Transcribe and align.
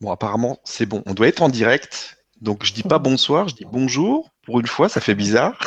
Bon, 0.00 0.12
apparemment, 0.12 0.58
c'est 0.64 0.86
bon. 0.86 1.02
On 1.06 1.14
doit 1.14 1.28
être 1.28 1.42
en 1.42 1.48
direct. 1.48 2.18
Donc, 2.40 2.64
je 2.64 2.72
dis 2.72 2.84
pas 2.84 2.98
bonsoir, 2.98 3.48
je 3.48 3.54
dis 3.54 3.64
bonjour. 3.64 4.30
Pour 4.44 4.60
une 4.60 4.66
fois, 4.66 4.88
ça 4.88 5.00
fait 5.00 5.16
bizarre. 5.16 5.58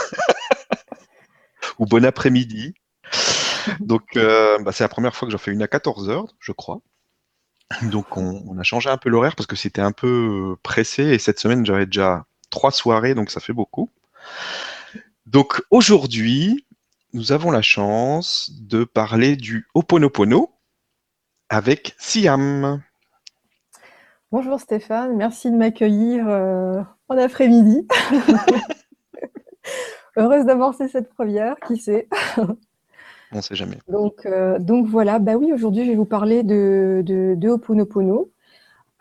Ou 1.80 1.86
bon 1.86 2.06
après-midi. 2.06 2.74
Donc, 3.80 4.16
euh, 4.16 4.58
bah, 4.60 4.72
c'est 4.72 4.84
la 4.84 4.90
première 4.90 5.16
fois 5.16 5.28
que 5.28 5.32
j'en 5.32 5.38
fais 5.38 5.52
une 5.52 5.62
à 5.62 5.68
14h, 5.68 6.30
je 6.40 6.52
crois. 6.54 6.80
Donc, 7.84 8.18
on, 8.18 8.58
a 8.58 8.64
changé 8.64 8.90
un 8.90 8.98
peu 8.98 9.10
l'horaire 9.10 9.36
parce 9.36 9.48
que 9.48 9.56
c'était 9.56 9.82
un 9.82 9.92
peu 9.92 10.56
pressé. 10.64 11.04
Et 11.04 11.20
cette 11.20 11.40
semaine, 11.40 11.66
j'avais 11.66 11.86
déjà 11.86 12.26
trois 12.50 12.72
soirées, 12.72 13.16
donc 13.16 13.32
ça 13.32 13.40
fait 13.40 13.54
beaucoup. 13.54 13.90
Donc, 15.26 15.62
aujourd'hui, 15.72 16.66
nous 17.14 17.34
avons 17.34 17.52
la 17.52 17.62
chance 17.62 18.52
de 18.54 18.86
parler 18.86 19.36
du 19.36 19.68
Ho'oponopono 19.74 20.54
avec 21.50 21.96
Siam. 21.98 22.82
Bonjour 24.32 24.62
Stéphane, 24.62 25.18
merci 25.18 25.52
de 25.52 25.58
m'accueillir 25.58 26.26
euh, 26.30 26.82
en 27.10 27.18
après-midi. 27.18 27.86
Heureuse 30.16 30.46
d'amorcer 30.46 30.88
cette 30.88 31.14
première, 31.14 31.58
qui 31.68 31.76
sait. 31.76 32.08
On 32.38 33.36
ne 33.36 33.42
sait 33.42 33.56
jamais. 33.56 33.76
Donc, 33.90 34.26
euh, 34.26 34.58
donc 34.58 34.88
voilà, 34.88 35.20
bah 35.20 35.36
oui, 35.36 35.52
aujourd'hui 35.52 35.84
je 35.84 35.90
vais 35.90 35.98
vous 35.98 36.06
parler 36.06 36.44
de, 36.44 37.04
de, 37.06 37.36
de 37.36 37.50
Ho'oponopono. 37.50 38.32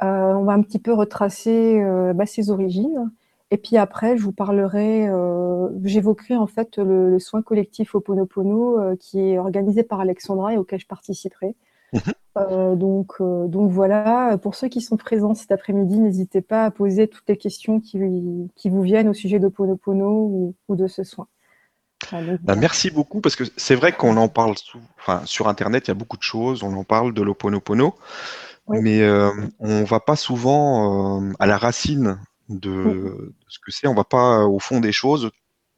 Euh, 0.02 0.34
on 0.34 0.42
va 0.42 0.54
un 0.54 0.62
petit 0.62 0.80
peu 0.80 0.92
retracer 0.92 1.80
bah, 2.12 2.26
ses 2.26 2.50
origines. 2.50 3.12
Et 3.52 3.56
puis 3.56 3.76
après, 3.76 4.16
je 4.16 4.24
vous 4.24 4.32
parlerai, 4.32 5.08
j'évoquerai 5.84 6.34
en 6.34 6.48
fait 6.48 6.76
le, 6.76 7.20
soin 7.20 7.42
collectif 7.42 7.94
Ho'oponopono 7.94 8.96
qui 8.96 9.20
est 9.20 9.38
organisé 9.38 9.84
par 9.84 10.00
Alexandra 10.00 10.54
et 10.54 10.56
auquel 10.56 10.80
je 10.80 10.88
participerai. 10.88 11.54
Mhm. 11.92 12.00
Euh, 12.36 12.76
donc, 12.76 13.14
euh, 13.20 13.48
donc 13.48 13.70
voilà, 13.70 14.38
pour 14.38 14.54
ceux 14.54 14.68
qui 14.68 14.80
sont 14.80 14.96
présents 14.96 15.34
cet 15.34 15.50
après-midi, 15.50 15.98
n'hésitez 15.98 16.40
pas 16.40 16.64
à 16.64 16.70
poser 16.70 17.08
toutes 17.08 17.28
les 17.28 17.36
questions 17.36 17.80
qui, 17.80 17.98
qui 18.54 18.70
vous 18.70 18.82
viennent 18.82 19.08
au 19.08 19.14
sujet 19.14 19.40
d'Oponopono 19.40 20.08
ou, 20.08 20.54
ou 20.68 20.76
de 20.76 20.86
ce 20.86 21.02
soin. 21.02 21.26
Bah, 22.12 22.56
merci 22.56 22.90
beaucoup 22.90 23.20
parce 23.20 23.36
que 23.36 23.44
c'est 23.56 23.74
vrai 23.74 23.92
qu'on 23.92 24.16
en 24.16 24.28
parle 24.28 24.54
enfin, 24.98 25.20
sur 25.26 25.48
Internet, 25.48 25.86
il 25.86 25.90
y 25.90 25.92
a 25.92 25.94
beaucoup 25.94 26.16
de 26.16 26.22
choses, 26.22 26.62
on 26.62 26.72
en 26.74 26.84
parle 26.84 27.12
de 27.12 27.22
l'Oponopono, 27.22 27.94
mais 28.68 29.02
euh, 29.02 29.30
on 29.58 29.80
ne 29.80 29.84
va 29.84 30.00
pas 30.00 30.16
souvent 30.16 31.30
à 31.38 31.46
la 31.46 31.58
racine 31.58 32.18
de, 32.48 32.70
de 32.70 33.34
ce 33.48 33.58
que 33.58 33.70
c'est, 33.70 33.86
on 33.86 33.92
ne 33.92 33.96
va 33.96 34.04
pas 34.04 34.46
au 34.46 34.58
fond 34.58 34.80
des 34.80 34.92
choses. 34.92 35.30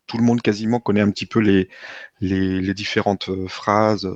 Tout 0.06 0.17
le 0.19 0.25
monde 0.25 0.42
quasiment 0.42 0.78
connaît 0.78 1.00
un 1.00 1.11
petit 1.11 1.27
peu 1.27 1.41
les, 1.41 1.69
les, 2.20 2.61
les 2.61 2.75
différentes 2.75 3.31
phrases 3.48 4.09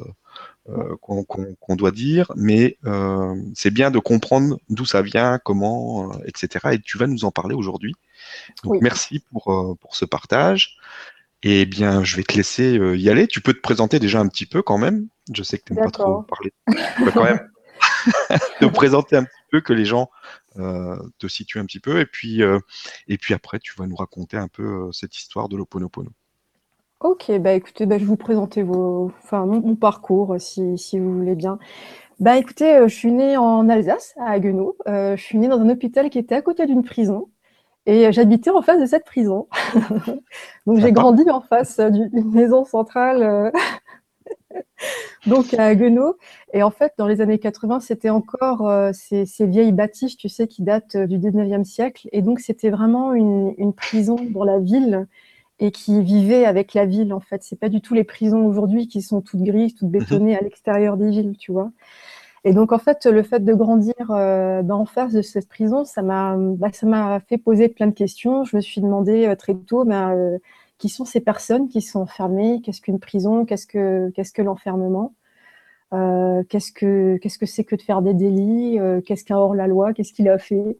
euh, 0.68 0.96
qu'on 1.00 1.76
doit 1.76 1.92
dire, 1.92 2.32
mais 2.34 2.76
euh, 2.86 3.36
c'est 3.54 3.70
bien 3.70 3.92
de 3.92 4.00
comprendre 4.00 4.58
d'où 4.68 4.84
ça 4.84 5.00
vient, 5.00 5.38
comment, 5.38 6.10
euh, 6.10 6.16
etc. 6.26 6.70
Et 6.72 6.80
tu 6.80 6.98
vas 6.98 7.06
nous 7.06 7.24
en 7.24 7.30
parler 7.30 7.54
aujourd'hui. 7.54 7.94
Donc 8.64 8.82
merci 8.82 9.20
pour, 9.30 9.76
pour 9.80 9.94
ce 9.94 10.04
partage. 10.04 10.76
Et 11.44 11.60
eh 11.60 11.66
bien, 11.66 12.02
je 12.02 12.16
vais 12.16 12.24
te 12.24 12.34
laisser 12.34 12.80
y 12.96 13.10
aller. 13.10 13.28
Tu 13.28 13.40
peux 13.40 13.52
te 13.52 13.60
présenter 13.60 14.00
déjà 14.00 14.18
un 14.18 14.26
petit 14.26 14.46
peu 14.46 14.62
quand 14.62 14.78
même. 14.78 15.06
Je 15.32 15.44
sais 15.44 15.58
que 15.58 15.64
tu 15.64 15.74
n'aimes 15.74 15.84
pas 15.84 15.90
trop 15.92 16.22
parler. 16.22 16.52
Vas 16.66 17.12
quand 17.12 17.24
même 17.24 17.48
te 18.60 18.64
présenter 18.64 19.16
un 19.16 19.24
petit 19.24 19.44
peu, 19.52 19.60
que 19.60 19.72
les 19.72 19.84
gens 19.84 20.10
te 20.56 21.28
situent 21.28 21.60
un 21.60 21.66
petit 21.66 21.80
peu. 21.80 22.00
Et 22.00 22.06
puis, 22.06 22.40
et 23.06 23.18
puis 23.18 23.34
après, 23.34 23.60
tu 23.60 23.72
vas 23.76 23.86
nous 23.86 23.96
raconter 23.96 24.36
un 24.36 24.48
peu 24.48 24.90
cette 24.90 25.16
histoire 25.16 25.48
de 25.48 25.56
l'Oponopono. 25.56 26.10
Ok, 27.00 27.30
bah 27.40 27.52
écoutez, 27.52 27.84
bah, 27.84 27.98
je 27.98 28.04
vais 28.04 28.08
vous 28.08 28.16
présenter 28.16 28.62
mon, 28.64 29.10
parcours 29.78 30.36
si, 30.38 30.78
si, 30.78 30.98
vous 30.98 31.12
voulez 31.12 31.34
bien. 31.34 31.58
Bah 32.20 32.38
écoutez, 32.38 32.76
euh, 32.76 32.88
je 32.88 32.94
suis 32.94 33.12
née 33.12 33.36
en 33.36 33.68
Alsace, 33.68 34.14
à 34.18 34.30
Haguenau. 34.30 34.76
Euh, 34.88 35.16
je 35.16 35.22
suis 35.22 35.38
née 35.38 35.48
dans 35.48 35.60
un 35.60 35.68
hôpital 35.68 36.08
qui 36.10 36.18
était 36.18 36.34
à 36.34 36.42
côté 36.42 36.66
d'une 36.66 36.82
prison. 36.84 37.28
Et 37.86 38.12
j'habitais 38.12 38.50
en 38.50 38.62
face 38.62 38.80
de 38.80 38.86
cette 38.86 39.04
prison. 39.04 39.48
Donc 40.66 40.80
j'ai 40.80 40.92
grandi 40.92 41.28
en 41.30 41.42
face 41.42 41.80
d'une 41.80 42.30
maison 42.32 42.64
centrale, 42.64 43.22
euh, 43.22 43.50
donc 45.26 45.54
à 45.54 45.66
Haguenau. 45.66 46.16
Et 46.54 46.62
en 46.62 46.70
fait, 46.70 46.94
dans 46.98 47.06
les 47.06 47.20
années 47.20 47.38
80, 47.38 47.80
c'était 47.80 48.10
encore 48.10 48.70
ces, 48.94 49.26
ces, 49.26 49.46
vieilles 49.46 49.72
bâtisses, 49.72 50.16
tu 50.16 50.28
sais, 50.28 50.48
qui 50.48 50.62
datent 50.62 50.96
du 50.96 51.18
19e 51.18 51.64
siècle. 51.64 52.08
Et 52.12 52.22
donc 52.22 52.40
c'était 52.40 52.70
vraiment 52.70 53.12
une, 53.12 53.54
une 53.58 53.74
prison 53.74 54.16
dans 54.32 54.44
la 54.44 54.58
ville 54.58 55.06
et 55.58 55.70
qui 55.70 56.02
vivaient 56.02 56.44
avec 56.44 56.74
la 56.74 56.86
ville, 56.86 57.12
en 57.12 57.20
fait. 57.20 57.42
C'est 57.42 57.58
pas 57.58 57.68
du 57.68 57.80
tout 57.80 57.94
les 57.94 58.04
prisons 58.04 58.46
aujourd'hui 58.46 58.88
qui 58.88 59.02
sont 59.02 59.20
toutes 59.22 59.42
grises, 59.42 59.74
toutes 59.74 59.88
mhm. 59.88 59.98
bétonnées 59.98 60.36
à 60.36 60.40
l'extérieur 60.40 60.96
des 60.96 61.10
villes, 61.10 61.36
tu 61.38 61.52
vois. 61.52 61.70
Et 62.46 62.52
donc, 62.52 62.72
en 62.72 62.78
fait, 62.78 63.06
le 63.06 63.24
fait 63.24 63.44
de 63.44 63.54
grandir 63.54 63.94
euh, 64.10 64.62
en 64.68 64.84
face 64.84 65.12
de 65.12 65.20
cette 65.20 65.48
prison, 65.48 65.84
ça 65.84 66.02
m'a 66.02 66.36
bah, 66.38 66.68
ça 66.72 66.86
m'a 66.86 67.18
fait 67.20 67.38
poser 67.38 67.68
plein 67.68 67.88
de 67.88 67.92
questions. 67.92 68.44
Je 68.44 68.56
me 68.56 68.60
suis 68.60 68.80
demandé 68.80 69.26
euh, 69.26 69.34
très 69.34 69.54
tôt, 69.56 69.84
bah, 69.84 70.12
euh, 70.12 70.38
qui 70.78 70.88
sont 70.88 71.04
ces 71.04 71.20
personnes 71.20 71.68
qui 71.68 71.82
sont 71.82 72.00
enfermées? 72.00 72.60
Qu'est-ce 72.62 72.80
qu'une 72.80 73.00
prison? 73.00 73.44
Qu'est-ce 73.46 73.66
que, 73.66 74.10
qu'est-ce 74.14 74.32
que 74.32 74.42
l'enfermement? 74.42 75.14
Qu'est-ce 76.48 76.72
que 76.72 77.16
qu'est-ce 77.18 77.38
que 77.38 77.46
c'est 77.46 77.64
que 77.64 77.74
de 77.76 77.82
faire 77.82 78.02
des 78.02 78.14
délits? 78.14 78.78
Qu'est-ce 79.06 79.24
qu'un 79.24 79.36
hors-la-loi? 79.38 79.92
Qu'est-ce 79.94 80.12
qu'il 80.12 80.28
a 80.28 80.38
fait? 80.38 80.78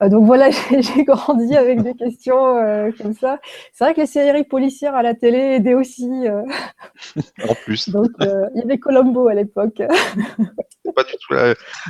Donc 0.00 0.24
voilà, 0.24 0.50
j'ai 0.70 1.04
grandi 1.04 1.56
avec 1.56 1.82
des 1.82 1.94
questions 1.94 2.56
euh, 2.56 2.90
comme 2.98 3.14
ça. 3.14 3.40
C'est 3.72 3.84
vrai 3.84 3.94
que 3.94 4.00
les 4.00 4.06
séries 4.06 4.44
policières 4.44 4.94
à 4.94 5.02
la 5.02 5.14
télé 5.14 5.38
aidaient 5.38 5.74
aussi. 5.74 6.08
Euh. 6.26 6.42
En 7.48 7.54
plus. 7.54 7.88
Donc 7.90 8.08
il 8.20 8.60
y 8.60 8.62
avait 8.62 8.78
Colombo 8.78 9.28
à 9.28 9.34
l'époque. 9.34 9.76
pas 9.78 11.04
du 11.04 11.12
tout 11.20 11.34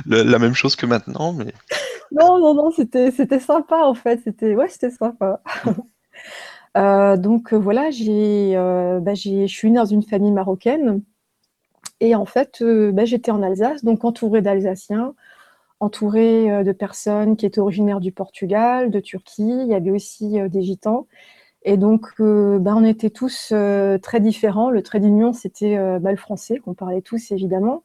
la, 0.05 0.39
même 0.39 0.53
chose 0.53 0.75
que 0.75 0.85
maintenant, 0.85 1.33
mais. 1.33 1.53
Non, 2.11 2.37
non, 2.39 2.53
non, 2.53 2.71
c'était 2.71 3.39
sympa 3.39 3.77
en 3.77 3.95
fait. 3.95 4.21
C'était 4.23 4.55
ouais, 4.55 4.69
c'était 4.69 4.91
sympa. 4.91 5.41
donc 7.17 7.53
voilà, 7.53 7.89
j'ai, 7.89 8.53
bah, 9.01 9.15
je 9.15 9.47
suis 9.47 9.71
née 9.71 9.77
dans 9.77 9.85
une 9.85 10.03
famille 10.03 10.31
marocaine 10.31 11.01
et 11.99 12.15
en 12.15 12.25
fait, 12.25 12.63
bah, 12.63 13.05
j'étais 13.05 13.31
en 13.31 13.41
Alsace, 13.41 13.83
donc 13.83 14.05
entourée 14.05 14.41
d'Alsaciens 14.41 15.15
entourée 15.79 16.51
euh, 16.51 16.63
de 16.63 16.71
personnes 16.71 17.35
qui 17.37 17.45
étaient 17.45 17.59
originaires 17.59 17.99
du 17.99 18.11
Portugal, 18.11 18.91
de 18.91 18.99
Turquie. 18.99 19.43
Il 19.43 19.67
y 19.67 19.75
avait 19.75 19.91
aussi 19.91 20.39
euh, 20.39 20.49
des 20.49 20.61
gitans. 20.61 21.07
Et 21.63 21.77
donc, 21.77 22.07
euh, 22.19 22.59
bah, 22.59 22.73
on 22.75 22.83
était 22.83 23.09
tous 23.09 23.53
très 24.01 24.19
différents. 24.19 24.69
Le 24.69 24.83
trait 24.83 24.99
d'union, 24.99 25.33
c'était 25.33 25.77
bah, 25.99 26.11
le 26.11 26.17
français, 26.17 26.57
qu'on 26.59 26.75
parlait 26.75 27.01
tous 27.01 27.31
évidemment. 27.31 27.83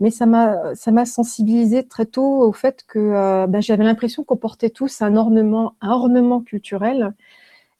Mais 0.00 0.10
ça 0.10 0.24
m'a 0.24 1.04
sensibilisé 1.04 1.86
très 1.86 2.06
tôt 2.06 2.40
au 2.40 2.52
fait 2.52 2.84
que 2.88 3.44
bah, 3.46 3.60
j'avais 3.60 3.84
l'impression 3.84 4.24
qu'on 4.24 4.38
portait 4.38 4.70
tous 4.70 5.02
un 5.02 5.16
ornement, 5.16 5.74
un 5.82 5.90
ornement 5.90 6.40
culturel. 6.40 7.12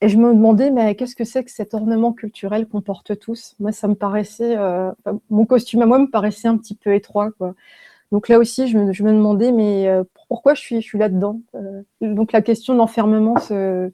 Et 0.03 0.11
je 0.11 0.19
me 0.19 0.35
demandais, 0.35 0.71
mais 0.71 0.95
qu'est-ce 0.95 1.17
que 1.17 1.25
c'est 1.25 1.43
que 1.43 1.51
cet 1.51 1.73
ornement 1.73 2.13
culturel 2.13 2.69
qu'on 2.69 2.83
porte 2.83 3.19
tous? 3.19 3.57
Moi, 3.61 3.73
ça 3.73 3.89
me 3.89 3.95
paraissait, 3.95 4.57
mon 5.31 5.47
costume 5.47 5.81
à 5.81 5.87
moi 5.87 5.99
me 5.99 6.11
paraissait 6.11 6.49
un 6.49 6.59
petit 6.59 6.75
peu 6.75 6.95
étroit. 6.95 7.31
Quoi. 7.39 7.55
Donc 8.13 8.29
là 8.29 8.39
aussi, 8.39 8.67
je 8.67 8.77
me, 8.77 9.13
demandais, 9.13 9.53
mais 9.53 9.89
euh, 9.89 10.03
pourquoi 10.29 10.55
je 10.55 10.61
suis, 10.61 10.81
je 10.81 10.97
là-dedans 10.97 11.41
euh, 11.55 11.83
Donc 12.01 12.33
la 12.33 12.43
question 12.43 12.75
d'enfermement 12.75 13.37
euh, 13.53 13.89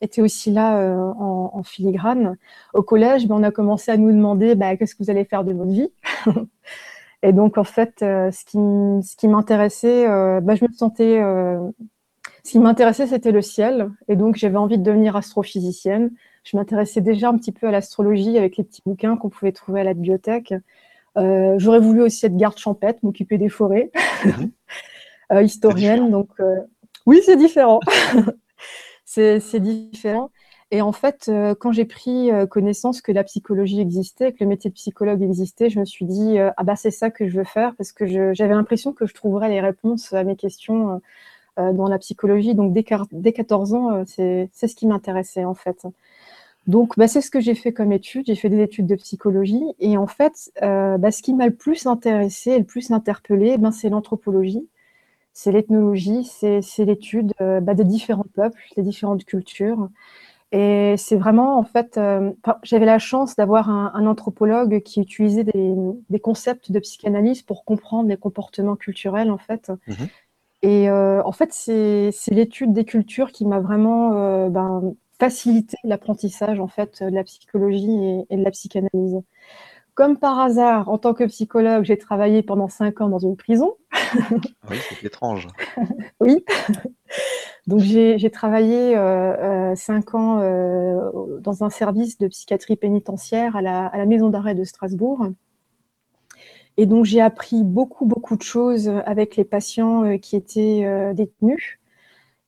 était 0.00 0.22
aussi 0.22 0.50
là 0.52 0.96
en, 1.18 1.62
filigrane. 1.62 2.36
Au 2.72 2.82
collège, 2.82 3.26
ben, 3.26 3.34
on 3.36 3.42
a 3.42 3.50
commencé 3.50 3.90
à 3.90 3.96
nous 3.96 4.12
demander 4.12 4.54
bah, 4.54 4.76
qu'est-ce 4.76 4.94
que 4.94 5.02
vous 5.02 5.10
allez 5.10 5.24
faire 5.24 5.44
de 5.44 5.52
votre 5.52 5.70
vie? 5.70 5.90
Et 7.22 7.32
donc 7.32 7.58
en 7.58 7.64
fait, 7.64 8.02
m'intéressait, 9.24 10.06
bah, 10.40 10.54
je 10.54 10.64
me 10.64 10.72
sentais... 10.72 11.20
ce 12.44 12.50
qui 12.50 12.58
m'intéressait, 12.60 13.08
c'était 13.08 13.32
le 13.32 13.42
ciel. 13.42 13.90
Et 14.08 14.16
donc 14.16 14.36
j'avais 14.36 14.56
envie 14.56 14.78
de 14.78 14.84
devenir 14.84 15.16
astrophysicienne. 15.16 16.12
Je 16.44 16.56
m'intéressais 16.56 17.02
déjà 17.02 17.28
un 17.28 17.36
petit 17.36 17.52
peu 17.52 17.66
à 17.66 17.70
l'astrologie 17.72 18.38
avec 18.38 18.56
les 18.56 18.64
petits 18.64 18.80
bouquins 18.86 19.16
qu'on 19.16 19.28
pouvait 19.28 19.52
trouver 19.52 19.80
à 19.80 19.84
la 19.84 19.92
bibliothèque. 19.92 20.54
Euh, 21.18 21.54
j'aurais 21.58 21.80
voulu 21.80 22.02
aussi 22.02 22.26
être 22.26 22.36
garde 22.36 22.58
champêtre, 22.58 23.00
m'occuper 23.02 23.38
des 23.38 23.48
forêts, 23.48 23.90
mhm. 24.24 24.50
euh, 25.32 25.42
historienne. 25.42 26.10
Donc, 26.10 26.28
euh, 26.40 26.60
oui, 27.06 27.20
c'est 27.24 27.36
différent. 27.36 27.80
c'est 29.04 29.60
différent. 29.60 30.30
Et 30.72 30.82
en 30.82 30.92
fait, 30.92 31.28
quand 31.58 31.72
j'ai 31.72 31.84
pris 31.84 32.30
connaissance 32.48 33.02
que 33.02 33.10
la 33.10 33.24
psychologie 33.24 33.80
existait, 33.80 34.32
que 34.32 34.44
le 34.44 34.46
métier 34.46 34.70
de 34.70 34.74
psychologue 34.76 35.20
existait, 35.20 35.68
je 35.68 35.80
me 35.80 35.84
suis 35.84 36.04
dit 36.04 36.38
ah 36.38 36.62
bah 36.62 36.76
c'est 36.76 36.92
ça 36.92 37.10
que 37.10 37.26
je 37.26 37.36
veux 37.36 37.44
faire 37.44 37.74
parce 37.74 37.90
que 37.90 38.06
j'avais 38.06 38.54
l'impression 38.54 38.92
que 38.92 39.04
je 39.04 39.12
trouverais 39.12 39.48
les 39.48 39.60
réponses 39.60 40.12
à 40.12 40.22
mes 40.22 40.36
questions 40.36 41.00
dans 41.56 41.88
la 41.88 41.98
psychologie. 41.98 42.54
Donc 42.54 42.72
dès, 42.72 42.84
dès 43.10 43.32
14 43.32 43.74
ans, 43.74 44.04
c'est 44.06 44.48
ce 44.54 44.76
qui 44.76 44.86
m'intéressait 44.86 45.44
en 45.44 45.54
fait. 45.54 45.84
Donc, 46.66 46.96
bah, 46.98 47.08
c'est 47.08 47.20
ce 47.20 47.30
que 47.30 47.40
j'ai 47.40 47.54
fait 47.54 47.72
comme 47.72 47.92
étude. 47.92 48.26
J'ai 48.26 48.34
fait 48.34 48.48
des 48.48 48.62
études 48.62 48.86
de 48.86 48.94
psychologie. 48.96 49.64
Et 49.78 49.96
en 49.96 50.06
fait, 50.06 50.52
euh, 50.62 50.98
bah, 50.98 51.10
ce 51.10 51.22
qui 51.22 51.34
m'a 51.34 51.46
le 51.46 51.54
plus 51.54 51.86
intéressé 51.86 52.52
et 52.52 52.58
le 52.58 52.64
plus 52.64 52.90
interpellé, 52.90 53.56
ben, 53.58 53.70
c'est 53.72 53.88
l'anthropologie, 53.88 54.68
c'est 55.32 55.52
l'ethnologie, 55.52 56.24
c'est 56.24 56.84
l'étude 56.84 57.32
euh, 57.40 57.60
bah, 57.60 57.74
des 57.74 57.84
différents 57.84 58.26
peuples, 58.34 58.60
des 58.76 58.82
différentes 58.82 59.24
cultures. 59.24 59.88
Et 60.52 60.96
c'est 60.98 61.16
vraiment, 61.16 61.58
en 61.58 61.62
fait, 61.62 61.96
euh, 61.96 62.32
j'avais 62.64 62.84
la 62.84 62.98
chance 62.98 63.36
d'avoir 63.36 63.70
un, 63.70 64.06
anthropologue 64.06 64.80
qui 64.80 65.00
utilisait 65.00 65.44
des, 65.44 66.20
concepts 66.20 66.72
de 66.72 66.80
psychanalyse 66.80 67.42
pour 67.42 67.64
comprendre 67.64 68.08
les 68.08 68.16
comportements 68.16 68.74
culturels, 68.74 69.30
en 69.30 69.38
fait. 69.38 69.70
Mmh 69.86 69.92
Et 70.62 70.90
en 70.90 71.32
fait, 71.32 71.52
c'est 71.52 72.12
l'étude 72.32 72.72
des 72.72 72.84
cultures 72.84 73.30
qui 73.30 73.46
m'a 73.46 73.60
vraiment 73.60 74.48
facilité 75.20 75.76
l'apprentissage 75.84 76.58
en 76.58 76.66
fait 76.66 77.02
de 77.02 77.14
la 77.14 77.22
psychologie 77.22 78.24
et, 78.28 78.36
de 78.36 78.42
la 78.42 78.50
psychanalyse. 78.50 79.20
Comme 79.94 80.18
par 80.18 80.38
hasard, 80.38 80.88
en 80.88 80.98
tant 80.98 81.14
que 81.14 81.24
psychologue, 81.24 81.84
j'ai 81.84 81.98
travaillé 81.98 82.42
pendant 82.42 82.68
cinq 82.68 83.00
ans 83.00 83.08
dans 83.08 83.18
une 83.18 83.36
prison. 83.36 83.74
oui, 84.70 84.78
c'est 84.88 85.04
étrange. 85.04 85.46
oui. 86.20 86.44
Donc 87.66 87.80
j'ai 87.80 88.30
travaillé 88.30 88.94
cinq 89.76 90.14
ans 90.14 90.36
dans 91.40 91.64
un 91.64 91.70
service 91.70 92.18
de 92.18 92.28
psychiatrie 92.28 92.76
pénitentiaire 92.76 93.56
à 93.56 93.62
la, 93.62 93.86
à 93.86 93.98
la 93.98 94.06
maison 94.06 94.30
d'arrêt 94.30 94.54
de 94.54 94.64
Strasbourg. 94.64 95.26
Et 96.76 96.86
donc, 96.86 97.04
j'ai 97.04 97.20
appris 97.20 97.62
beaucoup, 97.62 98.06
beaucoup 98.06 98.36
de 98.36 98.42
choses 98.42 98.88
avec 99.04 99.36
les 99.36 99.44
patients 99.44 100.04
euh, 100.04 100.16
qui 100.16 100.34
étaient 100.34 100.82
euh, 100.84 101.12
détenus. 101.12 101.79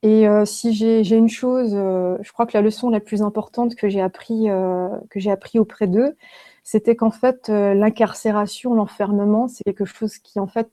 Et 0.03 0.27
euh, 0.29 0.45
si 0.45 0.73
j'ai 0.75 1.17
une 1.17 1.29
chose, 1.29 1.71
je 1.73 2.33
crois 2.33 2.47
que 2.47 2.57
la 2.57 2.63
leçon 2.63 2.91
la 2.91 3.01
plus 3.01 3.23
importante 3.23 3.77
que 3.77 3.89
j'ai 3.89 4.01
appris, 4.01 4.47
que 5.11 5.21
j'ai 5.21 5.31
appris 5.31 5.59
auprès 5.59 5.87
d'eux, 5.87 6.17
c'était 6.65 6.97
qu'en 6.97 7.11
fait, 7.11 7.49
l'incarcération, 7.49 8.75
l'enfermement, 8.75 9.49
c'est 9.49 9.65
quelque 9.65 9.85
chose 9.85 10.19
qui, 10.19 10.41
en 10.41 10.49
fait, 10.49 10.71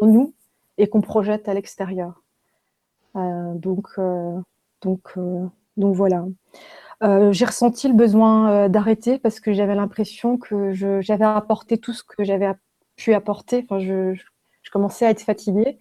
en 0.00 0.06
nous 0.06 0.34
et 0.78 0.88
qu'on 0.88 1.02
projette 1.02 1.48
à 1.48 1.54
l'extérieur. 1.54 2.22
donc, 3.14 3.88
donc, 4.80 5.18
donc 5.76 5.94
voilà. 5.94 6.24
j'ai 7.02 7.44
ressenti 7.44 7.86
le 7.86 7.94
besoin 7.94 8.68
d'arrêter 8.70 9.18
parce 9.18 9.40
que 9.40 9.52
j'avais 9.52 9.74
l'impression 9.74 10.38
que 10.38 10.72
j'avais 10.72 11.24
apporté 11.24 11.76
tout 11.76 11.92
ce 11.92 12.02
que 12.02 12.24
j'avais 12.24 12.50
pu 13.00 13.14
apporter. 13.14 13.64
Enfin, 13.64 13.80
je, 13.80 14.14
commençais 14.70 15.06
à 15.06 15.10
être 15.10 15.22
fatiguée. 15.22 15.78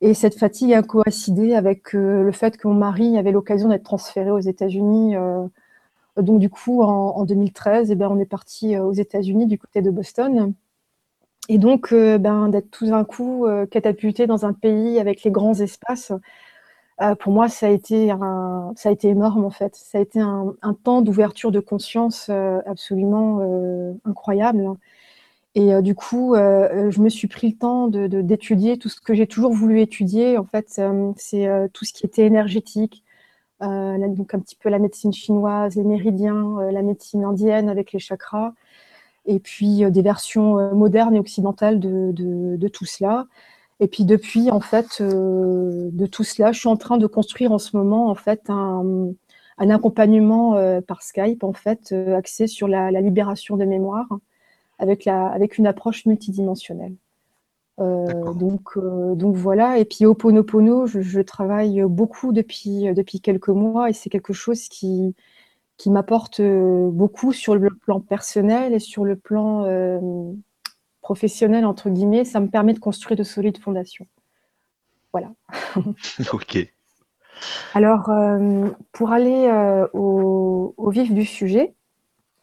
Et 0.00 0.14
cette 0.14 0.38
fatigue 0.38 0.74
a 0.74 0.82
coïncidé 0.82 1.54
avec 1.54 1.94
euh, 1.94 2.22
le 2.22 2.32
fait 2.32 2.56
que 2.58 2.68
mon 2.68 2.74
mari 2.74 3.16
avait 3.16 3.32
l'occasion 3.32 3.68
d'être 3.68 3.84
transféré 3.84 4.30
aux 4.30 4.40
États-Unis. 4.40 5.16
Euh, 5.16 5.46
donc, 6.18 6.38
du 6.40 6.50
coup, 6.50 6.82
en, 6.82 7.24
2013, 7.24 7.90
et 7.90 7.92
eh 7.92 7.96
ben, 7.96 8.08
on 8.10 8.18
est 8.18 8.26
parti 8.26 8.76
euh, 8.76 8.82
aux 8.84 8.92
États-Unis 8.92 9.46
du 9.46 9.58
côté 9.58 9.82
de 9.82 9.90
Boston. 9.90 10.54
Et 11.48 11.58
donc, 11.58 11.94
ben, 11.94 12.48
d'être 12.48 12.70
tout 12.72 12.86
d'un 12.86 13.04
coup 13.04 13.46
catapulté 13.70 14.26
dans 14.26 14.46
un 14.46 14.52
pays 14.52 14.98
avec 14.98 15.22
les 15.22 15.30
grands 15.30 15.54
espaces, 15.54 16.12
pour 17.20 17.32
moi, 17.32 17.48
ça 17.48 17.68
a, 17.68 17.70
été 17.70 18.08
ça 18.74 18.88
a 18.88 18.92
été 18.92 19.08
énorme 19.10 19.44
en 19.44 19.50
fait. 19.50 19.76
Ça 19.76 19.98
a 19.98 20.00
été 20.00 20.18
un 20.18 20.74
temps 20.82 21.02
d'ouverture 21.02 21.52
de 21.52 21.60
conscience 21.60 22.30
absolument 22.66 23.94
incroyable. 24.04 24.76
Et 25.56 25.72
euh, 25.72 25.80
du 25.80 25.94
coup, 25.94 26.34
euh, 26.34 26.68
euh, 26.70 26.90
je 26.90 27.00
me 27.00 27.08
suis 27.08 27.28
pris 27.28 27.48
le 27.48 27.56
temps 27.56 27.88
d'étudier 27.88 28.78
tout 28.78 28.90
ce 28.90 29.00
que 29.00 29.14
j'ai 29.14 29.26
toujours 29.26 29.52
voulu 29.52 29.80
étudier. 29.80 30.36
En 30.36 30.44
fait, 30.44 30.68
c'est 31.16 31.48
tout 31.72 31.84
ce 31.86 31.92
qui 31.94 32.04
était 32.06 32.26
énergétique, 32.26 33.02
donc 33.60 34.34
un 34.34 34.38
petit 34.38 34.56
peu 34.56 34.68
la 34.68 34.78
médecine 34.78 35.14
chinoise, 35.14 35.76
les 35.76 35.82
méridiens, 35.82 36.70
la 36.70 36.82
médecine 36.82 37.24
indienne 37.24 37.70
avec 37.70 37.92
les 37.92 37.98
chakras, 37.98 38.52
et 39.24 39.40
puis 39.40 39.90
des 39.90 40.02
versions 40.02 40.74
modernes 40.74 41.16
et 41.16 41.20
occidentales 41.20 41.80
de, 41.80 42.68
tout 42.68 42.84
cela. 42.84 43.26
Et 43.80 43.88
puis 43.88 44.04
depuis, 44.04 44.50
en 44.50 44.60
fait, 44.60 45.00
de 45.00 46.06
tout 46.06 46.24
cela, 46.24 46.52
je 46.52 46.60
suis 46.60 46.68
en 46.68 46.76
train 46.76 46.98
de 46.98 47.06
construire 47.06 47.52
en 47.52 47.58
ce 47.58 47.76
moment, 47.78 48.10
en 48.10 48.14
fait, 48.14 48.50
un, 48.50 49.14
accompagnement 49.58 50.80
par 50.86 51.02
Skype, 51.02 51.44
en 51.44 51.54
fait, 51.54 51.92
axé 51.92 52.46
sur 52.46 52.68
la 52.68 53.00
libération 53.00 53.56
des 53.56 53.66
mémoires 53.66 54.08
avec, 54.78 55.04
la, 55.04 55.26
avec 55.26 55.58
une 55.58 55.66
approche 55.66 56.06
multidimensionnelle. 56.06 56.94
Euh, 57.78 58.32
donc, 58.34 58.76
euh, 58.76 59.14
donc 59.14 59.34
voilà. 59.36 59.78
Et 59.78 59.84
puis 59.84 60.06
Oponopono, 60.06 60.86
je, 60.86 61.00
je 61.00 61.20
travaille 61.20 61.82
beaucoup 61.82 62.32
depuis, 62.32 62.92
depuis 62.94 63.20
quelques 63.20 63.48
mois 63.48 63.90
et 63.90 63.92
c'est 63.92 64.10
quelque 64.10 64.32
chose 64.32 64.68
qui, 64.68 65.14
qui 65.76 65.90
m'apporte 65.90 66.40
euh, 66.40 66.88
beaucoup 66.90 67.32
sur 67.32 67.54
le 67.54 67.70
plan 67.70 68.00
personnel 68.00 68.72
et 68.72 68.78
sur 68.78 69.04
le 69.04 69.16
plan 69.16 69.66
professionnel, 71.00 71.64
entre 71.64 71.90
guillemets. 71.90 72.24
Ça 72.24 72.40
me 72.40 72.48
permet 72.48 72.72
de 72.72 72.78
construire 72.78 73.16
de 73.16 73.24
solides 73.24 73.58
fondations. 73.58 74.06
Voilà. 75.12 75.32
ok. 76.32 76.72
Alors, 77.74 78.10
pour 78.92 79.12
aller 79.12 79.50
au, 79.92 80.74
au, 80.76 80.90
vif 80.90 81.12
du 81.12 81.26
sujet, 81.26 81.74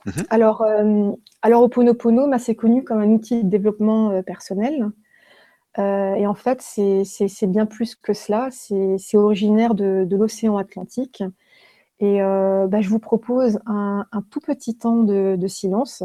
Mhm. 0.05 0.25
Alors, 0.29 0.61
euh, 0.61 1.11
alors, 1.41 1.63
Oponopono, 1.63 2.27
bah, 2.29 2.39
c'est 2.39 2.55
connu 2.55 2.83
comme 2.83 2.99
un 3.01 3.09
outil 3.09 3.43
de 3.43 3.49
développement 3.49 4.11
euh, 4.11 4.21
personnel. 4.21 4.89
Euh, 5.79 6.15
et 6.15 6.27
en 6.27 6.35
fait, 6.35 6.61
c'est 6.61 7.47
bien 7.47 7.65
plus 7.65 7.95
que 7.95 8.13
cela. 8.13 8.49
C'est 8.51 9.17
originaire 9.17 9.73
de, 9.75 10.07
l'océan 10.11 10.57
Atlantique. 10.57 11.23
Et 11.99 12.19
bah, 12.19 12.81
je 12.81 12.89
vous 12.89 12.99
propose 12.99 13.59
un, 13.65 14.05
tout 14.29 14.41
petit 14.41 14.75
temps 14.75 15.03
de, 15.03 15.47
silence 15.47 16.03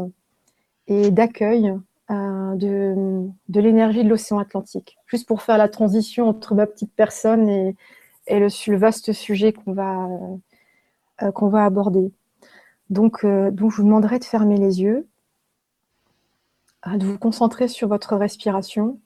et 0.87 1.11
d'accueil 1.11 1.73
de, 2.09 3.29
l'énergie 3.53 4.03
de 4.03 4.09
l'océan 4.09 4.39
Atlantique, 4.39 4.97
juste 5.05 5.27
pour 5.27 5.43
faire 5.43 5.57
la 5.57 5.69
transition 5.69 6.27
entre 6.27 6.55
ma 6.55 6.65
petite 6.65 6.93
personne 6.95 7.47
et, 7.49 7.75
le, 8.29 8.47
le, 8.71 8.77
vaste 8.77 9.13
sujet 9.13 9.53
qu'on 9.53 9.73
va, 9.73 10.07
qu'on 11.33 11.49
va 11.49 11.65
aborder. 11.65 12.11
Donc, 12.89 13.23
euh, 13.23 13.51
donc, 13.51 13.71
je 13.71 13.77
vous 13.77 13.83
demanderai 13.83 14.19
de 14.19 14.23
fermer 14.23 14.57
les 14.57 14.81
yeux, 14.81 15.07
euh, 16.87 16.97
de 16.97 17.05
vous 17.05 17.19
concentrer 17.19 17.67
sur 17.67 17.87
votre 17.87 18.15
respiration. 18.15 18.99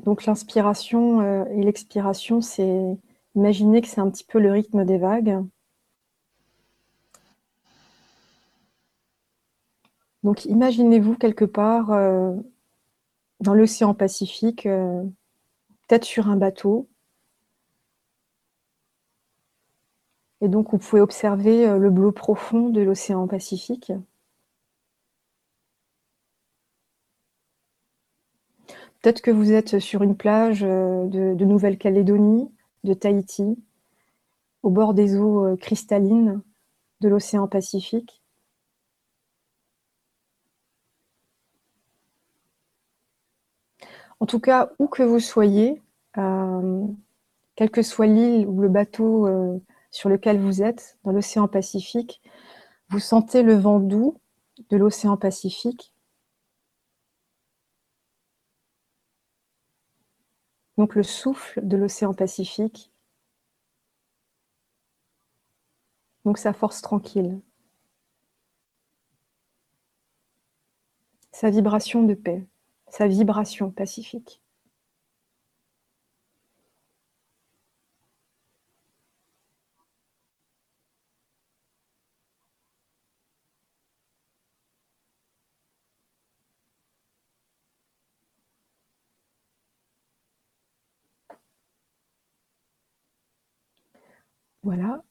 Donc, 0.00 0.24
l'inspiration 0.26 1.20
euh, 1.20 1.44
et 1.52 1.62
l'expiration, 1.62 2.40
c'est 2.40 2.98
imaginez 3.36 3.80
que 3.80 3.88
c'est 3.88 4.00
un 4.00 4.10
petit 4.10 4.24
peu 4.24 4.40
le 4.40 4.50
rythme 4.50 4.84
des 4.84 4.98
vagues. 4.98 5.38
Donc, 10.24 10.44
imaginez-vous 10.46 11.16
quelque 11.16 11.46
part 11.46 11.88
dans 13.40 13.54
l'océan 13.54 13.94
Pacifique, 13.94 14.64
peut-être 14.64 16.04
sur 16.04 16.28
un 16.28 16.36
bateau, 16.36 16.89
Et 20.40 20.48
donc, 20.48 20.70
vous 20.70 20.78
pouvez 20.78 21.02
observer 21.02 21.68
euh, 21.68 21.78
le 21.78 21.90
bleu 21.90 22.12
profond 22.12 22.70
de 22.70 22.80
l'océan 22.80 23.26
Pacifique. 23.26 23.92
Peut-être 29.02 29.20
que 29.22 29.30
vous 29.30 29.52
êtes 29.52 29.78
sur 29.78 30.02
une 30.02 30.16
plage 30.16 30.62
euh, 30.62 31.06
de, 31.06 31.44
Nouvelle-Calédonie, 31.44 32.50
de 32.84 32.94
Tahiti, 32.94 33.58
au 34.62 34.70
bord 34.70 34.94
des 34.94 35.16
eaux 35.16 35.46
euh, 35.46 35.56
cristallines 35.56 36.40
de 37.00 37.08
l'océan 37.08 37.46
Pacifique. 37.46 38.22
En 44.20 44.26
tout 44.26 44.40
cas, 44.40 44.70
où 44.78 44.86
que 44.86 45.02
vous 45.02 45.20
soyez, 45.20 45.80
quelle 46.14 47.70
que 47.72 47.80
soit 47.80 48.06
l'île 48.06 48.46
ou 48.46 48.60
le 48.60 48.68
bateau 48.68 49.26
sur 49.90 50.08
lequel 50.08 50.40
vous 50.40 50.62
êtes, 50.62 50.98
dans 51.04 51.12
l'océan 51.12 51.48
Pacifique, 51.48 52.22
vous 52.88 53.00
sentez 53.00 53.42
le 53.42 53.54
vent 53.54 53.80
doux 53.80 54.20
de 54.70 54.76
l'océan 54.76 55.16
Pacifique. 55.16 55.94
Donc 60.76 60.94
le 60.94 61.02
souffle 61.02 61.66
de 61.66 61.76
l'océan 61.76 62.14
Pacifique. 62.14 62.90
Donc 66.24 66.38
sa 66.38 66.52
force 66.52 66.82
tranquille. 66.82 67.40
Sa 71.32 71.50
vibration 71.50 72.02
de 72.02 72.14
paix, 72.14 72.46
sa 72.88 73.06
vibration 73.08 73.70
pacifique. 73.70 74.42
Voilà. 94.62 95.02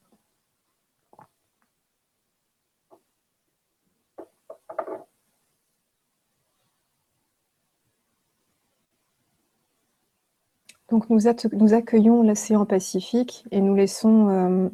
Donc 10.90 11.08
nous, 11.08 11.28
accueillons 11.74 12.22
l'océan 12.24 12.66
Pacifique 12.66 13.44
et 13.52 13.60
nous 13.60 13.76
laissons 13.76 14.28
euh, 14.28 14.68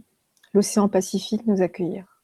l'océan 0.54 0.88
Pacifique 0.88 1.46
nous 1.46 1.60
accueillir. 1.60 2.15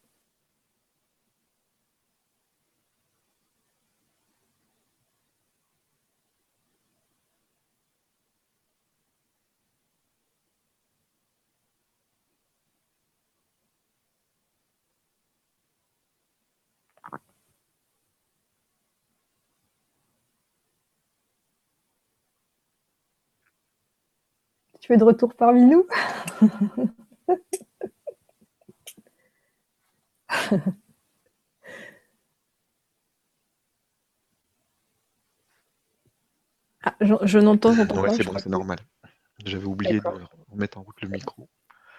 Tu 24.93 24.97
es 24.97 24.99
de 24.99 25.05
retour 25.05 25.35
parmi 25.35 25.65
nous 25.65 25.87
ah, 36.85 36.95
je, 37.01 37.39
n'entends 37.39 37.75
pas. 37.75 38.11
c'est 38.15 38.25
bon, 38.25 38.39
c'est 38.39 38.49
normal. 38.49 38.79
J'avais 39.45 39.67
oublié 39.67 40.01
de 40.01 40.09
remettre 40.51 40.79
en 40.79 40.83
route 40.83 41.01
le 41.01 41.09
micro. 41.09 41.49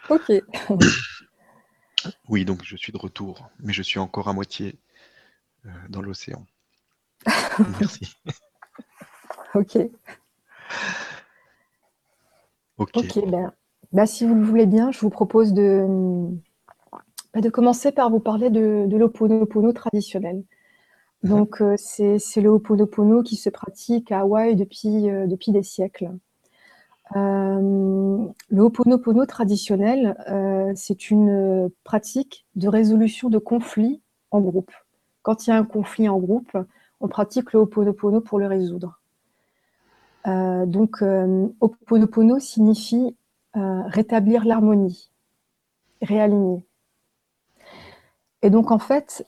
Ok. 0.10 0.32
oui, 2.30 2.46
donc 2.46 2.64
je 2.64 2.76
suis 2.76 2.92
de 2.92 2.98
retour, 2.98 3.50
mais 3.60 3.74
je 3.74 3.82
suis 3.82 4.00
encore 4.00 4.28
à 4.28 4.34
moitié 4.34 4.80
euh, 5.66 5.70
dans 5.90 6.02
l'océan. 6.02 6.46
Merci. 7.80 8.16
ok. 9.56 9.80
Ok. 12.78 13.26
Ben, 13.28 13.52
ben, 13.92 14.06
si 14.06 14.26
vous 14.26 14.36
le 14.36 14.44
voulez 14.44 14.66
bien, 14.66 14.92
je 14.92 15.00
vous 15.00 15.10
propose 15.10 15.54
de, 15.54 15.86
ben, 17.34 17.42
de 17.42 17.50
commencer 17.50 17.92
par 17.92 18.10
vous 18.10 18.20
parler 18.20 18.50
de, 18.50 18.86
de 18.88 18.98
l'Oponopono 18.98 19.72
traditionnel. 19.72 20.44
Mhm. 21.24 21.30
Donc, 21.30 21.62
euh, 21.62 21.76
c'est 21.78 22.42
le 22.42 22.50
Ho'oponopono 22.50 23.24
qui 23.24 23.36
se 23.36 23.50
pratique 23.50 24.12
à 24.12 24.22
Hawaï 24.22 24.56
depuis, 24.56 25.10
euh, 25.10 25.26
depuis 25.28 25.52
des 25.52 25.64
siècles. 25.64 26.12
Euh, 27.16 28.18
le 28.50 28.62
Ho'oponopono 28.62 29.26
traditionnel, 29.26 30.16
c'est 30.76 31.12
une 31.12 31.70
pratique 31.84 32.46
de 32.56 32.68
résolution 32.68 33.30
de 33.30 33.38
conflits 33.38 34.02
en 34.32 34.42
groupe. 34.42 34.72
Quand 35.22 35.46
il 35.46 35.52
y 35.52 35.54
a 35.54 35.58
un 35.58 35.64
conflit 35.64 36.10
en 36.10 36.18
groupe, 36.18 36.58
on 37.00 37.08
pratique 37.08 37.54
le 37.54 37.60
Ho'oponopono 37.60 38.22
pour 38.22 38.40
le 38.40 38.48
résoudre. 38.48 39.00
Euh, 40.28 40.66
donc, 40.66 41.02
euh, 41.02 41.48
Oponopono 41.60 42.40
signifie 42.40 43.16
euh, 43.56 43.82
rétablir 43.88 44.46
l'harmonie, 44.46 45.12
réaligner. 46.02 46.66
Et 48.42 48.50
donc, 48.50 48.72
en 48.72 48.80
fait, 48.80 49.26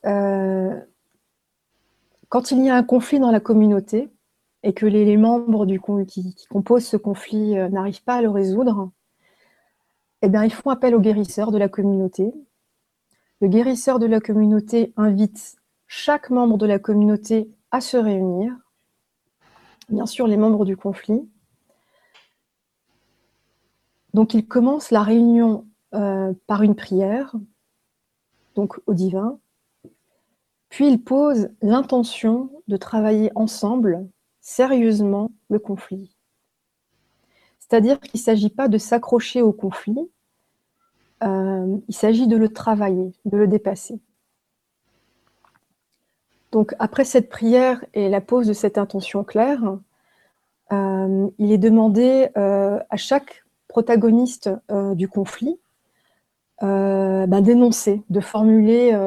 quand 2.29 2.51
il 2.51 2.65
y 2.65 2.69
a 2.69 2.75
un 2.75 2.83
conflit 2.83 3.19
dans 3.19 3.31
la 3.31 3.39
communauté 3.39 4.09
et 4.63 4.73
que 4.73 4.85
les, 4.85 5.15
membres 5.15 5.65
du, 5.65 5.79
qui, 6.07 6.35
composent 6.49 6.85
ce 6.85 6.97
conflit 6.97 7.55
n'arrivent 7.71 8.03
pas 8.03 8.15
à 8.15 8.21
le 8.21 8.29
résoudre, 8.29 8.91
eh 10.21 10.27
bien, 10.27 10.43
ils 10.43 10.51
font 10.51 10.69
appel 10.69 10.95
au 10.95 10.99
guérisseur 10.99 11.51
de 11.51 11.57
la 11.57 11.69
communauté. 11.69 12.33
Le 13.39 13.47
guérisseur 13.47 13.99
de 13.99 14.05
la 14.05 14.19
communauté 14.19 14.91
invite 14.97 15.55
chaque 15.87 16.29
membre 16.29 16.57
de 16.57 16.65
la 16.65 16.79
communauté 16.79 17.49
à 17.71 17.79
se 17.79 17.95
réunir 17.95 18.64
bien 19.89 20.05
sûr 20.05 20.27
les 20.27 20.37
membres 20.37 20.65
du 20.65 20.77
conflit. 20.77 21.27
Donc 24.13 24.33
il 24.33 24.47
commence 24.47 24.91
la 24.91 25.03
réunion 25.03 25.65
euh, 25.93 26.33
par 26.47 26.63
une 26.63 26.75
prière, 26.75 27.35
donc 28.55 28.79
au 28.85 28.93
divin, 28.93 29.39
puis 30.69 30.87
il 30.87 31.01
pose 31.01 31.49
l'intention 31.61 32.49
de 32.67 32.77
travailler 32.77 33.31
ensemble, 33.35 34.07
sérieusement, 34.41 35.31
le 35.49 35.59
conflit. 35.59 36.15
C'est-à-dire 37.59 37.99
qu'il 37.99 38.19
ne 38.19 38.23
s'agit 38.23 38.49
pas 38.49 38.67
de 38.67 38.77
s'accrocher 38.77 39.41
au 39.41 39.51
conflit, 39.51 40.09
euh, 41.23 41.77
il 41.87 41.95
s'agit 41.95 42.27
de 42.27 42.37
le 42.37 42.49
travailler, 42.49 43.13
de 43.25 43.37
le 43.37 43.47
dépasser. 43.47 43.99
Donc 46.55 46.73
après 46.79 47.03
cette 47.03 47.27
prière 47.27 47.83
et 47.93 48.07
la 48.07 48.21
pose 48.21 48.47
de 48.47 48.53
cette 48.53 48.77
intention 48.77 49.25
claire, 49.25 49.77
euh, 50.71 51.27
il 51.37 51.51
est 51.51 51.57
demandé 51.57 52.29
euh, 52.37 52.79
à 52.89 52.95
chaque 52.95 53.43
protagoniste 53.67 54.49
euh, 54.71 54.95
du 54.95 55.09
conflit 55.09 55.59
ben, 56.61 57.41
d'énoncer, 57.41 58.03
de 58.09 58.21
formuler 58.21 58.97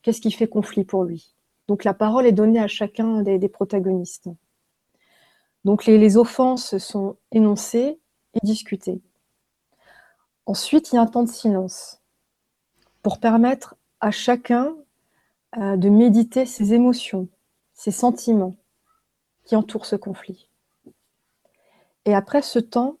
qu'est-ce 0.00 0.22
qui 0.22 0.32
fait 0.32 0.48
conflit 0.48 0.84
pour 0.84 1.04
lui. 1.04 1.34
Donc 1.68 1.84
la 1.84 1.92
parole 1.92 2.26
est 2.26 2.32
donnée 2.32 2.60
à 2.60 2.66
chacun 2.66 3.20
des, 3.20 3.48
protagonistes. 3.50 4.30
Donc 5.66 5.84
les, 5.84 5.98
les, 5.98 6.16
offenses 6.16 6.78
sont 6.78 7.16
énoncées 7.30 8.00
et 8.32 8.38
discutées. 8.42 9.02
Ensuite, 10.46 10.92
il 10.92 10.96
y 10.96 10.98
a 10.98 11.02
un 11.02 11.06
temps 11.06 11.24
de 11.24 11.28
silence 11.28 12.00
pour 13.02 13.20
permettre 13.20 13.76
à 14.00 14.10
chacun 14.10 14.74
euh, 15.58 15.76
de 15.76 15.88
méditer 15.88 16.46
ses 16.46 16.74
émotions, 16.74 17.28
ses 17.74 17.90
sentiments 17.90 18.56
qui 19.44 19.56
entourent 19.56 19.86
ce 19.86 19.96
conflit. 19.96 20.48
Et 22.04 22.14
après 22.14 22.42
ce 22.42 22.58
temps, 22.58 22.98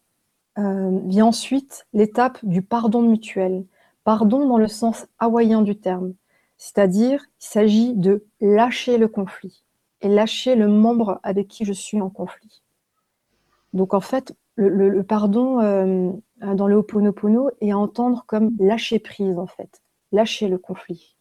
euh, 0.58 0.98
vient 1.04 1.26
ensuite 1.26 1.86
l'étape 1.92 2.38
du 2.44 2.62
pardon 2.62 3.02
mutuel. 3.02 3.64
Pardon 4.02 4.46
dans 4.48 4.58
le 4.58 4.66
sens 4.66 5.06
hawaïen 5.18 5.62
du 5.62 5.78
terme, 5.78 6.14
c'est-à-dire 6.56 7.24
il 7.40 7.46
s'agit 7.46 7.94
de 7.94 8.26
lâcher 8.40 8.98
le 8.98 9.06
conflit 9.06 9.62
et 10.00 10.08
lâcher 10.08 10.56
le 10.56 10.66
membre 10.66 11.20
avec 11.22 11.46
qui 11.46 11.64
je 11.64 11.72
suis 11.72 12.00
en 12.00 12.10
conflit. 12.10 12.62
Donc 13.74 13.94
en 13.94 14.00
fait, 14.00 14.34
le, 14.56 15.02
pardon 15.02 15.60
euh, 15.60 16.10
dans 16.42 16.66
le 16.66 16.76
Ho'oponopono 16.76 17.50
est 17.60 17.70
à 17.70 17.78
entendre 17.78 18.24
comme 18.26 18.50
lâcher 18.58 18.98
prise 18.98 19.38
en 19.38 19.46
fait, 19.46 19.80
lâcher 20.12 20.48
le 20.48 20.58
conflit. 20.58 21.16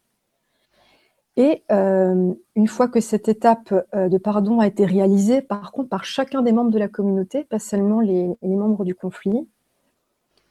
Et 1.40 1.64
euh, 1.72 2.34
une 2.58 2.68
fois 2.68 2.90
que 2.90 3.00
cette 3.00 3.30
étape 3.30 3.74
euh, 3.96 4.10
de 4.10 4.18
pardon 4.18 4.60
a 4.60 4.68
été 4.68 4.86
réalisée, 4.86 5.42
par 5.42 5.72
contre, 5.72 5.88
par 5.88 6.04
chacun 6.04 6.42
des 6.42 6.52
membres 6.52 6.70
de 6.70 6.78
la 6.78 6.90
communauté, 6.90 7.46
pas 7.46 7.60
seulement 7.60 8.02
les, 8.02 8.36
membres 8.42 8.84
du 8.84 8.94
conflit, 8.94 9.48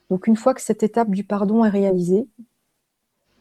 donc 0.09 0.27
une 0.27 0.37
fois 0.37 0.55
que 0.55 0.63
cette 0.63 0.83
étape 0.83 1.11
du 1.11 1.25
pardon 1.25 1.63
est 1.63 1.69
réalisée, 1.69 2.27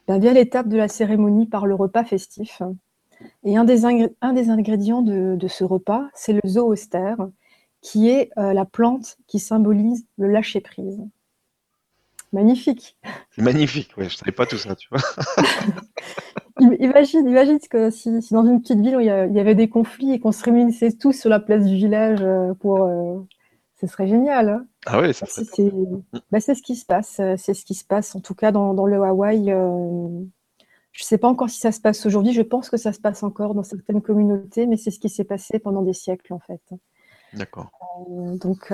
ben 0.06 0.18
vient 0.18 0.34
l'étape 0.34 0.68
de 0.68 0.76
la 0.76 0.88
cérémonie 0.88 1.46
par 1.46 1.66
le 1.66 1.74
repas 1.74 2.04
festif. 2.04 2.60
Et 3.44 3.56
un 3.56 3.64
des, 3.64 3.86
ingrédients 3.86 5.00
de, 5.00 5.48
ce 5.48 5.64
repas, 5.64 6.06
c'est 6.12 6.34
le 6.34 6.42
zooster, 6.46 7.14
qui 7.80 8.10
est 8.10 8.30
euh, 8.36 8.52
la 8.52 8.66
plante 8.66 9.16
qui 9.26 9.38
symbolise 9.38 10.04
le 10.18 10.28
lâcher-prise. 10.28 11.00
Magnifique. 12.32 12.96
C'est 13.30 13.42
magnifique, 13.42 13.96
ouais, 13.96 14.04
je 14.04 14.14
ne 14.14 14.18
savais 14.18 14.32
pas 14.32 14.46
tout 14.46 14.58
ça, 14.58 14.74
tu 14.74 14.88
vois. 14.90 15.00
imagine, 16.78 17.26
imagine 17.26 17.58
que 17.58 17.90
si, 17.90 18.10
dans 18.30 18.44
une 18.44 18.60
petite 18.60 18.80
ville 18.80 18.96
où 18.96 19.00
il 19.00 19.06
y, 19.06 19.10
avait 19.10 19.54
des 19.54 19.68
conflits 19.68 20.12
et 20.12 20.20
qu'on 20.20 20.32
se 20.32 20.44
réunissait 20.44 20.92
tous 20.92 21.12
sur 21.12 21.30
la 21.30 21.40
place 21.40 21.64
du 21.64 21.76
village 21.76 22.20
euh, 22.22 22.54
pour. 22.54 22.82
Euh, 22.82 23.18
ce 23.80 23.86
serait 23.86 24.08
génial. 24.08 24.48
Hein. 24.48 24.66
ah 24.86 25.00
oui, 25.00 25.14
ça 25.14 25.24
serait. 25.26 25.70
Bah, 26.32 26.40
c'est 26.40 26.56
ce 26.56 26.62
qui 26.62 26.74
se 26.74 26.84
passe. 26.84 27.20
Euh, 27.20 27.36
c'est 27.38 27.54
ce 27.54 27.64
qui 27.64 27.74
se 27.74 27.84
passe, 27.84 28.14
en 28.14 28.20
tout 28.20 28.34
cas, 28.34 28.50
dans, 28.50 28.72
le 28.86 28.96
Hawaï. 29.02 29.46
je 29.46 29.52
ne 29.52 30.26
sais 30.92 31.18
pas 31.18 31.28
encore 31.28 31.48
si 31.48 31.60
ça 31.60 31.72
se 31.72 31.80
passe 31.80 32.04
aujourd'hui. 32.04 32.32
Je 32.32 32.42
pense 32.42 32.68
que 32.68 32.76
ça 32.76 32.92
se 32.92 33.00
passe 33.00 33.22
encore 33.22 33.54
dans 33.54 33.62
certaines 33.62 34.02
communautés, 34.02 34.66
mais 34.66 34.76
c'est 34.76 34.90
ce 34.90 34.98
qui 34.98 35.08
s'est 35.08 35.24
passé 35.24 35.60
pendant 35.60 35.82
des 35.82 35.92
siècles, 35.94 36.34
en 36.34 36.40
fait. 36.40 36.60
D'accord. 37.34 37.70
donc. 38.08 38.72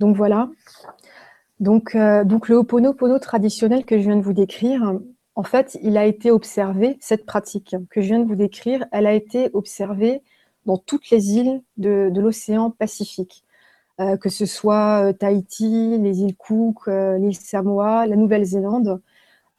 Donc 0.00 0.16
voilà. 0.16 0.48
Donc, 1.60 1.94
euh, 1.94 2.24
donc 2.24 2.48
le 2.48 2.56
Ho'oponopono 2.56 3.18
traditionnel 3.18 3.84
que 3.84 3.98
je 3.98 4.02
viens 4.02 4.16
de 4.16 4.22
vous 4.22 4.32
décrire, 4.32 4.94
en 5.36 5.42
fait, 5.42 5.78
il 5.82 5.98
a 5.98 6.06
été 6.06 6.30
observé, 6.30 6.96
cette 7.00 7.26
pratique 7.26 7.76
que 7.90 8.00
je 8.00 8.06
viens 8.06 8.18
de 8.18 8.26
vous 8.26 8.34
décrire, 8.34 8.86
elle 8.92 9.06
a 9.06 9.12
été 9.12 9.50
observée 9.52 10.22
dans 10.64 10.78
toutes 10.78 11.10
les 11.10 11.32
îles 11.32 11.62
de, 11.76 12.10
l'océan 12.16 12.70
Pacifique, 12.70 13.44
euh, 14.00 14.16
que 14.16 14.30
ce 14.30 14.46
soit 14.46 15.04
euh, 15.04 15.12
Tahiti, 15.12 15.98
les 15.98 16.20
îles 16.20 16.34
Cook, 16.34 16.86
l'île 16.86 17.36
Samoa, 17.36 18.06
la 18.06 18.16
Nouvelle-Zélande, 18.16 19.00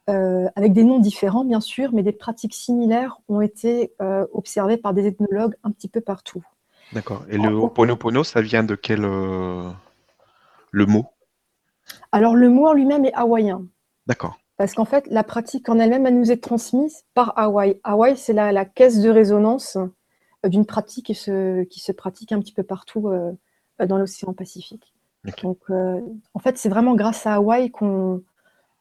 avec 0.08 0.74
des 0.74 0.84
noms 0.84 1.00
différents 1.00 1.46
bien 1.46 1.62
sûr, 1.62 1.92
mais 1.94 2.04
des 2.04 2.12
pratiques 2.12 2.54
similaires 2.54 3.22
ont 3.30 3.40
été 3.40 3.94
observées 4.34 4.76
par 4.76 4.94
des 4.94 5.08
ethnologues 5.08 5.56
un 5.64 5.72
petit 5.72 5.88
peu 5.88 6.02
partout. 6.02 6.44
D'accord. 6.92 7.24
Et 7.30 7.38
le 7.38 7.48
Ho'oponopono, 7.48 8.26
ça 8.26 8.42
vient 8.42 8.66
de 8.66 8.76
quel 8.76 9.06
le 10.72 10.86
mot? 10.86 11.06
Alors, 12.12 12.36
le 12.36 12.50
mot 12.50 12.68
en 12.68 12.74
lui-même 12.74 13.06
est 13.06 13.14
hawaïen. 13.14 13.68
D'accord. 14.08 14.38
Parce 14.62 14.76
qu'en 14.76 14.86
fait, 14.86 15.08
la 15.08 15.24
pratique 15.24 15.70
en 15.70 15.80
elle-même, 15.80 16.06
elle 16.06 16.20
nous 16.20 16.32
est 16.32 16.44
transmise 16.44 17.04
par 17.16 17.34
Hawaï. 17.36 17.80
Hawaï, 17.84 18.16
c'est 18.16 18.34
la, 18.34 18.64
caisse 18.64 19.02
de 19.02 19.10
résonance 19.10 19.76
euh, 20.46 20.50
d'une 20.50 20.68
pratique 20.68 21.08
qui 21.08 21.16
se, 21.16 21.64
qui 21.64 21.80
se, 21.80 21.92
pratique 21.92 22.32
un 22.32 22.40
petit 22.40 22.54
peu 22.54 22.62
partout 22.62 23.08
euh, 23.08 23.32
dans 23.84 23.98
l'océan 23.98 24.34
Pacifique. 24.34 24.94
Donc, 25.42 25.58
euh, 25.72 26.00
en 26.36 26.40
fait, 26.40 26.60
c'est 26.60 26.70
vraiment 26.70 26.94
grâce 26.94 27.26
à 27.26 27.34
Hawaï 27.34 27.72
qu'on 27.72 28.22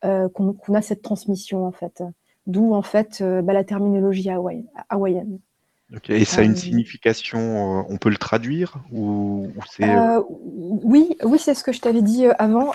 a 0.03 0.83
cette 0.83 1.01
transmission, 1.01 1.67
en 1.67 1.73
fait. 1.73 2.03
D'où, 2.47 2.75
en 2.75 2.83
fait, 2.83 3.23
bah, 3.23 3.55
la 3.55 3.65
terminologie 3.65 4.29
hawaïenne. 4.29 5.39
Et 6.09 6.25
ça 6.25 6.41
a 6.41 6.45
une 6.45 6.53
euh, 6.53 6.57
signification, 6.57 7.81
euh, 7.81 7.83
on 7.89 7.97
peut 7.97 8.11
le 8.11 8.17
traduire 8.17 8.77
ou, 8.93 9.49
c'est... 9.69 9.89
Euh, 9.89 10.23
oui, 10.29 11.17
oui 11.25 11.39
c'est 11.39 11.55
ce 11.55 11.65
que 11.65 11.73
je 11.73 11.81
t'avais 11.81 12.03
dit 12.03 12.27
avant. 12.39 12.73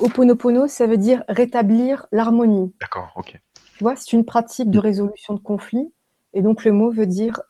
Oponopono, 0.00 0.68
ça 0.68 0.86
veut 0.86 0.96
dire 0.96 1.24
rétablir 1.28 2.06
l'harmonie. 2.12 2.72
D'accord, 2.80 3.12
ok. 3.16 3.40
Tu 3.76 3.84
vois, 3.84 3.96
c'est 3.96 4.12
une 4.12 4.24
pratique 4.24 4.70
de 4.70 4.78
résolution 4.78 5.34
de 5.34 5.40
conflits. 5.40 5.92
Et 6.34 6.42
donc 6.42 6.64
le 6.64 6.72
mot 6.72 6.90
veut 6.90 7.06
dire 7.06 7.42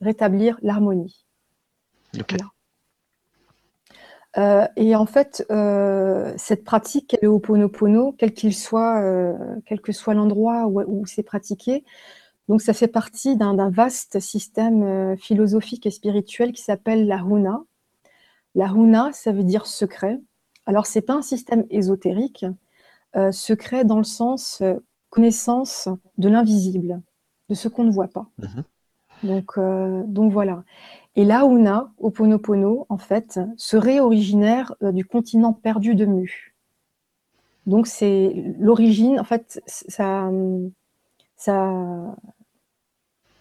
rétablir 0.00 0.58
l'harmonie. 0.62 1.24
et 4.76 4.96
en 4.96 5.06
fait, 5.06 5.46
cette 6.36 6.64
pratique, 6.64 7.16
le 7.22 7.28
Ho'oponopono, 7.28 8.16
quel 8.18 8.34
qu'il 8.34 8.54
soit, 8.54 9.00
quel 9.64 9.80
que 9.80 9.92
soit 9.92 10.14
l'endroit 10.14 10.66
où, 10.66 11.06
c'est 11.06 11.22
pratiqué, 11.22 11.84
donc 12.48 12.62
ça 12.62 12.72
fait 12.72 12.88
partie 12.88 13.36
d'un 13.36 13.70
vaste 13.70 14.18
système 14.20 15.16
philosophique 15.16 15.86
et 15.86 15.90
spirituel 15.90 16.52
qui 16.52 16.62
s'appelle 16.62 17.06
la 17.06 17.18
Huna. 17.18 17.62
La 18.54 18.66
Huna, 18.66 19.12
ça 19.12 19.32
veut 19.32 19.44
dire 19.44 19.66
secret. 19.66 20.20
Alors, 20.66 20.86
c'est 20.86 21.02
pas 21.02 21.14
un 21.14 21.22
système 21.22 21.64
ésotérique, 21.70 22.44
secret 23.30 23.84
dans 23.84 23.98
le 23.98 24.04
sens 24.04 24.62
connaissance 25.10 25.88
de 26.18 26.28
l'invisible, 26.28 27.02
de 27.48 27.54
ce 27.54 27.68
qu'on 27.68 27.84
ne 27.84 27.90
voit 27.90 28.08
pas. 28.08 28.26
Mhm. 28.38 28.64
Donc, 29.22 29.58
euh, 29.58 30.02
donc 30.06 30.32
voilà. 30.32 30.64
Et 31.16 31.24
là, 31.24 31.44
Una, 31.44 31.92
Oponopono, 31.98 32.86
en 32.88 32.96
fait, 32.96 33.38
serait 33.56 34.00
originaire 34.00 34.74
euh, 34.82 34.92
du 34.92 35.04
continent 35.04 35.52
perdu 35.52 35.94
de 35.94 36.06
Mu. 36.06 36.54
Donc 37.66 37.86
c'est 37.86 38.54
l'origine, 38.58 39.20
en 39.20 39.24
fait, 39.24 39.62
ça, 39.66 40.30
ça, 41.40 41.72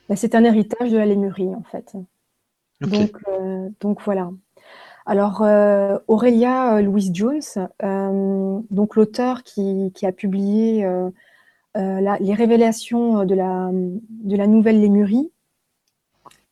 bah, 0.08 0.15
c'est 0.15 0.36
un 0.36 0.44
héritage 0.44 0.91
de 0.91 0.98
la 0.98 1.06
Lémurie, 1.06 1.53
en 1.53 1.63
fait. 1.63 1.96
Donc, 2.82 3.18
euh, 3.27 3.70
donc 3.79 4.01
voilà. 4.03 4.29
Alors, 5.06 5.41
Aurélia 6.08 6.82
Louise 6.82 7.12
Jones, 7.13 7.41
donc 8.70 8.96
l'auteur 8.96 9.44
qui, 9.44 9.91
qui, 9.96 10.06
a 10.06 10.12
publié 10.12 10.86
euh, 11.77 12.18
les 12.20 12.34
révélations 12.34 13.25
de 13.25 13.36
la, 13.36 13.70
de 13.72 14.36
la 14.36 14.48
nouvelle 14.48 14.82
Lémurie, 14.82 15.32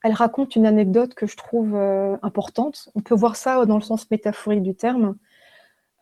elle 0.04 0.13
raconte 0.13 0.56
une 0.56 0.68
anecdote 0.68 1.16
que 1.16 1.25
je 1.25 1.36
trouve 1.36 1.75
euh, 1.75 2.18
importante. 2.22 2.89
On 2.94 3.01
peut 3.01 3.16
voir 3.16 3.36
ça 3.36 3.66
dans 3.66 3.75
le 3.75 3.82
sens 3.82 4.10
métaphorique 4.12 4.62
du 4.62 4.75
terme. 4.75 5.16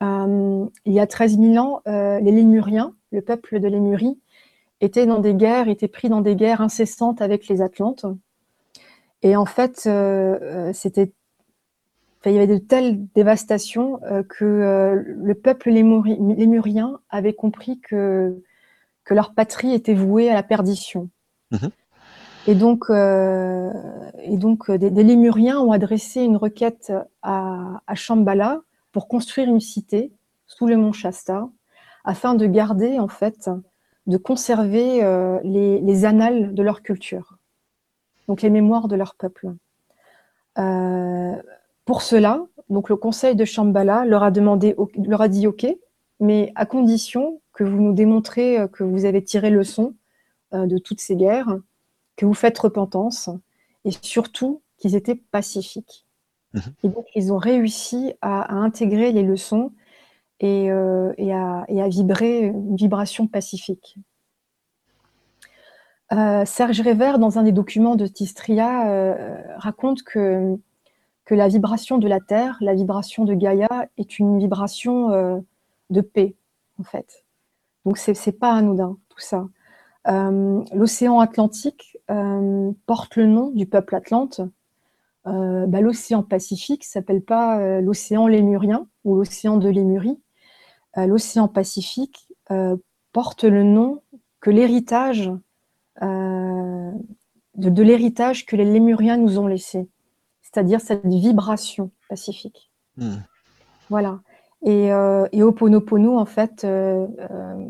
Euh, 0.03 0.65
il 0.83 0.93
y 0.93 0.99
a 0.99 1.07
13 1.07 1.39
000 1.39 1.57
ans, 1.57 1.81
les 1.85 2.31
Lémuriens, 2.31 2.93
le 3.11 3.21
peuple 3.21 3.59
de 3.59 3.67
Lémurie, 3.67 4.19
étaient 4.85 5.05
dans 5.05 5.19
des 5.19 5.33
guerres, 5.33 5.67
étaient 5.67 5.87
pris 5.87 6.09
dans 6.09 6.21
des 6.21 6.35
guerres 6.35 6.61
incessantes 6.61 7.21
avec 7.21 7.47
les 7.47 7.61
Atlantes. 7.61 8.05
Et 9.21 9.35
en 9.35 9.45
fait, 9.45 9.89
c'était 10.73 11.11
il 12.25 12.31
y 12.31 12.37
avait 12.37 12.47
de 12.47 12.57
telles 12.57 13.05
dévastations 13.13 13.99
que 14.29 15.05
le 15.05 15.33
peuple 15.35 15.69
lémurien 15.69 16.99
avait 17.09 17.33
compris 17.33 17.79
que 17.79 18.41
que 19.05 19.13
leur 19.13 19.33
patrie 19.33 19.73
était 19.73 19.93
vouée 19.93 20.29
à 20.29 20.33
la 20.33 20.43
perdition. 20.43 21.09
Mhm. 21.51 21.69
Et 22.47 22.55
donc, 22.55 22.85
euh, 22.89 23.71
et 24.21 24.37
donc 24.37 24.69
euh, 24.69 24.77
des, 24.77 24.89
Lémuriens 24.89 25.59
ont 25.59 25.71
adressé 25.71 26.21
une 26.21 26.37
requête 26.37 26.91
à, 27.21 27.81
à, 27.87 27.95
Shambhala 27.95 28.61
pour 28.91 29.07
construire 29.07 29.47
une 29.47 29.61
cité 29.61 30.11
sous 30.47 30.67
le 30.67 30.77
mont 30.77 30.91
Shasta, 30.91 31.47
afin 32.03 32.35
de 32.35 32.45
garder, 32.45 32.99
en 32.99 33.07
fait, 33.07 33.49
de 34.07 34.17
conserver 34.17 35.03
euh, 35.03 35.39
les, 35.43 36.05
annales 36.05 36.53
de 36.53 36.63
leur 36.63 36.81
culture, 36.81 37.37
donc 38.27 38.41
les 38.41 38.49
mémoires 38.49 38.87
de 38.87 38.95
leur 38.95 39.15
peuple. 39.15 39.53
pour 41.85 42.01
cela, 42.01 42.45
donc 42.69 42.89
le 42.89 42.95
conseil 42.95 43.35
de 43.35 43.45
Shambhala 43.45 44.05
leur 44.05 44.23
a 44.23 44.31
demandé, 44.31 44.75
leur 44.97 45.21
a 45.21 45.27
dit 45.27 45.47
OK, 45.47 45.65
mais 46.19 46.51
à 46.55 46.65
condition 46.65 47.41
que 47.53 47.63
vous 47.63 47.81
nous 47.81 47.93
démontrez 47.93 48.59
euh, 48.59 48.67
que 48.67 48.83
vous 48.83 49.05
avez 49.05 49.23
tiré 49.23 49.49
leçon 49.49 49.95
euh, 50.53 50.65
de 50.65 50.77
toutes 50.77 51.01
ces 51.01 51.15
guerres, 51.15 51.57
que 52.15 52.25
vous 52.25 52.33
faites 52.33 52.57
repentance, 52.57 53.29
et 53.83 53.91
surtout 54.01 54.61
qu'ils 54.77 54.95
étaient 54.95 55.15
pacifiques. 55.15 56.05
Mhm. 56.53 56.61
Et 56.83 56.89
donc, 56.89 57.05
ils 57.15 57.33
ont 57.33 57.37
réussi 57.37 58.13
à, 58.21 58.53
intégrer 58.53 59.11
les 59.11 59.23
leçons 59.23 59.71
et, 60.39 60.71
euh, 60.71 61.13
à, 61.31 61.87
vibrer 61.89 62.45
une 62.45 62.75
vibration 62.75 63.27
pacifique. 63.27 63.97
Serge 66.45 66.81
Révert, 66.81 67.19
dans 67.19 67.39
un 67.39 67.43
des 67.43 67.51
documents 67.51 67.95
de 67.95 68.05
Tistria, 68.05 69.17
raconte 69.57 70.03
que, 70.03 70.55
que 71.25 71.35
la 71.35 71.47
vibration 71.47 71.97
de 71.97 72.07
la 72.07 72.19
Terre, 72.19 72.57
la 72.61 72.73
vibration 72.73 73.25
de 73.25 73.33
Gaïa, 73.33 73.89
est 73.97 74.19
une 74.19 74.37
vibration 74.37 75.43
de 75.89 76.01
paix, 76.01 76.35
en 76.79 76.83
fait. 76.83 77.25
Donc, 77.85 77.97
ce 77.97 78.11
n'est 78.11 78.33
pas 78.33 78.53
anodin, 78.53 78.97
tout 79.09 79.19
ça. 79.19 79.47
Euh, 80.07 80.63
l'océan 80.73 81.19
Atlantique 81.19 81.97
euh, 82.11 82.71
porte 82.85 83.15
le 83.15 83.25
nom 83.25 83.49
du 83.51 83.65
peuple 83.65 83.95
atlante. 83.95 84.41
Euh, 85.27 85.65
bah, 85.65 85.81
l'océan 85.81 86.21
Pacifique 86.21 86.83
s'appelle 86.83 87.23
pas 87.23 87.81
l'océan 87.81 88.27
lémurien 88.27 88.87
ou 89.03 89.15
l'océan 89.15 89.57
de 89.57 89.69
Lémurie. 89.69 90.19
L'océan 90.95 91.47
Pacifique 91.47 92.27
porte 93.11 93.43
le 93.43 93.63
nom 93.63 94.01
que 94.39 94.49
l'héritage 94.49 95.31
de, 96.01 97.81
l'héritage 97.81 98.45
que 98.45 98.55
les 98.55 98.65
Lémuriens 98.65 99.17
nous 99.17 99.39
ont 99.39 99.47
laissé, 99.47 99.87
c'est-à-dire 100.41 100.81
cette 100.81 101.05
vibration 101.05 101.91
pacifique. 102.09 102.71
Hmm. 102.97 103.17
Voilà. 103.89 104.19
Et, 104.63 104.91
euh, 104.91 105.27
et 105.31 105.43
Oponopono, 105.43 106.17
en 106.17 106.25
fait, 106.25 106.63
euh, 106.63 107.05
euh, 107.31 107.65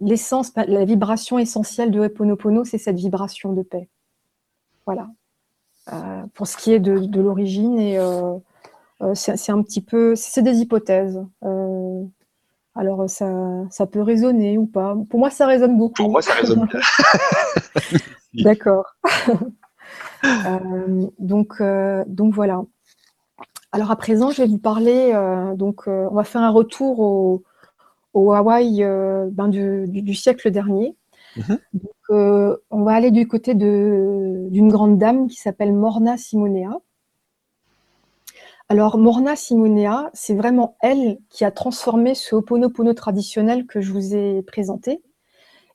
l'essence, 0.00 0.52
la 0.56 0.84
vibration 0.84 1.38
essentielle 1.38 1.90
de 1.90 2.00
Oponopono, 2.00 2.64
c'est 2.64 2.78
cette 2.78 2.96
vibration 2.96 3.52
de 3.52 3.62
paix. 3.62 3.88
Voilà. 4.86 5.08
pour 6.34 6.46
ce 6.46 6.56
qui 6.56 6.72
est 6.72 6.80
de, 6.80 7.20
l'origine, 7.20 7.78
et 7.78 7.98
c'est 9.14 9.50
un 9.50 9.62
petit 9.62 9.80
peu, 9.80 10.14
c'est 10.16 10.42
des 10.42 10.58
hypothèses. 10.58 11.24
alors 12.74 13.08
ça, 13.08 13.30
ça 13.70 13.86
peut 13.86 14.02
résonner 14.02 14.58
ou 14.58 14.66
pas. 14.66 14.96
Pour 15.10 15.20
moi, 15.20 15.30
ça 15.30 15.46
résonne 15.46 15.76
beaucoup. 15.76 16.02
Pour 16.02 16.10
moi, 16.10 16.22
ça 16.22 16.34
résonne 16.34 16.66
bien. 16.66 16.80
D'accord. 18.44 18.96
donc, 21.18 21.62
donc 22.06 22.34
voilà. 22.34 22.62
Alors 23.70 23.90
à 23.90 23.96
présent, 23.96 24.30
je 24.30 24.42
vais 24.42 24.48
vous 24.48 24.58
parler, 24.58 25.12
euh, 25.14 25.54
donc 25.54 25.88
euh, 25.88 26.08
on 26.10 26.14
va 26.14 26.24
faire 26.24 26.40
un 26.40 26.50
retour 26.50 27.00
au, 27.00 27.42
Hawaï 28.32 28.82
euh, 28.82 29.28
ben, 29.30 29.48
du, 29.48 30.14
siècle 30.14 30.50
dernier. 30.50 30.96
Mhm. 31.36 31.58
on 32.70 32.82
va 32.82 32.92
aller 32.92 33.10
du 33.10 33.28
côté 33.28 33.54
d'une 33.54 34.68
grande 34.68 34.98
dame 34.98 35.28
qui 35.28 35.36
s'appelle 35.36 35.74
Morna 35.74 36.16
Simonea. 36.16 36.78
Alors 38.70 38.98
Morna 38.98 39.34
Simonea, 39.34 40.10
c'est 40.12 40.34
vraiment 40.34 40.76
elle 40.82 41.18
qui 41.30 41.46
a 41.46 41.50
transformé 41.50 42.14
ce 42.14 42.34
Ho'oponopono 42.34 42.92
traditionnel 42.92 43.66
que 43.66 43.80
je 43.80 43.92
vous 43.92 44.14
ai 44.14 44.42
présenté 44.42 45.02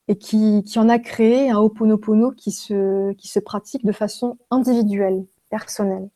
et 0.07 0.15
qui, 0.15 0.63
en 0.75 0.89
a 0.89 0.99
créé 0.99 1.49
un 1.49 1.57
Ho'oponopono 1.57 2.31
qui 2.33 2.51
se, 2.51 3.13
qui 3.13 3.27
se 3.27 3.39
pratique 3.39 3.83
de 3.83 3.91
façon 3.91 4.37
individuelle, 4.51 5.25
personnelle. 5.49 6.07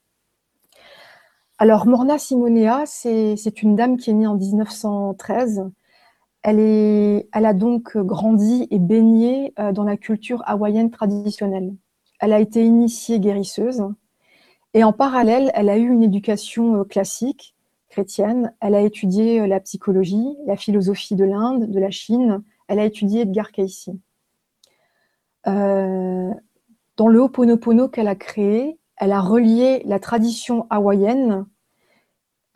Alors, 1.57 1.87
Morna 1.87 2.19
Simonea, 2.19 2.85
c'est 2.85 3.63
une 3.63 3.75
dame 3.75 3.97
qui 3.97 4.11
est 4.11 4.13
née 4.13 4.27
en 4.27 4.35
1913. 4.35 5.71
Elle, 6.43 6.59
elle 6.59 7.45
a 7.45 7.53
donc 7.53 7.97
grandi 7.97 8.67
et 8.69 8.77
baigné 8.77 9.51
euh, 9.57 9.71
dans 9.71 9.83
la 9.83 9.97
culture 9.97 10.43
hawaïenne 10.45 10.91
traditionnelle. 10.91 11.73
Elle 12.19 12.33
a 12.33 12.39
été 12.39 12.63
initiée 12.63 13.19
guérisseuse 13.19 13.83
et 14.73 14.83
en 14.83 14.93
parallèle, 14.93 15.51
elle 15.53 15.69
a 15.69 15.77
eu 15.77 15.87
une 15.89 16.03
éducation 16.03 16.81
euh, 16.81 16.83
classique 16.83 17.55
chrétienne. 17.89 18.53
Elle 18.59 18.75
a 18.75 18.81
étudié 18.81 19.41
euh, 19.41 19.47
la 19.47 19.59
psychologie, 19.59 20.35
la 20.45 20.57
philosophie 20.57 21.15
de 21.15 21.23
l'Inde, 21.23 21.69
de 21.69 21.79
la 21.79 21.91
Chine. 21.91 22.43
Elle 22.67 22.79
a 22.79 22.85
étudié 22.85 23.21
Edgar 23.21 23.51
Cayce. 23.51 23.89
dans 25.45 27.07
le 27.07 27.19
Ho'oponopono 27.19 27.87
qu'elle 27.87 28.07
a 28.07 28.15
créé, 28.15 28.79
elle 28.97 29.11
a 29.11 29.21
relié 29.21 29.81
la 29.85 29.99
tradition 29.99 30.67
hawaïenne 30.69 31.45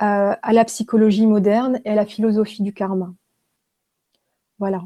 euh, 0.01 0.35
à, 0.41 0.53
la 0.53 0.65
psychologie 0.65 1.27
moderne 1.27 1.79
et 1.85 1.91
à 1.91 1.95
la 1.95 2.07
philosophie 2.07 2.63
du 2.63 2.73
karma. 2.73 3.13
Voilà. 4.57 4.81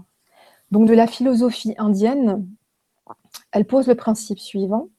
Donc 0.71 0.89
de 0.89 0.93
la 0.93 1.07
philosophie 1.07 1.73
indienne, 1.77 2.45
elle 3.53 3.63
pose 3.63 3.87
le 3.87 3.95
principe 3.95 4.39
suivant. 4.39 4.89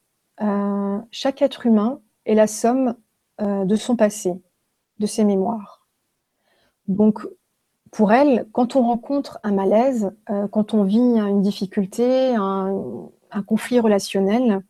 Euh, 0.40 0.98
chaque 1.10 1.42
être 1.42 1.66
humain 1.66 2.00
la 2.34 2.46
somme 2.46 2.96
euh, 3.40 3.64
de 3.64 3.76
son 3.76 3.96
passé, 3.96 4.34
de 4.98 5.06
ses 5.06 5.24
mémoires. 5.24 5.86
Donc, 6.88 7.26
pour 7.90 8.12
elle, 8.12 8.46
quand 8.52 8.76
on 8.76 8.82
rencontre 8.82 9.38
un 9.42 9.52
malaise, 9.52 10.12
quand 10.50 10.74
on 10.74 10.84
vit 10.84 10.98
une 10.98 11.40
difficulté, 11.40 12.34
un, 12.34 12.80
conflit 13.46 13.80
relationnel, 13.80 14.62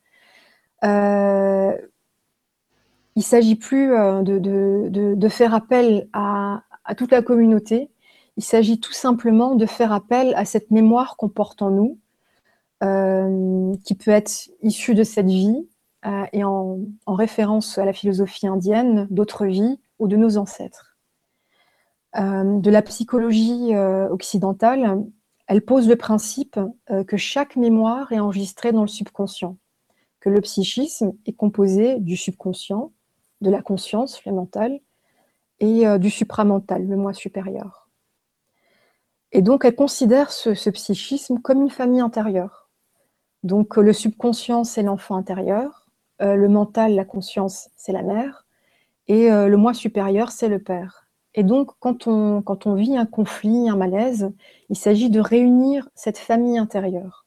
il 3.16 3.20
ne 3.20 3.24
s'agit 3.24 3.56
plus 3.56 3.92
euh, 3.94 4.22
de, 4.22 5.28
faire 5.28 5.54
appel 5.54 6.06
à, 6.12 6.62
toute 6.96 7.10
la 7.10 7.22
communauté. 7.22 7.90
Il 8.36 8.44
s'agit 8.44 8.78
tout 8.78 8.92
simplement 8.92 9.54
de 9.54 9.64
faire 9.64 9.90
appel 9.92 10.34
à 10.36 10.44
cette 10.44 10.70
mémoire 10.70 11.16
qu'on 11.16 11.30
porte 11.30 11.62
en 11.62 11.70
nous, 11.70 11.98
euh, 12.82 13.74
qui 13.84 13.94
peut 13.94 14.10
être 14.10 14.50
issue 14.62 14.94
de 14.94 15.02
cette 15.02 15.26
vie, 15.26 15.66
et 16.32 16.44
en, 16.44 16.78
référence 17.06 17.78
à 17.78 17.84
la 17.84 17.92
philosophie 17.92 18.46
indienne 18.46 19.06
d'autres 19.10 19.46
vies 19.46 19.80
ou 19.98 20.08
de 20.08 20.16
nos 20.16 20.36
ancêtres. 20.36 20.98
de 22.14 22.70
la 22.70 22.82
psychologie 22.82 23.76
occidentale, 23.76 25.04
elle 25.48 25.62
pose 25.64 25.88
le 25.88 25.96
principe 25.96 26.58
que 27.06 27.16
chaque 27.16 27.56
mémoire 27.56 28.12
est 28.12 28.20
enregistrée 28.20 28.72
dans 28.72 28.82
le 28.82 28.88
subconscient, 28.88 29.56
que 30.20 30.30
le 30.30 30.40
psychisme 30.40 31.12
est 31.26 31.32
composé 31.32 31.98
du 31.98 32.16
subconscient, 32.16 32.92
de 33.40 33.50
la 33.50 33.62
conscience, 33.62 34.24
le 34.24 34.32
mental, 34.32 34.80
et 35.58 35.84
du 35.98 36.10
supramental, 36.10 36.86
le 36.86 36.96
moi 36.96 37.14
supérieur. 37.14 37.88
Et 39.32 39.42
donc, 39.42 39.64
elle 39.64 39.74
considère 39.74 40.30
ce 40.30 40.70
psychisme 40.70 41.38
comme 41.40 41.62
une 41.62 41.70
famille 41.70 42.00
intérieure 42.00 42.66
donc 43.46 43.76
le 43.76 43.92
subconscient, 43.92 44.64
c'est 44.64 44.82
l'enfant 44.82 45.14
intérieur, 45.14 45.85
euh, 45.85 45.85
le 46.20 46.48
mental, 46.48 46.94
la 46.94 47.04
conscience, 47.04 47.68
c'est 47.76 47.92
la 47.92 48.02
mère, 48.02 48.46
et 49.08 49.30
euh, 49.30 49.48
le 49.48 49.56
moi 49.56 49.74
supérieur, 49.74 50.30
c'est 50.30 50.48
le 50.48 50.58
père. 50.58 51.06
Et 51.34 51.42
donc, 51.42 51.70
quand 51.80 52.06
on, 52.06 52.42
quand 52.42 52.66
on 52.66 52.74
vit 52.74 52.96
un 52.96 53.06
conflit, 53.06 53.68
un 53.68 53.76
malaise, 53.76 54.32
il 54.70 54.76
s'agit 54.76 55.10
de 55.10 55.20
réunir 55.20 55.88
cette 55.94 56.18
famille 56.18 56.58
intérieure. 56.58 57.26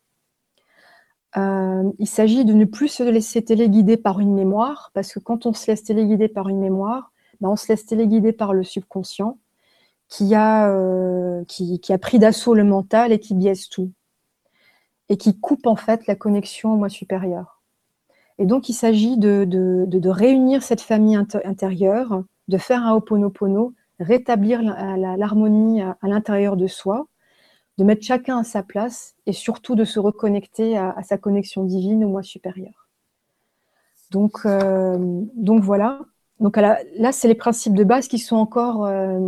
Euh, 1.37 1.91
il 1.99 2.07
s'agit 2.07 2.43
de 2.43 2.53
ne 2.53 2.65
plus 2.65 2.87
se 2.87 3.03
laisser 3.03 3.43
téléguider 3.43 3.97
par 3.97 4.19
une 4.19 4.33
mémoire, 4.33 4.91
parce 4.93 5.13
que 5.13 5.19
quand 5.19 5.45
on 5.45 5.53
se 5.53 5.67
laisse 5.67 5.83
téléguider 5.83 6.27
par 6.27 6.49
une 6.49 6.59
mémoire, 6.59 7.11
ben, 7.39 7.49
on 7.49 7.55
se 7.55 7.67
laisse 7.67 7.85
téléguider 7.85 8.33
par 8.33 8.53
le 8.53 8.63
subconscient 8.63 9.37
qui 10.09 10.33
a, 10.33 10.73
qui 11.47 11.93
a 11.93 11.97
pris 11.99 12.17
d'assaut 12.17 12.55
le 12.55 12.63
mental 12.63 13.11
et 13.11 13.19
qui 13.19 13.35
biaise 13.35 13.69
tout 13.69 13.91
et 15.09 15.17
qui 15.17 15.39
coupe 15.39 15.67
en 15.67 15.75
fait 15.75 16.07
la 16.07 16.15
connexion 16.15 16.73
au 16.73 16.77
moi 16.77 16.89
supérieur. 16.89 17.58
Et 18.39 18.45
donc 18.45 18.69
il 18.69 18.73
s'agit 18.73 19.17
de, 19.17 19.43
de, 19.45 20.09
réunir 20.09 20.63
cette 20.63 20.79
famille 20.79 21.17
intérieure, 21.17 22.23
de 22.47 22.57
faire 22.57 22.83
un 22.85 22.93
oponopono, 22.93 23.73
rétablir 23.99 24.61
l'harmonie 24.63 25.81
à, 25.81 25.97
l'intérieur 26.03 26.55
de 26.55 26.65
soi, 26.65 27.07
de 27.77 27.83
mettre 27.83 28.03
chacun 28.03 28.39
à 28.39 28.43
sa 28.45 28.63
place 28.63 29.15
et 29.25 29.33
surtout 29.33 29.75
de 29.75 29.83
se 29.83 29.99
reconnecter 29.99 30.77
à, 30.77 30.95
sa 31.03 31.17
connexion 31.17 31.65
divine 31.65 32.05
au 32.05 32.07
moi 32.07 32.23
supérieur. 32.23 32.87
Donc, 34.09 34.45
euh, 34.45 34.97
donc 35.35 35.61
voilà. 35.61 35.99
Donc 36.39 36.55
là, 36.55 37.11
c'est 37.11 37.27
les 37.27 37.35
principes 37.35 37.75
de 37.75 37.83
base 37.83 38.07
qui 38.07 38.19
sont 38.19 38.37
encore, 38.37 38.85
euh, 38.85 39.19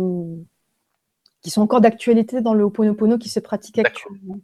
qui 1.42 1.50
sont 1.50 1.60
encore 1.60 1.82
d'actualité 1.82 2.40
dans 2.40 2.54
le 2.54 2.64
Ho'oponopono 2.64 3.18
qui 3.18 3.28
se 3.28 3.40
pratique 3.40 3.78
actuellement. 3.78 4.40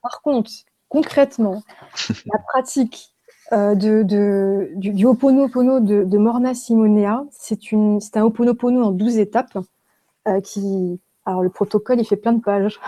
Par 0.00 0.22
contre, 0.22 0.50
concrètement, 0.88 1.62
la 2.26 2.38
pratique 2.38 3.15
de, 3.52 4.02
de, 4.02 4.70
du, 4.74 4.92
du 4.92 5.06
Ho'oponopono 5.06 5.80
de, 5.80 6.04
de, 6.04 6.18
Morna 6.18 6.54
Simonea, 6.54 7.24
c'est 7.30 7.58
un 7.72 8.22
Ho'oponopono 8.22 8.82
en 8.82 8.90
12 8.90 9.18
étapes 9.18 9.58
euh, 10.28 10.40
qui... 10.40 11.00
Alors, 11.24 11.42
le 11.42 11.50
protocole, 11.50 11.98
il 11.98 12.06
fait 12.06 12.16
plein 12.16 12.32
de 12.32 12.40
pages. 12.40 12.78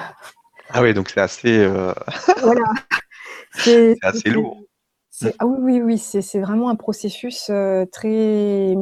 Ah 0.70 0.82
oui, 0.82 0.94
donc 0.94 1.10
c'est 1.10 1.20
assez... 1.20 1.58
Euh, 1.58 1.92
voilà. 2.42 2.72
C'est 3.52 3.96
assez 4.02 4.30
lourd. 4.30 4.62
Ah 5.40 5.46
oui, 5.46 5.80
oui, 5.80 5.82
oui, 5.82 5.98
c'est 5.98 6.40
vraiment 6.40 6.68
un 6.68 6.76
processus 6.76 7.50
très, 7.90 8.76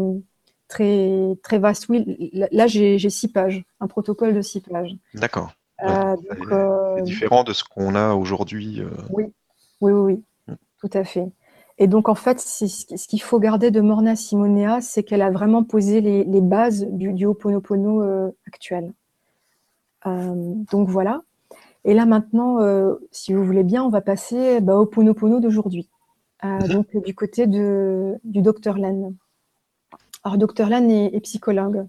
très, 0.69 1.39
très 1.43 1.59
vaste. 1.59 1.87
Oui, 1.89 2.05
là, 2.33 2.67
j'ai 2.67 2.99
six 3.09 3.29
pages, 3.29 3.65
un 3.81 3.87
protocole 3.87 4.35
de 4.35 4.43
six 4.43 4.61
pages. 4.61 4.95
D'accord. 5.15 5.53
Euh, 5.83 6.17
c'est 6.27 6.53
euh, 6.53 7.01
différent 7.03 7.45
de 7.45 7.53
ce 7.53 7.65
qu'on 7.65 7.95
a 7.95 8.15
aujourd'hui. 8.15 8.81
Euh. 8.81 8.91
Oui, 9.11 9.25
oui, 9.81 9.93
oui, 9.93 10.25
mm. 10.47 10.55
tout 10.81 10.91
à 10.93 11.05
fait. 11.05 11.27
Et 11.79 11.89
donc, 11.89 12.09
en 12.09 12.15
fait, 12.15 12.41
ce 12.41 13.09
qu'il 13.09 13.21
faut 13.21 13.39
garder 13.39 13.71
de 13.71 13.81
Morna 13.81 14.17
Simonea, 14.17 14.81
c'est 14.81 15.03
qu'elle 15.03 15.23
a 15.23 15.31
vraiment 15.31 15.63
posé 15.63 16.01
les, 16.01 16.41
bases 16.41 16.87
du, 16.89 17.13
du 17.13 17.27
Ho'oponopono 17.27 18.33
actuel. 18.47 18.93
donc, 20.05 20.89
voilà. 20.89 21.23
Et 21.85 21.93
là, 21.93 22.07
maintenant, 22.07 22.59
si 23.13 23.35
vous 23.35 23.45
voulez 23.45 23.63
bien, 23.63 23.85
on 23.85 23.91
va 23.91 24.01
passer 24.01 24.61
bah, 24.61 24.77
au 24.77 24.87
Ponopono 24.87 25.39
d'aujourd'hui. 25.39 25.91
Mm-hmm. 26.43 26.73
donc, 26.73 27.05
du 27.05 27.15
côté 27.15 27.47
de, 27.47 28.15
du 28.25 28.41
docteur 28.41 28.79
Len. 28.79 29.15
Alors, 30.25 30.39
docteur 30.39 30.71
Len 30.71 30.91
est 30.91 31.21
psychologue. 31.21 31.87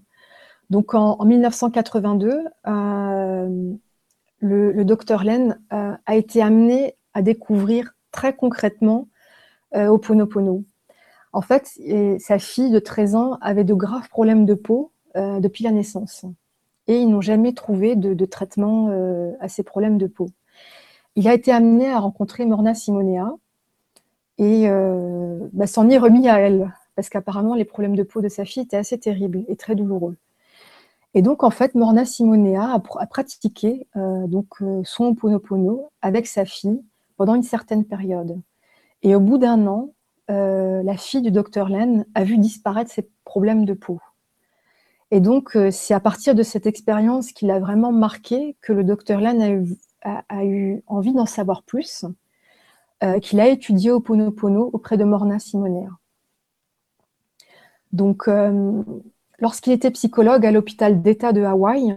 Donc 0.70 0.94
en, 0.94 1.24
1982, 1.24 2.44
euh, 2.66 3.72
le, 4.40 4.84
docteur 4.84 5.24
Len 5.24 5.58
euh, 5.72 5.94
a 6.04 6.16
été 6.16 6.42
amené 6.42 6.94
à 7.14 7.22
découvrir 7.22 7.94
très 8.12 8.36
concrètement 8.36 9.08
euh, 9.74 9.88
Oponopono. 9.88 10.64
En 11.32 11.42
fait, 11.42 11.78
sa 12.20 12.38
fille 12.38 12.70
de 12.70 12.78
13 12.78 13.14
ans 13.14 13.38
avait 13.40 13.64
de 13.64 13.74
graves 13.74 14.08
problèmes 14.08 14.46
de 14.46 14.54
peau 14.54 14.92
depuis 15.14 15.62
la 15.62 15.72
naissance. 15.72 16.24
Et 16.86 17.00
ils 17.00 17.08
n'ont 17.08 17.20
jamais 17.20 17.52
trouvé 17.52 17.96
de, 17.96 18.24
traitement 18.24 18.88
à 19.38 19.48
ces 19.48 19.62
problèmes 19.62 19.98
de 19.98 20.06
peau. 20.06 20.30
Il 21.16 21.28
a 21.28 21.34
été 21.34 21.52
amené 21.52 21.90
à 21.90 21.98
rencontrer 21.98 22.46
Morna 22.46 22.74
Simonea 22.74 23.34
et 24.38 24.68
bah, 25.52 25.66
s'en 25.66 25.90
est 25.90 25.98
remis 25.98 26.30
à 26.30 26.40
elle, 26.40 26.72
parce 26.96 27.10
qu'apparemment 27.10 27.54
les 27.54 27.66
problèmes 27.66 27.94
de 27.94 28.04
peau 28.04 28.22
de 28.22 28.28
sa 28.28 28.46
fille 28.46 28.62
étaient 28.62 28.78
assez 28.78 28.98
terribles 28.98 29.44
et 29.48 29.56
très 29.56 29.74
douloureux. 29.74 30.16
Et 31.14 31.22
donc, 31.22 31.42
en 31.42 31.50
fait, 31.50 31.74
Morna 31.74 32.04
Simonea 32.04 32.74
a, 32.74 33.06
pratiqué 33.06 33.86
euh, 33.96 34.26
donc, 34.26 34.46
euh, 34.60 34.82
son 34.84 35.14
Ponopono 35.14 35.90
avec 36.02 36.26
sa 36.26 36.44
fille 36.44 36.82
pendant 37.16 37.34
une 37.34 37.42
certaine 37.42 37.84
période. 37.84 38.40
Et 39.02 39.14
au 39.14 39.20
bout 39.20 39.38
d'un 39.38 39.66
an, 39.66 39.92
euh, 40.30 40.82
la 40.82 40.96
fille 40.96 41.22
du 41.22 41.30
docteur 41.30 41.68
Len 41.68 42.04
a 42.14 42.24
vu 42.24 42.38
disparaître 42.38 42.90
ses 42.90 43.08
problèmes 43.24 43.64
de 43.64 43.74
peau. 43.74 44.00
Et 45.10 45.20
donc, 45.20 45.56
c'est 45.70 45.94
à 45.94 46.00
partir 46.00 46.34
de 46.34 46.42
cette 46.42 46.66
expérience 46.66 47.32
qu'il 47.32 47.50
a 47.50 47.58
vraiment 47.58 47.92
marqué 47.92 48.56
que 48.60 48.74
le 48.74 48.84
docteur 48.84 49.20
Len 49.20 49.66
a 50.02 50.44
eu, 50.44 50.82
envie 50.86 51.14
d'en 51.14 51.24
savoir 51.24 51.62
plus, 51.62 52.04
qu'il 53.22 53.40
a 53.40 53.48
étudié 53.48 53.90
au 53.90 54.00
Ponopono 54.00 54.68
auprès 54.74 54.98
de 54.98 55.04
Morna 55.04 55.38
Simonea. 55.38 55.88
Donc, 57.92 58.28
Lorsqu'il 59.40 59.72
était 59.72 59.92
psychologue 59.92 60.44
à 60.44 60.50
l'hôpital 60.50 61.00
d'État 61.00 61.32
de 61.32 61.42
Hawaï, 61.42 61.94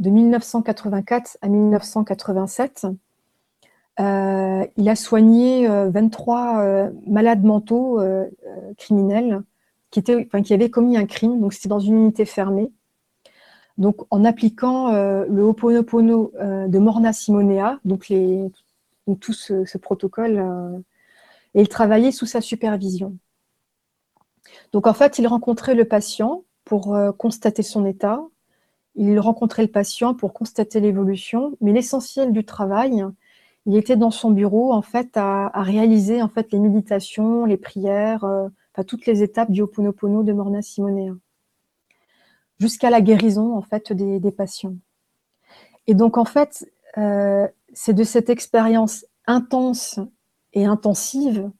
de 0.00 0.10
1984 0.10 1.38
à 1.40 1.48
1987, 1.48 2.86
euh, 4.00 4.66
il 4.76 4.88
a 4.88 4.96
soigné 4.96 5.68
23 5.68 6.60
euh, 6.60 6.64
euh, 6.64 6.90
malades 7.06 7.44
mentaux 7.44 8.00
criminels 8.78 9.42
qui, 9.90 9.98
étaient, 10.00 10.26
qui 10.44 10.54
avaient 10.54 10.70
commis 10.70 10.96
un 10.96 11.06
crime. 11.06 11.40
Donc, 11.40 11.52
c'était 11.52 11.68
dans 11.68 11.80
une 11.80 11.96
unité 11.96 12.24
fermée. 12.24 12.72
Donc, 13.78 14.06
en 14.10 14.24
appliquant 14.24 14.92
le 14.92 15.42
Ho'oponopono 15.42 16.32
de 16.68 16.78
Morna 16.78 17.12
Simonea, 17.12 17.80
donc, 17.84 18.12
tout 19.20 19.32
ce, 19.32 19.64
ce 19.64 19.78
protocole, 19.78 20.82
et 21.54 21.62
il 21.62 21.68
travaillait 21.68 22.12
sous 22.12 22.26
sa 22.26 22.40
supervision. 22.40 23.16
Donc, 24.72 24.86
en 24.86 24.94
fait, 24.94 25.18
il 25.18 25.26
rencontrait 25.26 25.74
le 25.74 25.86
patient 25.86 26.44
pour 26.64 26.96
constater 27.18 27.62
son 27.62 27.86
état, 27.86 28.22
il 28.94 29.18
rencontrait 29.18 29.62
le 29.62 29.70
patient 29.70 30.14
pour 30.14 30.34
constater 30.34 30.80
l'évolution, 30.80 31.56
mais 31.60 31.72
l'essentiel 31.72 32.32
du 32.32 32.44
travail, 32.44 33.04
il 33.66 33.76
était 33.76 33.96
dans 33.96 34.10
son 34.10 34.30
bureau 34.30 34.72
en 34.72 34.82
fait 34.82 35.10
à, 35.16 35.50
réaliser 35.54 36.22
en 36.22 36.28
fait 36.28 36.52
les 36.52 36.58
méditations, 36.58 37.44
les 37.44 37.56
prières, 37.56 38.24
euh, 38.24 38.48
toutes 38.86 39.06
les 39.06 39.22
étapes 39.22 39.50
du 39.50 39.62
Ho'oponopono 39.62 40.22
de 40.22 40.32
Morna 40.32 40.62
Simonea, 40.62 41.14
jusqu'à 42.58 42.90
la 42.90 43.00
guérison 43.00 43.56
en 43.56 43.62
fait 43.62 43.92
des, 43.92 44.32
patients. 44.32 44.76
Et 45.86 45.94
donc 45.94 46.18
en 46.18 46.24
fait, 46.24 46.70
euh, 46.98 47.46
c'est 47.72 47.94
de 47.94 48.04
cette 48.04 48.30
expérience 48.30 49.06
intense 49.26 50.00
et 50.52 50.64
intensive 50.64 51.50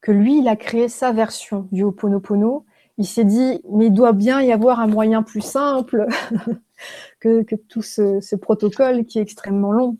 que 0.00 0.12
lui, 0.12 0.38
il 0.38 0.48
a 0.48 0.56
créé 0.56 0.88
sa 0.88 1.12
version 1.12 1.68
du 1.72 1.82
Ho'oponopono 1.82 2.64
il 2.98 3.06
s'est 3.06 3.24
dit, 3.24 3.60
mais 3.70 3.86
il 3.86 3.92
doit 3.92 4.12
bien 4.12 4.40
y 4.40 4.52
avoir 4.52 4.80
un 4.80 4.86
moyen 4.86 5.22
plus 5.22 5.42
simple 5.42 6.06
que, 7.20 7.44
tout 7.68 7.82
ce, 7.82 8.36
protocole 8.36 9.04
qui 9.04 9.18
est 9.18 9.22
extrêmement 9.22 9.72
long. 9.72 9.98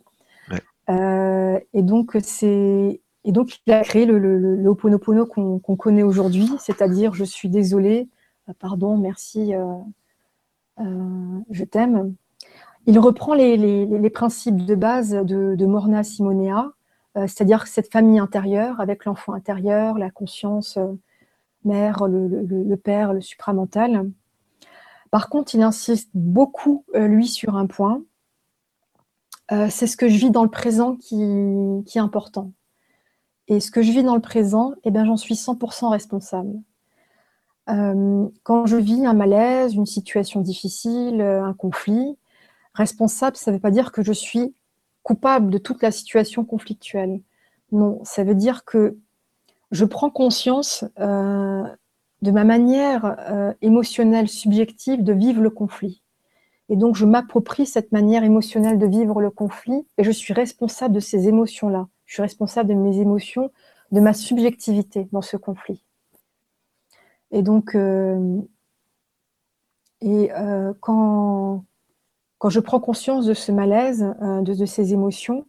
Euh, 0.89 1.59
et 1.73 1.83
donc, 1.83 2.17
c'est 2.23 3.01
et 3.25 3.33
donc 3.33 3.59
il 3.67 3.73
a 3.73 3.83
créé 3.83 4.07
le, 4.07 4.19
le, 4.19 4.69
Ho'oponopono 4.69 5.27
qu'on 5.27 5.77
connaît 5.77 6.05
aujourd'hui, 6.05 6.49
c'est-à-dire 6.61 7.13
je 7.13 7.25
suis 7.25 7.49
désolé, 7.49 8.09
euh, 8.49 8.53
pardon, 8.59 8.97
merci, 8.97 9.53
euh, 9.55 10.85
je 11.51 11.65
t'aime. 11.65 12.15
Il 12.87 13.01
reprend 13.01 13.35
les, 13.35 14.11
principes 14.11 14.65
de 14.65 14.75
base 14.77 15.11
de, 15.11 15.67
Morna 15.67 16.05
Simonea, 16.05 16.71
c'est-à-dire 17.17 17.67
cette 17.67 17.91
famille 17.91 18.21
intérieure 18.21 18.81
avec 18.81 19.07
l'enfant 19.07 19.33
intérieur, 19.33 19.99
la 19.99 20.11
conscience 20.11 20.79
mère, 21.65 22.07
le, 22.07 22.77
père, 22.77 23.13
le 23.13 23.21
supramental. 23.21 24.09
Par 25.11 25.29
contre, 25.29 25.57
il 25.57 25.63
insiste 25.63 26.11
beaucoup, 26.15 26.85
lui, 26.95 27.27
sur 27.27 27.57
un 27.57 27.67
point. 27.67 28.03
Euh, 29.53 29.69
c'est 29.71 29.87
ce 29.87 29.97
que 29.97 30.09
je 30.09 30.17
vis 30.17 30.31
dans 30.31 30.43
le 30.43 30.51
présent 30.51 30.97
qui, 30.97 31.23
est 31.23 31.99
important. 31.99 32.53
Et 33.49 33.61
ce 33.61 33.71
que 33.71 33.83
je 33.83 33.93
vis 33.93 34.03
dans 34.03 34.17
le 34.17 34.21
présent, 34.21 34.73
eh 34.85 34.91
bien, 34.91 35.05
j'en 35.05 35.17
suis 35.17 35.35
100% 35.35 35.89
responsable. 35.91 36.55
Euh, 37.69 38.27
quand 38.43 38.67
je 38.67 38.77
vis 38.77 39.07
un 39.07 39.15
malaise, 39.15 39.75
une 39.75 39.87
situation 39.87 40.41
difficile, 40.41 41.21
euh, 41.21 41.45
un 41.45 41.55
conflit, 41.55 42.19
responsable, 42.75 43.37
ça 43.37 43.51
ne 43.51 43.57
veut 43.57 43.61
pas 43.61 43.71
dire 43.71 43.93
que 43.93 44.03
je 44.03 44.13
suis 44.13 44.55
coupable 45.03 45.51
de 45.51 45.59
toute 45.59 45.83
la 45.83 45.93
situation 45.93 46.45
conflictuelle. 46.45 47.21
Non, 47.73 48.01
ça 48.05 48.25
veut 48.25 48.35
dire 48.35 48.65
que 48.65 48.99
je 49.71 49.85
prends 49.85 50.11
conscience 50.11 50.85
de 50.99 52.31
ma 52.31 52.45
manière 52.45 53.55
émotionnelle, 53.63 54.29
subjective 54.29 55.03
de 55.03 55.13
vivre 55.13 55.41
le 55.41 55.51
conflit. 55.51 56.03
Et 56.69 56.77
donc, 56.77 56.97
je 56.97 57.05
m'approprie 57.05 57.67
cette 57.67 57.93
manière 57.93 58.25
émotionnelle 58.25 58.79
de 58.79 58.87
vivre 58.87 59.21
le 59.21 59.31
conflit 59.31 59.87
et 59.99 60.05
je 60.05 60.11
suis 60.11 60.35
responsable 60.35 60.95
de 60.95 61.01
ces 61.01 61.29
émotions-là. 61.29 61.87
Je 62.07 62.15
suis 62.15 62.23
responsable 62.23 62.71
de 62.71 62.75
mes 62.75 62.99
émotions, 62.99 63.51
de 63.93 64.01
ma 64.01 64.13
subjectivité 64.13 65.09
dans 65.13 65.23
ce 65.23 65.37
conflit. 65.37 65.85
Et 67.31 67.43
donc, 67.43 67.75
euh, 67.75 68.41
et, 70.01 70.33
euh, 70.33 70.73
quand, 70.81 71.65
quand 72.39 72.51
je 72.51 72.61
prends 72.61 72.81
conscience 72.81 73.27
de 73.27 73.35
ce 73.35 73.53
malaise, 73.53 74.15
euh, 74.23 74.43
de, 74.43 74.67
ces 74.67 74.93
émotions, 74.93 75.47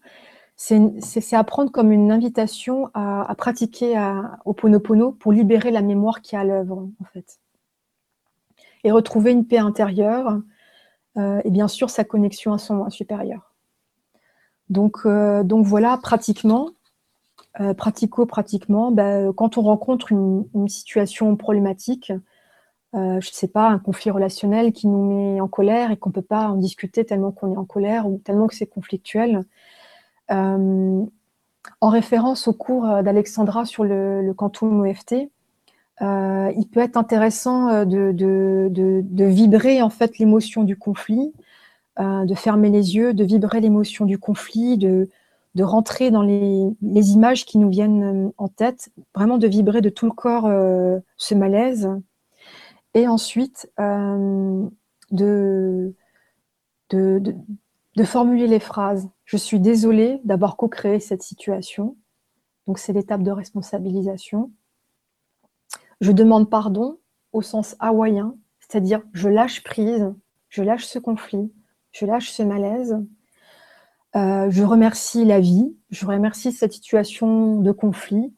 c'est 0.56 1.34
apprendre 1.34 1.72
comme 1.72 1.92
une 1.92 2.12
invitation 2.12 2.90
à, 2.96 3.34
pratiquer 3.38 3.96
à, 3.96 4.40
au 4.46 4.54
Ponopono 4.54 5.12
pour 5.12 5.32
libérer 5.32 5.70
la 5.70 5.82
mémoire 5.82 6.22
qui 6.22 6.36
est 6.36 6.40
à 6.40 6.44
l'œuvre, 6.44 6.90
en 7.00 7.06
fait. 7.06 7.40
Et 8.84 8.92
retrouver 8.92 9.32
une 9.32 9.46
paix 9.46 9.60
intérieure 9.60 10.40
et 11.18 11.50
bien 11.50 11.68
sûr 11.68 11.90
sa 11.90 12.04
connexion 12.04 12.54
à 12.54 12.58
son 12.58 12.76
moi 12.76 12.90
supérieur. 12.90 13.56
Donc, 14.70 15.08
donc 15.08 15.66
voilà, 15.66 15.98
pratiquement, 15.98 16.70
euh, 17.60 17.74
pratico-pratiquement, 17.74 18.92
bah, 18.92 19.34
quand 19.36 19.58
on 19.58 19.64
rencontre 19.64 20.12
une, 20.12 20.46
situation 20.68 21.36
problématique, 21.36 22.12
euh, 22.94 23.20
je 23.20 23.30
ne 23.30 23.34
sais 23.34 23.48
pas, 23.48 23.68
un 23.68 23.80
conflit 23.80 24.12
relationnel 24.12 24.72
qui 24.74 24.88
nous 24.88 25.04
met 25.06 25.42
en 25.42 25.48
colère 25.48 25.90
et 25.90 25.98
qu'on 25.98 26.10
ne 26.10 26.14
peut 26.14 26.22
pas 26.22 26.50
en 26.50 26.56
discuter 26.56 27.04
tellement 27.04 27.32
qu'on 27.32 27.54
est 27.54 27.58
en 27.58 27.66
colère 27.66 28.08
ou 28.08 28.20
tellement 28.24 28.48
que 28.48 28.56
c'est 28.56 28.68
conflictuel. 28.68 29.46
Euh, 30.30 31.04
en 31.82 31.90
référence 31.90 32.48
au 32.48 32.54
cours 32.54 32.86
d'Alexandra 33.04 33.66
sur 33.66 33.84
le, 33.84 34.22
le 34.22 34.34
quantum 34.34 34.80
OFT, 34.82 35.30
il 36.02 36.68
peut 36.72 36.80
être 36.80 36.98
intéressant 36.98 37.86
de, 37.86 38.12
de 38.12 39.26
vibrer 39.26 39.82
en 39.82 39.90
fait 39.90 40.18
l'émotion 40.20 40.64
du 40.64 40.78
conflit, 40.78 41.34
de 42.00 42.34
fermer 42.36 42.70
les 42.70 42.96
yeux, 42.96 43.14
de 43.14 43.24
vibrer 43.24 43.62
l'émotion 43.62 44.06
du 44.06 44.18
conflit, 44.18 44.78
de, 44.78 45.10
de 45.58 45.64
rentrer 45.64 46.12
dans 46.12 46.22
les, 46.22 46.72
images 47.12 47.44
qui 47.46 47.58
nous 47.58 47.70
viennent 47.70 48.28
euh, 48.28 48.32
en 48.38 48.48
tête, 48.48 48.90
vraiment 49.16 49.40
de 49.40 49.48
vibrer 49.48 49.82
de 49.82 49.90
tout 49.90 50.06
le 50.06 50.12
corps 50.12 50.46
euh, 50.46 51.00
ce 51.18 51.34
malaise, 51.34 51.90
et 52.94 53.08
ensuite 53.08 53.70
euh, 53.80 54.70
de, 55.10 55.96
de, 56.92 58.04
formuler 58.04 58.48
les 58.48 58.60
phrases. 58.60 59.10
Je 59.26 59.36
suis 59.36 59.60
désolée 59.60 60.22
d'avoir 60.24 60.58
co-créé 60.58 61.00
cette 61.00 61.24
situation. 61.24 61.98
Donc 62.68 62.78
c'est 62.78 62.94
l'étape 62.94 63.24
de 63.24 63.32
responsabilisation. 63.32 64.52
Je 66.02 66.12
demande 66.12 66.50
pardon 66.50 67.00
au 67.34 67.42
sens 67.42 67.76
hawaïen, 67.80 68.36
c'est-à-dire 68.60 69.02
je 69.14 69.30
lâche 69.30 69.64
prise, 69.64 70.14
je 70.50 70.64
lâche 70.64 70.86
ce 70.86 71.00
conflit, 71.00 71.52
je 71.92 72.06
lâche 72.06 72.32
ce 72.32 72.44
malaise, 72.44 72.98
euh, 74.16 74.50
je 74.50 74.64
remercie 74.64 75.26
la 75.26 75.40
vie, 75.40 75.76
je 75.90 76.06
remercie 76.06 76.52
cette 76.52 76.74
situation 76.74 77.58
de 77.58 77.72
conflit 77.72 78.34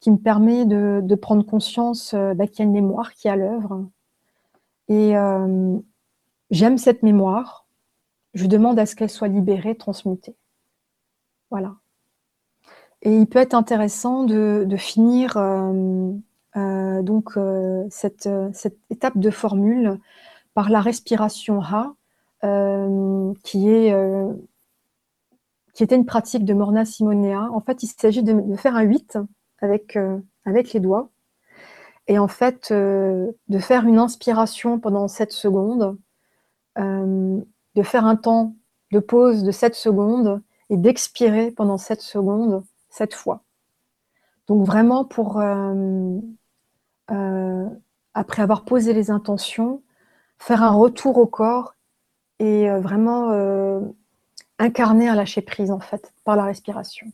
qui 0.00 0.10
me 0.10 0.16
permet 0.16 0.64
de, 0.64 1.14
prendre 1.14 1.44
conscience 1.44 2.14
euh, 2.14 2.34
bah, 2.34 2.46
qu'il 2.46 2.60
y 2.60 2.62
a 2.62 2.64
une 2.64 2.72
mémoire 2.72 3.12
qui 3.12 3.28
est 3.28 3.30
à 3.30 3.36
l'œuvre. 3.36 3.86
Et 4.88 5.16
euh, 5.16 5.78
j'aime 6.50 6.76
cette 6.76 7.02
mémoire. 7.04 7.66
Je 8.34 8.46
demande 8.46 8.78
à 8.78 8.86
ce 8.86 8.96
qu'elle 8.96 9.10
soit 9.10 9.28
libérée, 9.28 9.76
transmutée. 9.76 10.34
Voilà. 11.50 11.76
Et 13.02 13.16
il 13.16 13.26
peut 13.26 13.38
être 13.38 13.54
intéressant 13.54 14.24
de, 14.24 14.66
finir 14.76 15.36
donc 16.54 17.38
cette, 17.90 18.28
cette, 18.52 18.78
étape 18.90 19.18
de 19.18 19.30
formule 19.30 19.98
par 20.54 20.68
la 20.68 20.80
respiration 20.80 21.60
Ha, 21.62 21.94
qui 23.42 23.70
est 23.70 23.94
qui 25.72 25.82
était 25.82 25.96
une 25.96 26.06
pratique 26.06 26.44
de 26.44 26.54
Morna 26.54 26.84
Simonea. 26.84 27.50
En 27.52 27.60
fait, 27.60 27.82
il 27.82 27.88
s'agit 27.88 28.22
de, 28.22 28.56
faire 28.56 28.76
un 28.76 28.82
8 28.82 29.18
avec, 29.60 29.96
euh, 29.96 30.18
avec 30.44 30.72
les 30.72 30.80
doigts 30.80 31.10
et 32.08 32.18
en 32.18 32.28
fait 32.28 32.70
euh, 32.72 33.30
de 33.48 33.58
faire 33.58 33.86
une 33.86 33.98
inspiration 33.98 34.78
pendant 34.78 35.08
7 35.08 35.32
secondes, 35.32 35.96
euh, 36.78 37.40
de 37.74 37.82
faire 37.82 38.06
un 38.06 38.16
temps 38.16 38.54
de 38.90 38.98
pause 38.98 39.44
de 39.44 39.50
7 39.50 39.74
secondes 39.74 40.42
et 40.68 40.76
d'expirer 40.76 41.52
pendant 41.52 41.78
7 41.78 42.00
secondes 42.00 42.64
7 42.90 43.14
fois. 43.14 43.42
Donc 44.48 44.66
vraiment 44.66 45.04
pour, 45.04 45.40
après 48.14 48.42
avoir 48.42 48.64
posé 48.64 48.92
les 48.92 49.10
intentions, 49.10 49.82
faire 50.38 50.62
un 50.62 50.70
retour 50.70 51.18
au 51.18 51.26
corps 51.26 51.74
et 52.38 52.68
vraiment 52.70 53.30
incarner 54.58 55.08
un 55.08 55.14
lâcher 55.14 55.42
prise 55.42 55.70
en 55.70 55.80
fait 55.80 56.12
par 56.24 56.36
la 56.36 56.44
respiration. 56.44 57.12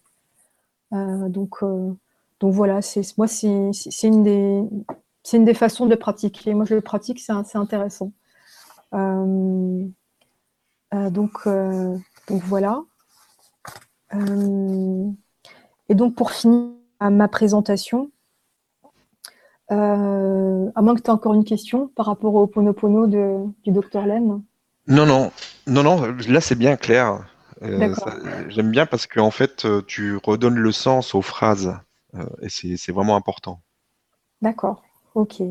Euh, 0.92 1.28
donc, 1.28 1.62
euh, 1.62 1.92
donc 2.40 2.52
voilà, 2.52 2.82
c'est 2.82 3.16
moi 3.16 3.26
c'est 3.26 3.70
une 4.02 4.22
des 4.22 4.62
c'est 5.22 5.36
une 5.36 5.44
des 5.44 5.54
façons 5.54 5.86
de 5.86 5.94
pratiquer. 5.94 6.54
Moi 6.54 6.64
je 6.64 6.74
le 6.74 6.80
pratique, 6.80 7.20
c'est 7.20 7.32
intéressant. 7.56 8.12
Euh, 8.94 9.84
donc 10.92 11.46
donc 11.46 12.42
voilà. 12.44 12.82
et 15.88 15.94
donc 15.94 16.14
pour 16.14 16.30
finir 16.32 16.72
ma 17.00 17.28
présentation, 17.28 18.10
à 19.70 20.82
moins 20.82 20.94
que 20.94 21.02
tu 21.02 21.06
aies 21.06 21.10
encore 21.10 21.34
une 21.34 21.44
question 21.44 21.88
par 21.94 22.06
rapport 22.06 22.34
au 22.34 22.46
Ponopono 22.46 23.06
de, 23.06 23.44
du 23.64 23.70
docteur 23.70 24.06
Len. 24.06 24.42
Non, 24.86 25.04
non, 25.04 25.30
non, 25.66 25.82
non, 25.82 26.00
là 26.28 26.40
c'est 26.40 26.54
bien 26.54 26.76
clair. 26.76 27.20
Euh, 27.62 27.94
j'aime 28.48 28.70
bien 28.70 28.86
parce 28.86 29.06
qu'en 29.06 29.30
fait, 29.30 29.64
euh, 29.64 29.82
tu 29.86 30.16
redonnes 30.16 30.58
le 30.58 30.72
sens 30.72 31.14
aux 31.14 31.22
phrases 31.22 31.76
euh, 32.14 32.24
et 32.40 32.48
c'est 32.48 32.92
vraiment 32.92 33.16
important. 33.16 33.60
D'accord, 34.42 34.82
ok. 35.14 35.42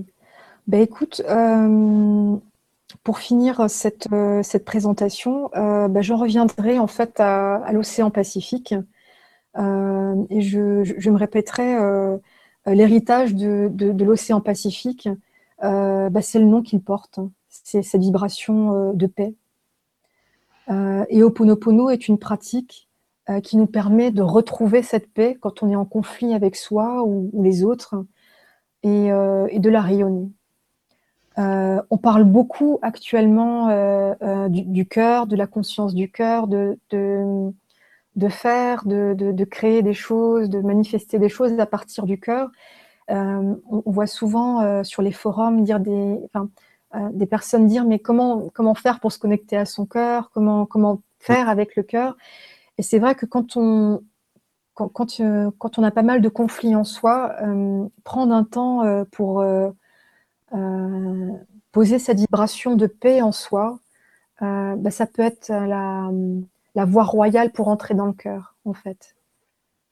Ben 0.67 0.81
écoute, 0.81 1.21
pour 3.03 3.19
finir 3.19 3.69
cette, 3.69 4.07
cette 4.43 4.65
présentation, 4.65 5.49
ben, 5.53 6.01
je 6.01 6.13
reviendrai 6.13 6.77
en 6.79 6.87
fait 6.87 7.19
à, 7.19 7.71
l'océan 7.71 8.09
Pacifique 8.09 8.73
et 8.73 10.41
je, 10.41 10.83
je, 10.83 11.09
me 11.09 11.17
répéterai 11.17 11.77
l'héritage 12.67 13.33
de, 13.35 14.03
l'océan 14.03 14.41
Pacifique, 14.41 15.09
ben, 15.61 16.21
c'est 16.21 16.39
le 16.39 16.45
nom 16.45 16.61
qu'il 16.61 16.81
porte, 16.81 17.19
c'est 17.49 17.81
cette 17.81 18.01
vibration 18.01 18.93
de 18.93 19.07
paix, 19.07 19.33
euh, 20.69 21.05
et 21.09 21.23
Oponopono 21.23 21.89
est 21.89 22.07
une 22.07 22.17
pratique 22.17 22.87
euh, 23.29 23.39
qui 23.39 23.57
nous 23.57 23.67
permet 23.67 24.11
de 24.11 24.21
retrouver 24.21 24.81
cette 24.81 25.11
paix 25.11 25.37
quand 25.39 25.63
on 25.63 25.69
est 25.69 25.75
en 25.75 25.85
conflit 25.85 26.33
avec 26.33 26.55
soi 26.55 27.03
ou, 27.03 27.31
les 27.41 27.63
autres 27.63 27.95
et, 28.83 29.11
euh, 29.11 29.47
de 29.57 29.69
la 29.69 29.81
rayonner. 29.81 30.29
on 31.37 31.97
parle 31.97 32.23
beaucoup 32.23 32.79
actuellement 32.81 33.67
du, 34.49 34.85
cœur, 34.87 35.27
de 35.27 35.35
la 35.35 35.47
conscience 35.47 35.93
du 35.93 36.11
cœur, 36.11 36.47
de, 36.47 36.77
faire, 38.29 38.85
de, 38.85 39.43
créer 39.43 39.83
des 39.83 39.93
choses, 39.93 40.49
de 40.49 40.59
manifester 40.61 41.19
des 41.19 41.29
choses 41.29 41.59
à 41.59 41.65
partir 41.65 42.05
du 42.05 42.19
cœur. 42.19 42.49
On, 43.09 43.83
voit 43.85 44.07
souvent 44.07 44.83
sur 44.83 45.01
les 45.01 45.11
forums 45.11 45.63
dire 45.63 45.79
des, 45.79 46.19
euh, 46.95 47.09
des 47.11 47.25
personnes 47.25 47.67
dire 47.67 47.83
mais 47.83 47.99
comment, 47.99 48.49
comment 48.53 48.73
faire 48.73 49.01
pour 49.01 49.11
se 49.11 49.19
connecter 49.19 49.57
à 49.57 49.65
son 49.65 49.85
cœur, 49.85 50.31
comment, 50.33 50.65
comment 50.65 51.01
faire 51.19 51.49
avec 51.49 51.75
le 51.75 51.83
cœur? 51.83 52.15
Et 52.77 52.83
c'est 52.83 52.99
vrai 52.99 53.15
que 53.15 53.25
quand 53.25 53.57
on, 53.57 54.01
quand, 54.73 54.87
quand, 54.89 55.19
euh, 55.19 55.51
on 55.77 55.83
a 55.83 55.91
pas 55.91 56.03
mal 56.03 56.21
de 56.21 56.29
conflits 56.29 56.75
en 56.75 56.85
soi, 56.85 57.35
euh, 57.41 57.85
prendre 58.05 58.33
un 58.33 58.43
temps 58.45 58.83
pour 59.11 59.43
poser 61.71 61.99
cette 61.99 62.19
vibration 62.19 62.75
de 62.75 62.87
paix 62.87 63.21
en 63.21 63.31
soi, 63.31 63.79
bah, 64.39 64.91
ça 64.91 65.07
peut 65.07 65.23
être 65.23 65.49
la, 65.49 66.09
la, 66.77 66.85
voie 66.85 67.03
royale 67.03 67.51
pour 67.51 67.67
entrer 67.67 67.93
dans 67.93 68.05
le 68.05 68.13
cœur, 68.13 68.55
en 68.65 68.73
fait. 68.73 69.15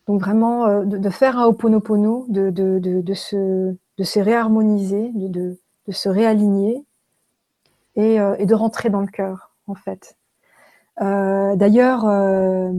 Donc 0.07 0.21
vraiment, 0.21 0.83
de, 0.83 1.09
faire 1.09 1.37
un 1.39 1.47
ho'oponopono, 1.47 2.25
de, 2.29 3.13
se, 3.13 4.19
réharmoniser, 4.19 5.11
de, 5.13 5.57
se 5.89 6.09
réaligner 6.09 6.85
euh, 7.97 8.35
et, 8.37 8.45
de 8.45 8.53
rentrer 8.53 8.89
dans 8.89 9.01
le 9.01 9.07
cœur, 9.07 9.51
en 9.67 9.75
fait. 9.75 10.17
Euh, 11.01 11.55
d'ailleurs, 11.55 12.05
euh, 12.05 12.71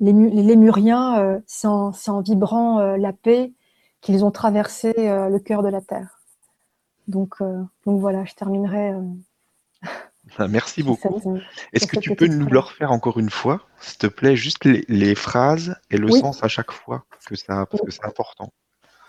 les, 0.00 0.12
Lémuriens, 0.12 1.40
c'est 1.46 1.68
en, 1.68 2.20
vibrant 2.20 2.80
la 2.96 3.12
paix 3.12 3.52
qu'ils 4.00 4.24
ont 4.24 4.30
traversé 4.30 4.92
le 4.96 5.38
cœur 5.38 5.62
de 5.62 5.68
la 5.68 5.80
terre. 5.80 6.20
Donc 7.08 7.36
voilà, 7.86 8.24
je 8.24 8.34
terminerai. 8.34 8.94
Ah, 10.38 10.48
merci 10.48 10.82
beaucoup. 10.82 11.20
Est-ce 11.72 11.86
que 11.86 11.98
tu 11.98 12.14
peux 12.14 12.26
nous 12.26 12.46
le 12.46 12.58
refaire 12.58 12.92
encore 12.92 13.18
une 13.18 13.30
fois, 13.30 13.60
s'il 13.80 13.98
te 13.98 14.06
plaît, 14.06 14.36
juste 14.36 14.64
les, 14.64 15.14
phrases 15.14 15.76
et 15.90 15.96
le 15.96 16.10
sens 16.10 16.42
à 16.42 16.48
chaque 16.48 16.72
fois, 16.72 17.04
que 17.26 17.36
ça, 17.36 17.66
parce 17.66 17.82
que 17.82 17.90
c'est 17.90 18.04
important. 18.04 18.52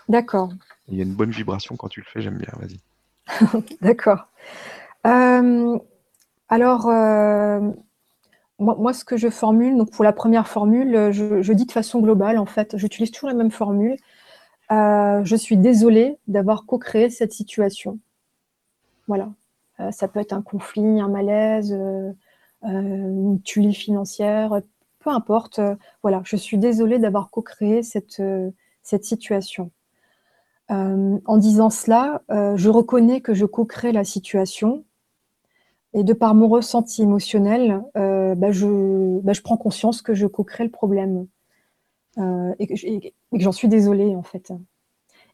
D'accord. 0.08 0.50
Il 0.88 0.96
y 0.96 1.00
a 1.00 1.04
une 1.04 1.14
bonne 1.14 1.30
vibration 1.30 1.76
quand 1.76 1.88
tu 1.88 2.00
le 2.00 2.06
fais, 2.06 2.20
j'aime 2.20 2.38
bien, 2.38 2.52
vas-y. 2.58 2.80
D'accord. 3.80 4.28
Euh, 5.06 5.78
alors, 6.48 6.88
euh, 6.88 7.60
moi, 8.58 8.94
ce 8.94 9.04
que 9.04 9.16
je 9.16 9.28
formule, 9.28 9.76
donc 9.76 9.90
pour 9.90 10.04
la 10.04 10.12
première 10.12 10.48
formule, 10.48 11.10
je, 11.12 11.52
dis 11.52 11.66
de 11.66 11.72
façon 11.72 12.00
globale, 12.00 12.38
en 12.38 12.46
fait, 12.46 12.76
j'utilise 12.76 13.10
toujours 13.10 13.28
la 13.28 13.34
même 13.34 13.50
formule. 13.50 13.96
Euh, 14.72 15.24
je 15.24 15.36
suis 15.36 15.56
désolée 15.56 16.16
d'avoir 16.26 16.66
co-créé 16.66 17.10
cette 17.10 17.32
situation. 17.32 17.98
Voilà. 19.08 19.30
Ça 19.90 20.08
peut 20.08 20.20
être 20.20 20.32
un 20.32 20.42
conflit, 20.42 21.00
un 21.00 21.08
malaise, 21.08 21.76
une 22.62 23.40
tuile 23.42 23.74
financière, 23.74 24.60
peu 25.00 25.10
importe. 25.10 25.60
voilà, 26.02 26.22
je 26.24 26.36
suis 26.36 26.58
désolée 26.58 26.98
d'avoir 26.98 27.30
co-créé 27.30 27.82
cette, 27.82 28.22
cette 28.82 29.04
situation. 29.04 29.70
Euh, 30.70 31.18
en 31.24 31.36
disant 31.36 31.70
cela, 31.70 32.22
euh, 32.30 32.56
je 32.56 32.68
reconnais 32.68 33.20
que 33.20 33.34
je 33.34 33.46
co-crée 33.46 33.92
la 33.92 34.02
situation 34.02 34.84
et 35.92 36.02
de 36.02 36.12
par 36.12 36.34
mon 36.34 36.48
ressenti 36.48 37.02
émotionnel, 37.02 37.82
euh, 37.96 38.34
bah, 38.34 38.50
je, 38.50 39.20
bah, 39.20 39.32
je, 39.32 39.42
prends 39.42 39.56
conscience 39.56 40.02
que 40.02 40.12
je 40.12 40.26
co-crée 40.26 40.64
le 40.64 40.70
problème 40.70 41.26
et 42.58 42.66
que, 42.66 42.74
j'en 43.34 43.52
suis 43.52 43.68
désolée 43.68 44.16
en 44.16 44.22
fait. 44.22 44.50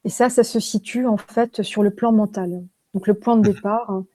Et 0.03 0.09
ça, 0.09 0.29
ça 0.29 0.43
se 0.43 0.59
situe 0.59 1.07
en 1.07 1.17
fait 1.17 1.63
sur 1.63 1.81
le 1.81 1.91
plan 1.91 2.11
mental. 2.11 2.61
Donc 2.93 3.07
le 3.07 3.13
point 3.13 3.37
de 3.37 3.41
départ, 3.41 3.89
hein, 3.89 4.05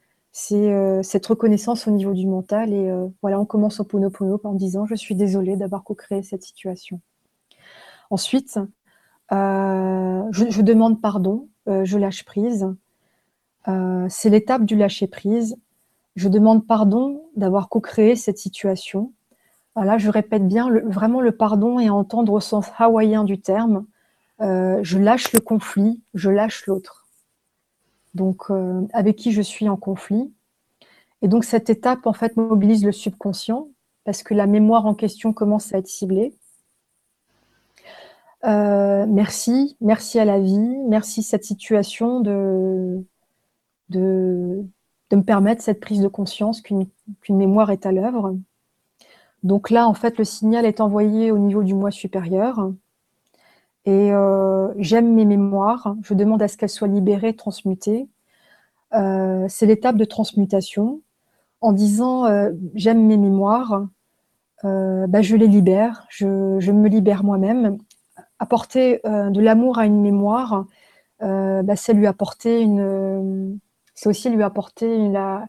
c'est 0.41 1.03
cette 1.03 1.27
reconnaissance 1.27 1.89
au 1.89 1.91
niveau 1.91 2.15
du 2.15 2.27
mental 2.29 2.73
et 2.73 2.93
voilà, 3.23 3.41
on 3.41 3.45
commence 3.45 3.81
au 3.81 3.85
ponopono 3.85 4.41
en 4.45 4.55
disant 4.55 4.87
je 4.87 4.95
suis 4.95 5.17
désolée 5.17 5.57
d'avoir 5.57 5.83
co-créé 5.83 6.23
cette 6.23 6.45
situation. 6.45 7.01
Ensuite, 8.11 8.59
euh, 9.33 10.23
je, 10.31 10.63
demande 10.63 11.01
pardon, 11.01 11.49
euh, 11.69 11.85
je 11.85 11.99
lâche 11.99 12.25
prise. 12.25 12.73
Euh, 13.67 14.07
c'est 14.09 14.31
l'étape 14.31 14.65
du 14.65 14.77
lâcher 14.77 15.07
prise. 15.07 15.57
Je 16.17 16.29
demande 16.29 16.67
pardon 16.67 17.23
d'avoir 17.37 17.69
co-créé 17.69 18.17
cette 18.17 18.39
situation. 18.39 19.13
Là, 19.77 19.97
je 19.97 20.11
répète 20.11 20.49
bien, 20.49 20.69
vraiment 20.87 21.21
le 21.21 21.31
pardon 21.31 21.79
et 21.79 21.87
à 21.87 21.95
entendre 21.95 22.33
au 22.33 22.41
sens 22.41 22.67
hawaïen 22.79 23.23
du 23.23 23.41
terme. 23.41 23.87
je 24.41 24.99
lâche 24.99 25.33
le 25.33 25.39
conflit, 25.39 26.03
je 26.15 26.31
lâche 26.31 26.67
l'autre. 26.67 26.98
Donc, 28.19 28.51
avec 28.93 29.17
qui 29.17 29.33
je 29.33 29.41
suis 29.43 29.69
en 29.69 29.77
conflit. 29.77 30.31
Et 31.23 31.29
donc, 31.29 31.45
cette 31.45 31.71
étape, 31.71 32.07
en 32.07 32.13
fait, 32.13 32.37
mobilise 32.37 32.85
le 32.85 32.93
subconscient 32.93 33.69
parce 34.05 34.23
que 34.23 34.35
la 34.35 34.47
mémoire 34.47 34.87
en 34.87 34.95
question 34.95 35.33
commence 35.33 35.75
à 35.75 35.79
être 35.79 35.87
ciblée. 35.87 36.35
Euh, 38.45 39.05
merci, 39.07 39.77
merci 39.81 40.19
à 40.19 40.25
la 40.25 40.39
vie, 40.39 40.79
merci 40.89 41.23
cette 41.23 41.45
situation 41.45 42.21
de, 42.21 43.05
de, 43.89 44.65
me 45.13 45.23
permettre 45.23 45.63
cette 45.63 45.81
prise 45.81 46.01
de 46.01 46.09
conscience 46.09 46.61
qu'une 46.61 46.87
mémoire 47.29 47.71
est 47.71 47.85
à 47.85 47.93
l'œuvre. 47.93 48.37
Donc 49.43 49.71
là, 49.71 49.89
en 49.89 49.95
fait, 49.95 50.19
le 50.19 50.25
signal 50.25 50.67
est 50.67 50.81
envoyé 50.81 51.31
au 51.31 51.39
niveau 51.39 51.63
du 51.63 51.75
moi 51.75 51.91
supérieur. 51.91 52.73
Et 53.89 54.13
euh, 54.13 54.69
j'aime 54.77 55.15
mes 55.15 55.25
mémoires, 55.25 55.97
je 56.03 56.13
demande 56.13 56.43
à 56.43 56.49
ce 56.49 56.59
qu'elles 56.59 56.69
soient 56.69 56.89
libérées, 56.89 57.35
transmutées. 57.35 58.07
Euh, 58.93 59.47
c'est 59.49 59.65
l'étape 59.65 59.97
de 59.97 60.05
transmutation. 60.05 61.01
En 61.61 61.73
disant 61.73 62.25
j'aime 62.75 63.05
mes 63.05 63.17
mémoires, 63.17 63.87
bah, 64.63 65.23
je 65.23 65.35
les 65.35 65.49
libère, 65.49 66.07
je, 66.09 66.71
me 66.71 66.89
libère 66.89 67.25
moi-même 67.25 67.79
apporter 68.39 69.01
euh, 69.07 69.31
de 69.31 69.41
l'amour 69.41 69.79
à 69.79 69.87
une 69.87 70.01
mémoire, 70.01 70.67
euh, 71.23 71.63
bah, 71.63 71.77
c'est 71.77 71.95
lui 71.95 72.07
apporter 72.07 72.61
une, 72.61 73.59
c'est 73.95 74.09
aussi 74.09 74.31
lui 74.31 74.43
apporter 74.43 75.09
la, 75.09 75.47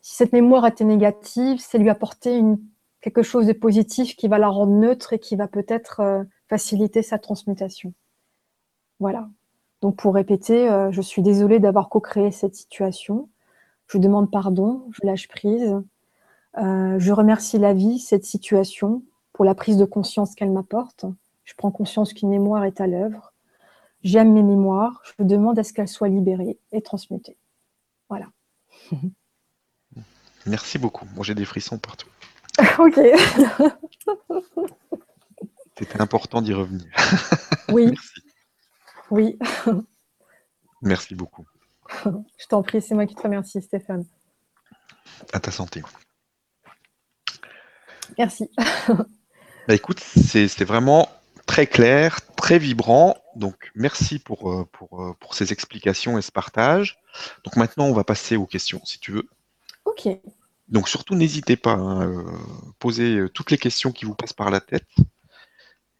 si 0.00 0.16
cette 0.16 0.32
mémoire 0.32 0.66
était 0.66 0.84
négative, 0.84 1.58
c'est 1.60 1.78
lui 1.78 1.90
apporter 1.90 2.36
une, 2.36 2.58
quelque 3.06 3.22
chose 3.22 3.46
de 3.46 3.52
positif 3.52 4.16
qui 4.16 4.26
va 4.26 4.38
la 4.38 4.48
rendre 4.48 4.72
neutre 4.72 5.12
et 5.12 5.20
qui 5.20 5.36
va 5.36 5.46
peut-être 5.46 6.00
euh, 6.00 6.24
faciliter 6.48 7.02
sa 7.02 7.20
transmutation. 7.20 7.94
Voilà. 8.98 9.28
Donc 9.80 9.94
pour 9.94 10.14
répéter, 10.14 10.68
je 10.90 11.00
suis 11.02 11.22
désolée 11.22 11.60
d'avoir 11.60 11.88
co-créé 11.88 12.32
cette 12.32 12.56
situation. 12.56 13.28
Je 13.86 13.98
demande 13.98 14.30
pardon, 14.30 14.88
je 14.90 15.06
lâche 15.06 15.28
prise. 15.28 15.76
je 16.56 17.12
remercie 17.12 17.58
la 17.58 17.74
vie, 17.74 17.98
cette 17.98 18.24
situation, 18.24 19.02
pour 19.34 19.44
la 19.44 19.54
prise 19.54 19.76
de 19.76 19.84
conscience 19.84 20.34
qu'elle 20.34 20.50
m'apporte. 20.50 21.04
Je 21.44 21.52
prends 21.54 21.70
conscience 21.70 22.14
qu'une 22.14 22.30
mémoire 22.30 22.64
est 22.64 22.80
à 22.80 22.86
l'œuvre. 22.86 23.34
J'aime 24.02 24.32
mes 24.32 24.42
mémoires. 24.42 25.02
Je 25.04 25.24
demande 25.24 25.58
à 25.58 25.62
ce 25.62 25.74
qu'elles 25.74 25.88
soient 25.88 26.08
libérées 26.08 26.58
et 26.72 26.80
transmutées. 26.80 27.36
Voilà. 28.08 28.28
Merci 30.46 30.78
beaucoup. 30.78 31.06
Moi, 31.14 31.24
j'ai 31.24 31.34
des 31.34 31.44
frissons 31.44 31.78
partout. 31.78 32.08
ok. 32.78 33.00
C'était 35.78 36.00
important 36.00 36.42
d'y 36.42 36.52
revenir. 36.52 36.86
Oui. 37.68 37.86
Merci. 37.86 38.20
Oui. 39.10 39.38
Merci 40.82 41.14
beaucoup. 41.16 41.44
Je 42.38 42.46
t'en 42.48 42.62
prie, 42.62 42.80
c'est 42.80 42.94
moi 42.94 43.04
qui 43.06 43.16
te 43.16 43.22
remercie, 43.22 43.60
Stéphane. 43.60 44.04
À 45.32 45.40
ta 45.40 45.50
santé. 45.50 45.82
Merci. 48.16 48.48
Bah, 49.66 49.74
écoute, 49.74 49.98
c'est 49.98 50.64
vraiment 50.64 51.08
très 51.46 51.66
clair, 51.66 52.20
très 52.36 52.58
vibrant. 52.58 53.16
Donc, 53.34 53.72
merci 53.74 54.20
pour, 54.20 54.50
euh, 54.50 54.64
pour, 54.70 55.02
euh, 55.02 55.14
pour, 55.18 55.34
ces 55.34 55.52
explications 55.52 56.18
et 56.18 56.22
ce 56.22 56.30
partage. 56.30 56.98
Donc, 57.44 57.56
maintenant, 57.56 57.86
on 57.86 57.92
va 57.92 58.04
passer 58.04 58.36
aux 58.36 58.46
questions, 58.46 58.80
si 58.84 59.00
tu 59.00 59.10
veux. 59.12 59.28
OK. 59.84 60.08
Donc, 60.68 60.88
surtout, 60.88 61.14
n'hésitez 61.14 61.56
pas 61.56 61.72
à 61.72 61.76
hein, 61.76 62.08
euh, 62.08 62.24
poser 62.78 63.26
toutes 63.32 63.50
les 63.50 63.58
questions 63.58 63.92
qui 63.92 64.04
vous 64.04 64.14
passent 64.14 64.32
par 64.32 64.50
la 64.50 64.60
tête. 64.60 64.88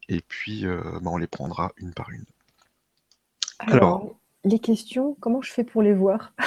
Et 0.09 0.21
puis, 0.21 0.65
bah, 0.65 1.11
on 1.11 1.17
les 1.17 1.27
prendra 1.27 1.73
une 1.77 1.93
par 1.93 2.11
une. 2.11 2.25
Alors, 3.59 4.17
les 4.45 4.59
questions, 4.59 5.17
comment 5.19 5.43
je 5.43 5.53
fais 5.53 5.65
pour 5.65 5.83
les 5.83 5.93
voir? 5.93 6.33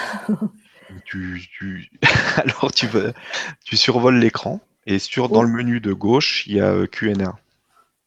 Tu, 1.05 1.91
Alors, 2.37 2.71
tu, 2.71 3.77
survoles 3.77 4.17
l'écran. 4.17 4.59
Et 4.85 4.97
sur, 4.97 5.29
dans 5.29 5.43
le 5.43 5.49
menu 5.49 5.79
de 5.79 5.93
gauche, 5.93 6.47
il 6.47 6.55
y 6.55 6.59
a 6.59 6.71
euh, 6.71 6.87
Q&A, 6.87 7.37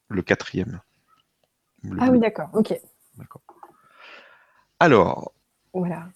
le 0.08 0.22
quatrième. 0.22 0.80
ah 2.00 2.08
oui, 2.10 2.18
d'accord, 2.18 2.48
ok. 2.54 2.74
Alors, 4.80 5.32
voilà. 5.72 6.08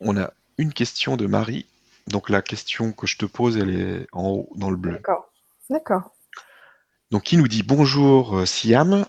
on 0.00 0.16
a 0.16 0.32
une 0.56 0.72
question 0.72 1.16
de 1.16 1.26
Marie. 1.26 1.66
Donc 2.08 2.30
la 2.30 2.42
question 2.42 2.92
que 2.92 3.06
je 3.06 3.18
te 3.18 3.26
pose, 3.26 3.56
elle 3.56 3.70
est 3.70 4.06
en 4.12 4.28
haut 4.28 4.48
dans 4.56 4.70
le 4.70 4.76
bleu. 4.76 4.92
D'accord, 4.92 5.30
d'accord. 5.68 6.14
Donc 7.10 7.24
qui 7.24 7.36
nous 7.36 7.48
dit 7.48 7.62
bonjour 7.62 8.38
euh, 8.38 8.46
Siam, 8.46 9.04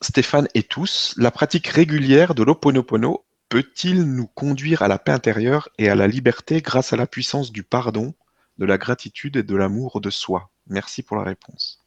Stéphane 0.00 0.48
et 0.54 0.62
tous, 0.62 1.14
la 1.16 1.30
pratique 1.30 1.66
régulière 1.66 2.34
de 2.34 2.42
l'Oponopono 2.42 3.24
peut-il 3.48 4.02
nous 4.02 4.26
conduire 4.26 4.82
à 4.82 4.88
la 4.88 4.98
paix 4.98 5.12
intérieure 5.12 5.68
et 5.78 5.88
à 5.88 5.94
la 5.94 6.06
liberté 6.06 6.60
grâce 6.60 6.92
à 6.92 6.96
la 6.96 7.06
puissance 7.06 7.52
du 7.52 7.62
pardon, 7.62 8.14
de 8.58 8.66
la 8.66 8.78
gratitude 8.78 9.36
et 9.36 9.42
de 9.42 9.56
l'amour 9.56 10.00
de 10.00 10.10
soi? 10.10 10.50
Merci 10.66 11.02
pour 11.02 11.16
la 11.16 11.24
réponse. 11.24 11.80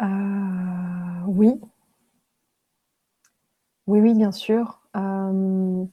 Euh, 0.00 1.22
oui. 1.26 1.60
Oui, 3.86 4.00
oui, 4.00 4.14
bien 4.14 4.32
sûr. 4.32 4.80
Euh, 4.96 5.84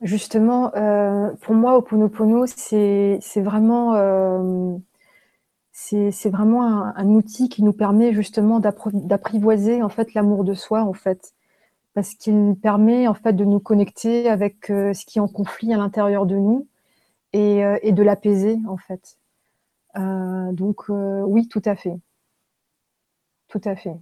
justement, 0.00 0.74
euh, 0.74 1.30
pour 1.42 1.54
moi, 1.54 1.76
Oponopono, 1.78 2.46
c'est 2.46 3.20
vraiment, 3.36 4.80
c'est 5.72 6.30
vraiment 6.30 6.62
un, 6.96 7.06
outil 7.06 7.48
qui 7.48 7.62
nous 7.62 7.72
permet 7.72 8.12
justement 8.12 8.60
d'apprivoiser 8.60 9.82
en 9.82 9.88
fait 9.88 10.14
l'amour 10.14 10.44
de 10.44 10.54
soi, 10.54 10.82
en 10.82 10.94
fait, 10.94 11.34
parce 11.94 12.14
qu'il 12.14 12.56
permet 12.60 13.08
en 13.08 13.14
fait 13.14 13.34
de 13.34 13.44
nous 13.44 13.60
connecter 13.60 14.28
avec 14.28 14.66
ce 14.66 15.04
qui 15.06 15.18
est 15.18 15.22
en 15.22 15.28
conflit 15.28 15.72
à 15.74 15.76
l'intérieur 15.76 16.26
de 16.26 16.36
nous 16.36 16.66
et, 17.32 17.92
de 17.92 18.02
l'apaiser, 18.02 18.58
en 18.68 18.76
fait. 18.76 19.18
Euh, 19.96 20.52
donc 20.52 20.90
euh, 20.90 21.22
oui, 21.22 21.48
tout 21.48 21.62
à 21.64 21.76
fait. 21.76 21.96
Tout 23.48 23.60
à 23.64 23.76
fait. 23.76 23.96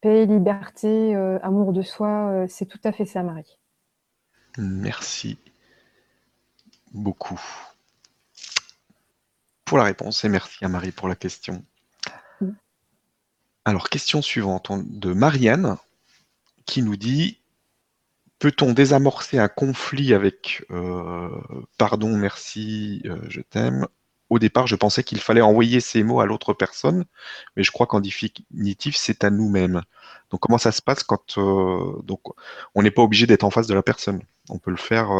Paix, 0.00 0.26
liberté, 0.26 1.14
euh, 1.14 1.38
amour 1.42 1.72
de 1.72 1.82
soi, 1.82 2.46
c'est 2.48 2.66
tout 2.66 2.80
à 2.84 2.92
fait 2.92 3.04
ça, 3.04 3.22
Marie. 3.22 3.59
Merci 4.58 5.38
beaucoup 6.92 7.40
pour 9.64 9.78
la 9.78 9.84
réponse 9.84 10.24
et 10.24 10.28
merci 10.28 10.64
à 10.64 10.68
Marie 10.68 10.90
pour 10.90 11.06
la 11.06 11.14
question. 11.14 11.64
Alors, 13.64 13.88
question 13.88 14.20
suivante 14.20 14.72
de 14.72 15.12
Marianne 15.12 15.76
qui 16.66 16.82
nous 16.82 16.96
dit 16.96 17.38
Peut-on 18.40 18.72
désamorcer 18.72 19.38
un 19.38 19.46
conflit 19.46 20.12
avec 20.12 20.64
euh, 20.72 21.28
pardon, 21.78 22.16
merci, 22.16 23.02
euh, 23.04 23.20
je 23.28 23.42
t'aime 23.42 23.86
Au 24.28 24.40
départ, 24.40 24.66
je 24.66 24.74
pensais 24.74 25.04
qu'il 25.04 25.20
fallait 25.20 25.40
envoyer 25.40 25.78
ces 25.78 26.02
mots 26.02 26.20
à 26.20 26.26
l'autre 26.26 26.52
personne, 26.52 27.04
mais 27.54 27.62
je 27.62 27.70
crois 27.70 27.86
qu'en 27.86 28.00
définitive, 28.00 28.96
c'est 28.96 29.22
à 29.22 29.30
nous-mêmes. 29.30 29.82
Donc, 30.30 30.40
comment 30.40 30.58
ça 30.58 30.72
se 30.72 30.82
passe 30.82 31.04
quand 31.04 31.38
euh, 31.38 32.02
on 32.74 32.82
n'est 32.82 32.90
pas 32.90 33.02
obligé 33.02 33.28
d'être 33.28 33.44
en 33.44 33.50
face 33.50 33.68
de 33.68 33.74
la 33.74 33.82
personne? 33.84 34.20
On 34.50 34.58
peut 34.58 34.70
le 34.70 34.76
faire 34.76 35.10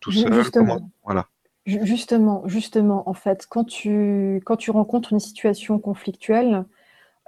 tout 0.00 0.12
seul. 0.12 0.32
Justement. 0.32 0.90
Voilà. 1.04 1.26
Justement, 1.66 2.42
justement, 2.46 3.08
en 3.08 3.14
fait, 3.14 3.46
quand 3.48 3.64
tu, 3.64 4.40
quand 4.44 4.56
tu 4.56 4.70
rencontres 4.70 5.12
une 5.12 5.20
situation 5.20 5.78
conflictuelle, 5.78 6.64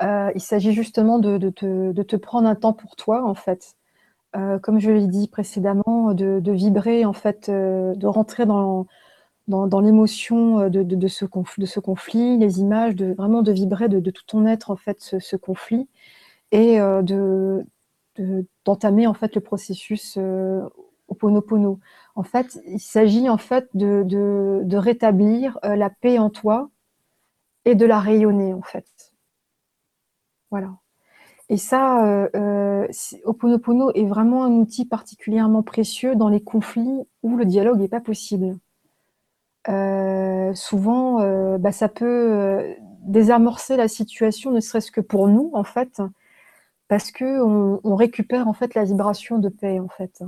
il 0.01 0.41
s'agit 0.41 0.73
justement 0.73 1.19
de, 1.19 1.39
de, 1.39 1.51
te, 1.51 1.93
de, 1.93 2.03
te, 2.03 2.17
prendre 2.17 2.49
un 2.49 2.55
temps 2.55 2.73
pour 2.73 2.95
toi, 2.97 3.25
en 3.25 3.35
fait. 3.35 3.75
Euh, 4.37 4.59
comme 4.59 4.79
je 4.79 4.91
l'ai 4.91 5.07
dit 5.07 5.29
précédemment, 5.29 6.13
de, 6.13 6.53
vibrer, 6.53 7.05
en 7.05 7.13
fait, 7.13 7.49
euh, 7.49 7.95
de 7.95 8.07
rentrer 8.07 8.45
dans, 8.45 8.87
dans, 9.47 9.81
l'émotion 9.81 10.61
euh, 10.61 10.69
de, 10.69 10.83
de, 10.83 11.09
ce 11.09 11.25
de 11.59 11.67
ce 11.67 11.81
conflit, 11.81 12.37
les 12.39 12.61
images, 12.61 12.95
de, 12.95 13.15
vraiment 13.15 13.43
de 13.43 13.53
vibrer 13.53 13.89
de, 13.89 14.11
tout 14.11 14.25
ton 14.27 14.47
être, 14.47 14.71
en 14.71 14.77
fait, 14.77 15.01
ce, 15.01 15.37
conflit, 15.37 15.89
et 16.53 16.79
de 16.79 17.65
d'entamer 18.65 19.07
en 19.07 19.15
fait 19.15 19.37
le 19.37 19.41
processus 19.41 20.17
euh, 20.19 20.69
Oponopono. 21.09 21.81
En 22.15 22.23
fait, 22.23 22.59
il 22.67 22.81
s'agit 22.81 23.29
en 23.29 23.39
fait 23.39 23.69
de, 23.75 24.77
rétablir 24.77 25.59
la 25.63 25.91
paix 25.91 26.19
en 26.19 26.31
toi 26.31 26.71
et 27.65 27.75
de 27.75 27.87
la 27.87 27.99
rayonner 27.99 28.55
en 28.55 28.63
fait. 28.63 28.87
Voilà. 30.51 30.71
Et 31.49 31.57
ça, 31.57 32.05
euh, 32.07 32.29
euh 32.35 32.87
est 32.89 34.05
vraiment 34.07 34.45
un 34.45 34.53
outil 34.53 34.85
particulièrement 34.87 35.63
précieux 35.63 36.15
dans 36.15 36.29
les 36.29 36.43
conflits 36.43 37.07
où 37.23 37.37
le 37.37 37.45
dialogue 37.45 37.79
n'est 37.79 37.89
pas 37.89 38.01
possible. 38.01 38.57
Euh, 39.69 40.55
souvent, 40.55 41.21
euh, 41.21 41.59
bah, 41.59 41.73
ça 41.73 41.89
peut 41.89 42.75
désamorcer 43.03 43.77
la 43.77 43.89
situation, 43.89 44.51
ne 44.51 44.61
serait-ce 44.61 44.91
que 44.91 45.01
pour 45.01 45.29
nous, 45.29 45.51
en 45.55 45.65
fait, 45.65 46.01
parce 46.89 47.11
que 47.11 47.43
on, 47.43 47.97
récupère 47.97 48.49
en 48.49 48.55
fait 48.55 48.75
la 48.75 48.85
vibration 48.85 49.39
de 49.39 49.49
paix, 49.49 49.81
en 49.81 49.89
fait. 49.89 50.23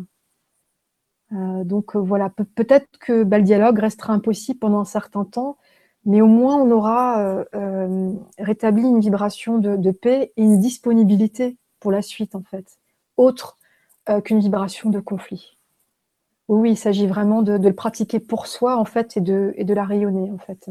Donc 1.30 1.94
voilà, 1.94 2.30
peut-être 2.56 2.98
que 2.98 3.24
le 3.24 3.42
dialogue 3.42 3.78
restera 3.78 4.12
impossible 4.12 4.58
pendant 4.58 4.80
un 4.80 4.84
certain 4.84 5.24
temps, 5.24 5.56
mais 6.04 6.20
au 6.20 6.26
moins 6.26 6.56
on 6.56 6.70
aura 6.70 7.20
euh, 7.20 7.44
euh, 7.54 8.12
rétabli 8.38 8.82
une 8.82 9.00
vibration 9.00 9.58
de, 9.58 9.90
paix 9.90 10.32
et 10.36 10.42
une 10.42 10.60
disponibilité 10.60 11.56
pour 11.78 11.92
la 11.92 12.02
suite, 12.02 12.34
en 12.34 12.42
fait, 12.42 12.78
autre 13.16 13.58
euh, 14.08 14.20
qu'une 14.20 14.40
vibration 14.40 14.90
de 14.90 15.00
conflit. 15.00 15.56
Oui, 16.48 16.72
il 16.72 16.76
s'agit 16.76 17.06
vraiment 17.06 17.42
de, 17.42 17.52
le 17.52 17.74
pratiquer 17.74 18.18
pour 18.18 18.46
soi, 18.46 18.76
en 18.76 18.84
fait, 18.84 19.16
et 19.16 19.20
de, 19.20 19.74
la 19.74 19.84
rayonner, 19.84 20.30
en 20.32 20.38
fait. 20.38 20.68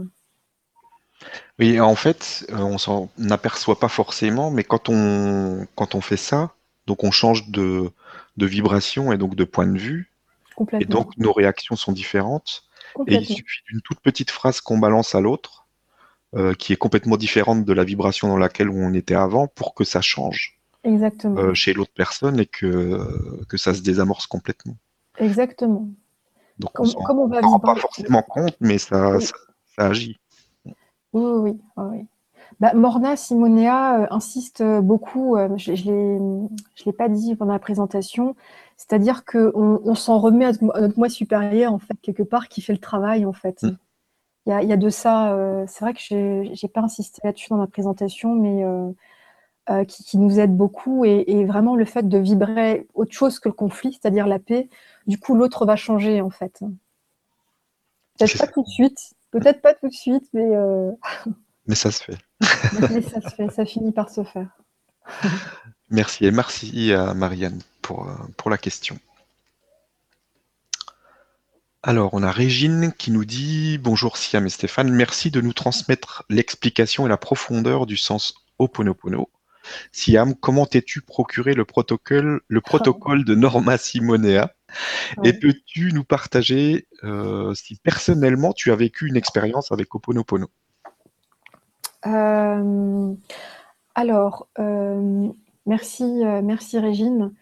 Oui, 1.57 1.79
en 1.79 1.95
fait, 1.95 2.45
on 2.51 2.77
s'en 2.77 3.09
aperçoit 3.29 3.79
pas 3.79 3.87
forcément, 3.87 4.51
mais 4.51 4.63
quand 4.63 4.89
on, 4.89 5.65
quand 5.75 5.95
on 5.95 6.01
fait 6.01 6.17
ça, 6.17 6.51
donc 6.85 7.03
on 7.03 7.11
change 7.11 7.49
de, 7.49 7.91
de 8.37 8.45
vibration 8.45 9.11
et 9.11 9.17
donc 9.17 9.35
de 9.35 9.43
point 9.43 9.67
de 9.67 9.77
vue, 9.77 10.08
et 10.79 10.85
donc 10.85 11.17
nos 11.17 11.33
réactions 11.33 11.75
sont 11.75 11.91
différentes. 11.91 12.63
Et 13.07 13.15
il 13.15 13.25
suffit 13.25 13.63
d'une 13.69 13.81
toute 13.81 13.99
petite 13.99 14.31
phrase 14.31 14.61
qu'on 14.61 14.77
balance 14.77 15.15
à 15.15 15.21
l'autre, 15.21 15.67
euh, 16.35 16.53
qui 16.53 16.73
est 16.73 16.77
complètement 16.77 17.17
différente 17.17 17.65
de 17.65 17.73
la 17.73 17.83
vibration 17.83 18.27
dans 18.27 18.37
laquelle 18.37 18.69
on 18.69 18.93
était 18.93 19.15
avant, 19.15 19.47
pour 19.47 19.73
que 19.73 19.83
ça 19.83 20.01
change 20.01 20.59
Exactement. 20.83 21.37
Euh, 21.37 21.53
chez 21.53 21.73
l'autre 21.73 21.91
personne 21.93 22.39
et 22.39 22.45
que, 22.45 22.99
que 23.47 23.57
ça 23.57 23.73
se 23.73 23.81
désamorce 23.81 24.27
complètement. 24.27 24.75
Exactement. 25.17 25.89
Donc 26.57 26.79
on 26.79 26.83
ne 26.85 27.41
rend 27.41 27.59
pas 27.59 27.75
forcément 27.75 28.21
compte, 28.21 28.55
mais 28.59 28.77
ça, 28.77 29.19
ça, 29.19 29.33
agit. 29.77 30.19
Oui, 30.65 30.73
oui, 31.13 31.59
oui. 31.77 32.05
Bah, 32.59 32.73
Morna 32.73 33.15
Simonea 33.15 34.01
euh, 34.01 34.07
insiste 34.09 34.63
beaucoup, 34.63 35.37
je 35.57 35.71
ne 35.71 36.47
l'ai 36.85 36.93
pas 36.93 37.09
dit 37.09 37.35
pendant 37.35 37.53
la 37.53 37.59
présentation, 37.59 38.35
c'est-à-dire 38.79 39.25
qu'on 39.25 39.81
on, 39.83 39.93
s'en 39.93 40.19
remet 40.19 40.45
à 40.45 40.53
notre, 40.61 40.97
moi 40.97 41.09
supérieur, 41.09 41.73
en 41.73 41.79
fait, 41.79 41.95
quelque 42.01 42.23
part, 42.23 42.47
qui 42.47 42.61
fait 42.61 42.71
le 42.71 42.79
travail, 42.79 43.25
en 43.25 43.33
fait. 43.33 43.61
Mm. 43.61 43.77
Il 44.45 44.69
y, 44.69 44.71
a, 44.71 44.77
de 44.77 44.89
ça. 44.89 45.33
Euh, 45.33 45.65
c'est 45.67 45.81
vrai 45.81 45.93
que 45.93 45.99
je 45.99 46.15
n'ai 46.15 46.69
pas 46.69 46.79
insisté 46.79 47.19
là-dessus 47.25 47.49
dans 47.49 47.57
ma 47.57 47.67
présentation, 47.67 48.33
mais 48.33 48.63
euh, 48.63 48.89
euh, 49.69 49.83
qui, 49.83 50.17
nous 50.17 50.39
aide 50.39 50.55
beaucoup. 50.55 51.03
Et, 51.03 51.43
vraiment, 51.43 51.75
le 51.75 51.83
fait 51.83 52.07
de 52.07 52.17
vibrer 52.17 52.87
autre 52.93 53.11
chose 53.11 53.39
que 53.39 53.49
le 53.49 53.53
conflit, 53.53 53.99
c'est-à-dire 54.01 54.25
la 54.27 54.39
paix, 54.39 54.69
du 55.07 55.19
coup, 55.19 55.35
l'autre 55.35 55.65
va 55.65 55.75
changer, 55.75 56.21
en 56.21 56.29
fait. 56.29 56.61
Peut-être 58.17 58.37
pas 58.39 58.47
tout 58.47 58.63
de 58.63 58.69
suite. 58.69 59.13
Peut-être 59.29 59.61
pas 59.61 59.73
tout 59.73 59.89
de 59.89 59.93
suite, 59.93 60.27
mais. 60.33 60.49
Mais 61.67 61.75
ça 61.75 61.91
se 61.91 62.03
fait. 62.03 62.17
mais 62.89 63.01
ça 63.03 63.21
se 63.21 63.35
fait. 63.35 63.49
Ça 63.51 63.63
finit 63.63 63.91
par 63.91 64.09
se 64.09 64.23
faire. 64.23 64.57
Merci. 65.91 66.25
Et 66.25 66.31
merci 66.31 66.93
à 66.93 67.13
Marianne 67.13 67.59
pour, 67.89 68.07
euh, 68.07 68.13
pour 68.37 68.51
la 68.51 68.59
question. 68.59 68.99
Alors, 71.81 72.13
on 72.13 72.21
a 72.21 72.31
Régine 72.31 72.93
qui 72.95 73.09
nous 73.09 73.25
dit 73.25 73.79
Bonjour 73.79 74.15
Siam 74.15 74.45
et 74.45 74.49
Stéphane, 74.49 74.91
merci 74.91 75.31
de 75.31 75.41
nous 75.41 75.53
transmettre 75.53 76.23
l'explication 76.29 77.07
et 77.07 77.09
la 77.09 77.17
profondeur 77.17 77.87
du 77.87 77.97
sens 77.97 78.35
Oponopono. 78.59 79.31
Siam, 79.91 80.35
comment 80.35 80.67
t'es-tu 80.67 81.01
procuré 81.01 81.55
le 81.55 81.65
protocole, 81.65 82.41
le 82.47 82.61
protocole 82.61 83.25
de 83.25 83.33
Norma 83.33 83.79
Simonea? 83.79 84.53
Et 85.23 85.33
peux-tu 85.33 85.91
nous 85.91 86.03
partager 86.03 86.87
euh, 87.03 87.55
si 87.55 87.75
personnellement 87.77 88.53
tu 88.53 88.71
as 88.71 88.75
vécu 88.75 89.07
une 89.07 89.17
expérience 89.17 89.71
avec 89.71 89.95
Oponopono 89.95 90.47
euh, 92.05 93.15
Alors, 93.95 94.47
merci, 95.65 96.03
merci 96.43 96.77
Régine. 96.77 97.33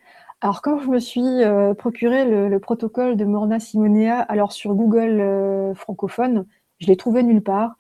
Alors, 0.42 0.62
quand 0.62 0.80
je 0.80 0.88
me 0.90 1.00
suis 1.00 1.22
euh, 1.22 1.74
procuré 1.74 2.26
le, 2.26 2.60
protocole 2.60 3.18
de 3.18 3.26
Morna 3.26 3.60
Simonea, 3.60 4.20
alors 4.22 4.52
sur 4.52 4.76
Google 4.76 5.20
euh, 5.20 5.74
francophone, 5.74 6.46
je 6.80 6.88
l'ai 6.88 6.98
trouvé 6.98 7.24
nulle 7.24 7.42
part. 7.42 7.76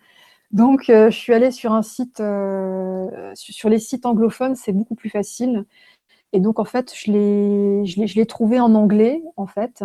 Donc, 0.51 0.89
euh, 0.89 1.11
je 1.11 1.17
suis 1.17 1.33
allée 1.33 1.51
sur 1.51 1.73
un 1.73 1.83
site, 1.83 2.17
sur 3.35 3.69
les 3.69 3.79
sites 3.79 4.05
anglophones, 4.07 4.55
c'est 4.55 4.73
beaucoup 4.73 4.95
plus 4.95 5.09
facile. 5.09 5.65
Et 6.33 6.39
donc, 6.39 6.59
en 6.59 6.65
fait, 6.65 6.93
je 6.95 7.11
l'ai 7.11 8.25
trouvé 8.25 8.59
en 8.59 8.75
anglais, 8.75 9.21
en 9.37 9.47
fait. 9.47 9.83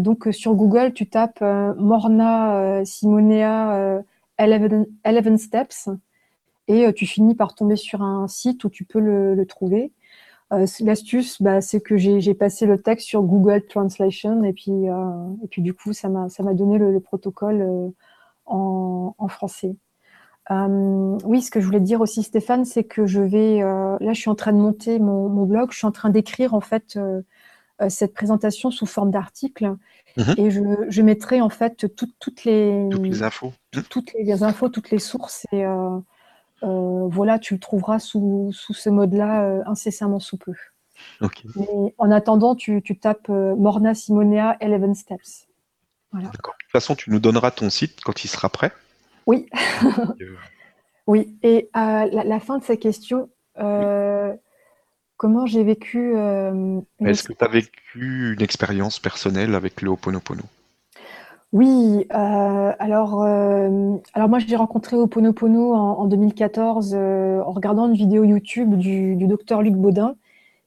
donc, 0.00 0.28
sur 0.32 0.54
Google, 0.54 0.92
tu 0.94 1.08
tapes 1.08 1.42
Morna 1.42 2.84
Simonea 2.84 4.02
11, 4.38 5.36
Steps 5.38 5.88
et 6.68 6.92
tu 6.94 7.06
finis 7.06 7.34
par 7.34 7.54
tomber 7.54 7.76
sur 7.76 8.02
un 8.02 8.28
site 8.28 8.64
où 8.64 8.70
tu 8.70 8.84
peux 8.84 9.00
le 9.00 9.44
trouver. 9.46 9.92
Euh, 10.52 10.66
l'astuce, 10.80 11.40
bah, 11.40 11.60
c'est 11.60 11.80
que 11.80 11.96
j'ai 11.96 12.34
passé 12.34 12.66
le 12.66 12.80
texte 12.80 13.08
sur 13.08 13.22
Google 13.22 13.64
Translation 13.66 14.44
et 14.44 14.52
puis, 14.52 14.70
euh, 14.70 14.94
et 15.42 15.48
puis 15.48 15.62
du 15.62 15.72
coup, 15.72 15.92
ça 15.92 16.08
m'a 16.08 16.54
donné 16.54 16.78
le, 16.78 17.00
protocole 17.00 17.62
euh, 17.62 17.88
en, 18.44 19.28
français. 19.28 19.74
oui, 20.50 21.40
ce 21.40 21.50
que 21.50 21.60
je 21.60 21.64
voulais 21.64 21.80
dire 21.80 22.00
aussi, 22.00 22.22
Stéphane, 22.22 22.64
c'est 22.64 22.84
que 22.84 23.06
je 23.06 23.20
vais, 23.20 23.60
là, 23.60 24.12
je 24.12 24.20
suis 24.20 24.30
en 24.30 24.34
train 24.34 24.52
de 24.52 24.58
monter 24.58 24.98
mon, 24.98 25.44
blog, 25.46 25.70
je 25.72 25.78
suis 25.78 25.86
en 25.86 25.92
train 25.92 26.10
d'écrire 26.10 26.52
en 26.52 26.60
fait 26.60 26.98
cette 27.88 28.12
présentation 28.12 28.70
sous 28.70 28.86
forme 28.86 29.10
d'article 29.10 29.76
mhm. 30.18 30.34
et 30.36 30.50
je, 30.50 31.02
mettrai 31.02 31.40
en 31.40 31.48
fait 31.48 31.86
toutes 31.96 32.44
les 32.44 32.88
toutes 32.90 33.02
les 33.02 33.22
infos, 33.22 33.52
toutes 33.88 34.12
les, 34.12 34.42
infos, 34.42 34.68
toutes 34.68 34.90
les 34.90 34.98
sources 34.98 35.46
et 35.52 35.64
voilà, 36.62 37.38
tu 37.38 37.54
le 37.54 37.60
trouveras 37.60 37.98
sous, 37.98 38.52
ce 38.52 38.90
mode-là 38.90 39.44
euh, 39.44 39.62
incessamment 39.66 40.20
sous 40.20 40.36
peu. 40.36 40.52
en 41.98 42.10
attendant, 42.10 42.54
tu, 42.54 42.82
tapes 43.00 43.30
euh, 43.30 43.54
Morna 43.56 43.94
Simonea 43.94 44.56
11 44.60 44.96
Steps. 44.96 45.48
De 46.12 46.20
toute 46.20 46.70
façon, 46.70 46.94
tu 46.94 47.10
nous 47.10 47.20
donneras 47.20 47.50
ton 47.50 47.70
site 47.70 48.00
quand 48.02 48.24
il 48.24 48.28
sera 48.28 48.48
prêt. 48.48 48.72
Oui. 49.26 49.46
oui. 51.06 51.36
Et 51.42 51.70
à 51.72 52.06
la, 52.06 52.40
fin 52.40 52.58
de 52.58 52.64
sa 52.64 52.76
question, 52.76 53.30
comment 55.16 55.46
j'ai 55.46 55.64
vécu. 55.64 56.14
Est-ce 57.00 57.22
que 57.24 57.32
tu 57.32 57.44
as 57.44 57.48
vécu 57.48 58.34
une 58.34 58.42
expérience 58.42 58.98
personnelle 58.98 59.54
avec 59.54 59.80
le 59.80 59.90
Ho'oponopono? 59.90 60.42
Oui, 61.52 62.06
euh, 62.14 62.72
alors, 62.78 63.22
euh, 63.22 63.96
alors 64.14 64.28
moi 64.30 64.38
j'ai 64.38 64.56
rencontré 64.56 64.96
Oponopono 64.96 65.74
en, 65.74 65.98
en 65.98 66.06
2014 66.06 66.94
euh, 66.94 67.42
en 67.42 67.52
regardant 67.52 67.86
une 67.88 67.94
vidéo 67.94 68.24
YouTube 68.24 68.76
du, 68.76 69.16
docteur 69.26 69.60
Luc 69.60 69.74
Baudin 69.74 70.16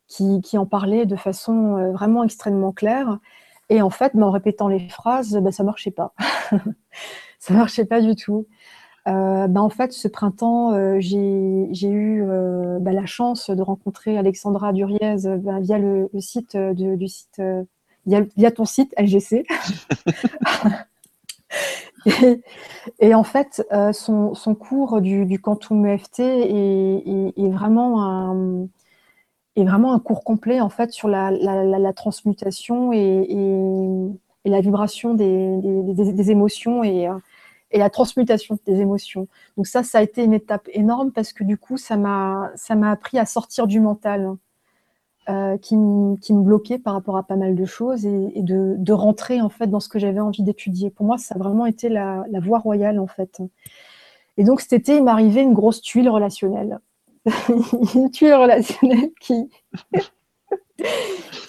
qui, 0.08 0.40
en 0.58 0.68
parlait 0.68 1.08
de 1.08 1.16
façon 1.16 1.92
vraiment 1.94 2.24
extrêmement 2.24 2.72
claire. 2.72 3.18
Et 3.70 3.82
en 3.82 3.90
fait, 3.90 4.12
bah, 4.16 4.28
en 4.28 4.32
répétant 4.32 4.68
les 4.68 4.88
phrases, 4.90 5.36
bah, 5.42 5.52
ça 5.52 5.64
marchait 5.64 5.92
pas. 5.92 6.14
ça 7.40 7.56
marchait 7.56 7.86
pas 7.86 8.02
du 8.02 8.16
tout. 8.16 8.48
bah, 9.06 9.50
en 9.56 9.70
fait, 9.70 9.94
ce 9.94 10.08
printemps, 10.08 11.00
j'ai 11.00 11.90
eu 11.90 12.24
bah, 12.80 12.94
la 12.94 13.06
chance 13.08 13.50
de 13.50 13.62
rencontrer 13.64 14.18
Alexandra 14.18 14.74
Duriez 14.74 15.16
bah, 15.40 15.60
via 15.60 15.80
le, 15.80 16.10
site 16.20 16.56
du 16.56 17.08
site 17.08 17.42
via, 18.06 18.52
ton 18.52 18.66
site 18.66 18.94
LGC. 18.98 19.46
et, 23.00 23.16
en 23.16 23.24
fait, 23.24 23.66
son, 23.94 24.56
cours 24.56 25.02
du, 25.02 25.40
Quantum 25.40 25.86
EFT 25.86 26.20
est, 26.20 27.50
vraiment 27.50 28.04
un, 28.04 28.68
est 29.56 29.64
vraiment 29.64 29.94
un 29.94 30.00
cours 30.00 30.24
complet 30.24 30.60
en 30.62 30.70
fait 30.70 30.92
sur 30.92 31.08
la, 31.08 31.94
transmutation 31.94 32.92
et, 32.94 33.28
la 34.46 34.62
vibration 34.62 35.14
des, 35.16 36.32
émotions 36.32 36.84
et, 36.84 37.10
et, 37.72 37.80
la 37.80 37.90
transmutation 37.90 38.58
des 38.66 38.82
émotions. 38.82 39.28
Donc 39.58 39.68
ça, 39.68 39.84
ça 39.84 40.00
a 40.00 40.02
été 40.02 40.24
une 40.24 40.34
étape 40.34 40.68
énorme 40.74 41.12
parce 41.12 41.34
que 41.34 41.44
du 41.44 41.58
coup, 41.58 41.78
ça 41.78 41.98
m'a 41.98 42.52
appris 42.84 43.18
à 43.18 43.26
sortir 43.26 43.68
du 43.68 43.80
mental 43.80 44.36
euh, 45.28 45.58
qui, 45.58 45.76
me 45.76 46.44
bloquait 46.44 46.78
par 46.78 46.94
rapport 46.94 47.18
à 47.18 47.24
pas 47.24 47.36
mal 47.36 47.56
de 47.56 47.66
choses 47.66 48.06
et, 48.06 48.44
de, 48.44 48.94
rentrer 48.94 49.42
en 49.42 49.50
fait 49.50 49.66
dans 49.66 49.80
ce 49.80 49.90
que 49.90 49.98
j'avais 49.98 50.20
envie 50.20 50.44
d'étudier. 50.44 50.92
Pour 50.92 51.08
moi, 51.08 51.18
ça 51.18 51.34
a 51.34 51.38
vraiment 51.40 51.66
été 51.66 51.90
la, 51.90 52.26
voie 52.44 52.60
royale 52.60 53.00
en 53.00 53.08
fait. 53.08 53.42
Et 54.38 54.44
donc 54.44 54.62
cet 54.62 54.74
été, 54.74 54.98
il 54.98 55.04
m'arrivait 55.04 55.42
une 55.42 55.54
grosse 55.54 55.82
tuile 55.82 56.10
relationnelle. 56.10 56.80
une 57.96 58.12
tuile 58.12 58.36
relationnelle 58.36 59.10
qui, 59.20 59.50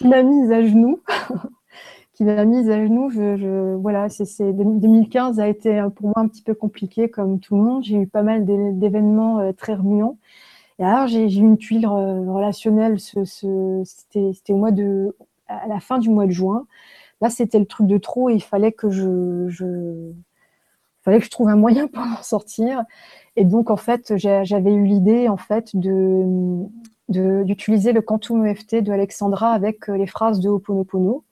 m'a 0.03 0.22
mise 0.22 0.51
à 0.51 0.64
genoux. 0.64 1.01
qui 2.14 2.24
m'a 2.24 2.47
mise 2.47 2.70
à 2.70 2.83
genoux. 2.83 3.11
Voilà, 3.79 4.09
c'est 4.09 4.55
2015 4.55 5.39
a 5.39 5.49
été 5.49 5.85
pour 5.95 6.07
moi 6.07 6.20
un 6.20 6.29
petit 6.29 6.43
peu 6.43 6.55
compliqué 6.55 7.11
comme 7.11 7.41
tout 7.41 7.57
le 7.57 7.62
monde. 7.62 7.85
J'ai 7.85 7.97
eu 7.99 8.07
pas 8.07 8.22
mal 8.22 8.47
d'événements 8.47 9.41
euh, 9.41 9.53
très 9.53 9.74
remuants. 9.74 10.16
J'ai 10.79 11.24
eu 11.24 11.37
une 11.37 11.57
tuile 11.57 11.87
relationnelle, 11.87 13.01
ce, 13.01 13.24
c'était 13.85 14.53
au 14.53 14.57
mois 14.57 14.72
de, 14.72 15.16
à 15.49 15.66
la 15.66 15.81
fin 15.81 15.99
du 15.99 16.11
mois 16.11 16.27
de 16.27 16.31
juin. 16.33 16.66
Là, 17.20 17.31
c'était 17.31 17.59
le 17.59 17.66
truc 17.66 17.87
de 17.87 17.99
trop 17.99 18.29
et 18.29 18.35
il 18.35 18.43
fallait 18.43 18.72
que 18.72 18.91
je, 18.91 20.12
fallait 21.03 21.18
que 21.18 21.24
je 21.24 21.31
trouve 21.31 21.49
un 21.49 21.57
moyen 21.57 21.87
pour 21.93 22.03
en 22.03 22.22
sortir. 22.22 22.85
Et 23.37 23.45
donc, 23.45 23.70
en 23.70 23.77
fait, 23.77 24.16
j'avais 24.16 24.72
eu 24.72 24.85
l'idée, 24.85 25.29
en 25.29 25.37
fait, 25.37 25.74
de 25.74 26.66
d'utiliser 27.09 27.93
le 27.93 28.03
Quantum 28.03 28.45
EFT 28.45 28.83
de 28.83 28.91
Alexandra 28.91 29.53
avec 29.53 29.89
euh, 29.89 29.97
les 29.97 30.09
phrases 30.09 30.41
de 30.41 30.49
Ho'oponopono. 30.49 31.24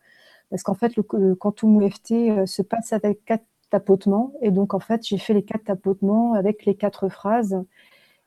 Parce 0.49 0.63
qu'en 0.63 0.75
fait, 0.75 0.95
le, 0.97 1.05
le 1.15 1.35
Quantum 1.35 1.83
EFT 1.83 2.13
euh, 2.13 2.47
se 2.47 2.63
passe 2.63 2.93
avec 2.93 3.25
quatre 3.25 3.45
tapotements. 3.71 4.33
Et 4.41 4.53
donc, 4.53 4.73
en 4.73 4.79
fait, 4.79 5.05
j'ai 5.05 5.19
fait 5.19 5.35
les 5.35 5.43
quatre 5.43 5.65
tapotements 5.65 6.35
avec 6.35 6.65
les 6.65 6.77
quatre 6.77 7.09
phrases. 7.09 7.65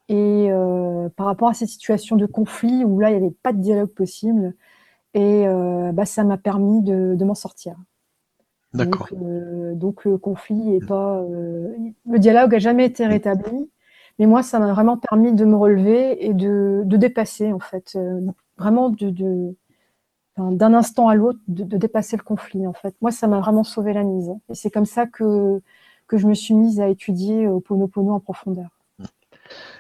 Et 0.10 0.48
euh, 0.52 1.10
par 1.10 1.26
rapport 1.26 1.50
à 1.50 1.54
ces 1.54 1.68
situations 1.68 2.16
de 2.16 2.26
conflit 2.26 2.86
où 2.86 3.00
là, 3.00 3.10
il 3.12 3.18
n'y 3.18 3.26
avait 3.26 3.36
pas 3.44 3.52
de 3.52 3.60
dialogue 3.60 3.90
possible, 3.90 4.56
et 5.14 5.48
euh, 5.48 5.92
bah, 5.92 6.06
ça 6.06 6.24
m'a 6.24 6.38
permis 6.38 6.82
de, 6.82 7.22
m'en 7.24 7.36
sortir. 7.36 7.76
D'accord. 8.74 9.10
Euh, 9.22 9.74
donc, 9.76 10.06
le 10.06 10.18
conflit 10.18 10.76
est 10.76 10.86
pas. 10.86 11.22
le 11.30 12.20
dialogue 12.20 12.54
n'a 12.54 12.60
jamais 12.60 12.86
été 12.86 13.06
rétabli, 13.06 13.70
mais 14.18 14.28
moi, 14.28 14.44
ça 14.44 14.60
m'a 14.60 14.72
vraiment 14.72 14.98
permis 14.98 15.34
de 15.34 15.44
me 15.44 15.56
relever 15.56 16.26
et 16.26 16.34
de, 16.34 16.84
dépasser, 16.86 17.52
en 17.52 17.60
fait. 17.60 17.98
vraiment 18.58 18.90
de. 18.90 19.56
d'un 20.38 20.74
instant 20.74 21.10
à 21.10 21.16
l'autre, 21.16 21.40
de, 21.50 21.78
dépasser 21.78 22.16
le 22.16 22.24
conflit, 22.24 22.66
en 22.66 22.74
fait. 22.74 22.96
Moi, 23.02 23.12
ça 23.12 23.28
m'a 23.28 23.40
vraiment 23.42 23.66
sauvé 23.66 23.92
la 23.92 24.04
mise. 24.04 24.32
Et 24.50 24.56
c'est 24.56 24.72
comme 24.72 24.86
ça 24.86 25.06
que, 25.06 25.62
que 26.08 26.16
je 26.16 26.28
me 26.28 26.34
suis 26.34 26.54
mise 26.54 26.80
à 26.80 26.88
étudier 26.88 27.50
Ponopono 27.66 28.14
en 28.14 28.22
profondeur. 28.22 28.77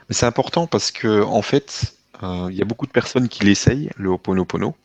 Mais 0.09 0.15
c'est 0.15 0.25
important 0.25 0.67
parce 0.67 0.91
que 0.91 1.21
en 1.23 1.41
fait, 1.41 1.97
euh, 2.23 2.47
il 2.49 2.57
y 2.57 2.61
a 2.61 2.65
beaucoup 2.65 2.87
de 2.87 2.91
personnes 2.91 3.27
qui 3.27 3.43
l'essayent, 3.43 3.89
le 3.97 4.09
Ho'oponopono, 4.09 4.75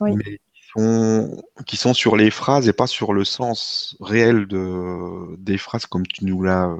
mais 0.00 0.40
qui 0.52 0.62
sont, 0.74 1.42
qui 1.66 1.76
sont, 1.76 1.94
sur 1.94 2.16
les 2.16 2.30
phrases 2.30 2.68
et 2.68 2.72
pas 2.72 2.88
sur 2.88 3.12
le 3.12 3.24
sens 3.24 3.96
réel 4.00 4.46
de, 4.46 5.36
des 5.38 5.58
phrases 5.58 5.86
comme 5.86 6.06
tu 6.06 6.24
nous 6.24 6.42
l'as 6.42 6.66
euh, 6.66 6.78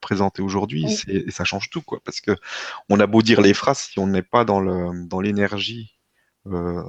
présenté 0.00 0.42
aujourd'hui. 0.42 0.86
Et 1.08 1.30
ça 1.30 1.44
change 1.44 1.68
tout, 1.70 1.82
quoi. 1.82 2.00
Parce 2.04 2.20
que 2.20 2.32
on 2.88 2.98
a 2.98 3.06
beau 3.06 3.22
dire 3.22 3.42
les 3.42 3.54
phrases, 3.54 3.78
si 3.78 3.98
on 3.98 4.06
n'est 4.06 4.22
pas 4.22 4.44
dans 4.44 5.20
l'énergie 5.20 5.98
euh, 6.46 6.82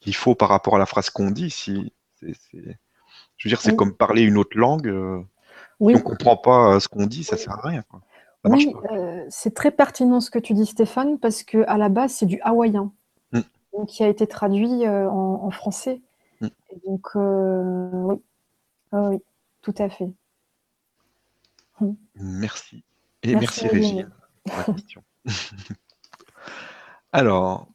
qu'il 0.00 0.14
faut 0.14 0.34
par 0.34 0.48
rapport 0.48 0.76
à 0.76 0.78
la 0.78 0.86
phrase 0.86 1.10
qu'on 1.10 1.30
dit, 1.30 1.50
si, 1.50 1.92
je 2.20 2.28
veux 2.58 3.48
dire, 3.48 3.60
c'est 3.60 3.76
comme 3.76 3.94
parler 3.94 4.22
une 4.22 4.38
autre 4.38 4.58
langue. 4.58 4.92
Si 5.78 5.84
on 5.84 5.90
ne 5.90 5.98
comprend 5.98 6.36
pas 6.36 6.80
ce 6.80 6.88
qu'on 6.88 7.06
dit, 7.06 7.22
ça 7.22 7.36
ne 7.36 7.40
sert 7.40 7.52
à 7.52 7.68
rien. 7.68 7.82
Quoi 7.88 8.00
oui, 8.46 8.74
euh, 8.92 9.24
c'est 9.28 9.54
très 9.54 9.70
pertinent 9.70 10.20
ce 10.20 10.30
que 10.30 10.38
tu 10.38 10.54
dis, 10.54 10.66
Stéphane, 10.66 11.18
parce 11.18 11.42
que 11.42 11.64
à 11.66 11.78
la 11.78 11.88
base, 11.88 12.12
c'est 12.12 12.26
du 12.26 12.40
hawaïen, 12.42 12.92
mm. 13.32 13.40
qui 13.86 14.02
a 14.02 14.08
été 14.08 14.26
traduit 14.26 14.86
euh, 14.86 15.08
en, 15.10 15.50
français. 15.50 16.00
Mm. 16.40 16.48
donc, 16.86 17.08
euh, 17.16 17.90
oui. 17.92 18.16
Ah 18.92 19.08
oui, 19.10 19.18
tout 19.62 19.74
à 19.78 19.88
fait. 19.88 20.08
Mm. 21.80 21.92
Merci. 22.16 22.84
Et 23.22 23.34
merci, 23.34 23.66
Régine 23.66 24.10
pour 24.46 24.58
la 24.58 24.64
question. 24.74 25.04
Alors, 27.12 27.68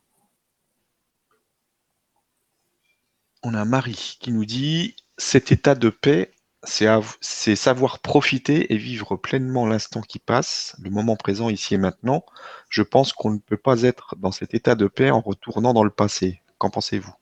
on 3.44 3.54
a 3.54 3.66
Marie 3.66 4.18
qui 4.20 4.32
nous 4.32 4.46
dit 4.46 4.96
cet 5.18 5.52
état 5.52 5.76
de 5.76 5.90
paix 5.90 6.32
c'est 6.64 7.56
savoir 7.56 8.00
profiter 8.00 8.74
et 8.74 8.78
vivre 8.78 9.16
pleinement 9.16 9.66
l'instant 9.66 10.02
qui 10.02 10.20
passe, 10.20 10.76
le 10.80 10.90
moment 10.92 11.16
présent 11.16 11.50
ici 11.50 11.74
et 11.74 11.78
maintenant. 11.78 12.24
Je 12.70 12.84
pense 12.84 13.14
qu'on 13.14 13.32
ne 13.32 13.40
peut 13.40 13.58
pas 13.58 13.82
être 13.84 14.16
dans 14.18 14.32
cet 14.32 14.54
état 14.54 14.76
de 14.76 14.88
paix 14.88 15.10
en 15.10 15.22
retournant 15.22 15.74
dans 15.74 15.84
le 15.84 15.90
passé. 15.90 16.42
Qu'en 16.60 16.70
pensez-vous? 16.70 17.14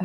Euh... 0.00 0.04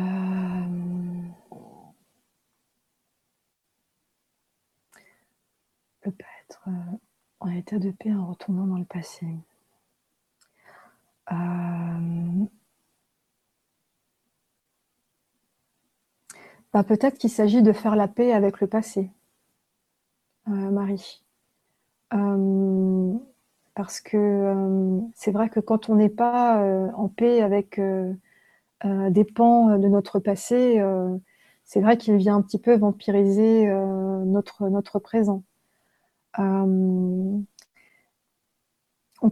peut 6.00 6.12
pas 6.12 6.24
être 6.44 6.62
euh, 6.68 6.96
en 7.40 7.50
état 7.50 7.78
de 7.78 7.90
paix 7.90 8.12
en 8.12 8.26
retournant 8.26 8.66
dans 8.66 8.78
le 8.78 8.84
passé. 8.84 9.26
Euh... 11.30 12.46
Bah, 16.78 16.84
peut-être 16.84 17.18
qu'il 17.18 17.28
s'agit 17.28 17.60
de 17.60 17.72
faire 17.72 17.96
la 17.96 18.06
paix 18.06 18.32
avec 18.32 18.60
le 18.60 18.68
passé, 18.68 19.10
euh, 20.46 20.52
Marie. 20.52 21.24
Euh, 22.14 23.14
parce 23.74 24.00
que 24.00 24.16
euh, 24.16 25.00
c'est 25.12 25.32
vrai 25.32 25.48
que 25.48 25.58
quand 25.58 25.88
on 25.88 25.96
n'est 25.96 26.08
pas 26.08 26.62
en 26.94 27.08
paix 27.08 27.42
avec 27.42 27.80
des 28.84 29.24
pans 29.24 29.76
de 29.76 29.88
notre 29.88 30.20
passé, 30.20 30.80
c'est 31.64 31.80
vrai 31.80 31.96
qu'il 31.96 32.14
vient 32.14 32.36
un 32.36 32.42
petit 32.42 32.60
peu 32.60 32.76
vampiriser 32.76 33.66
notre, 33.66 35.00
présent. 35.00 35.42
on 36.38 37.44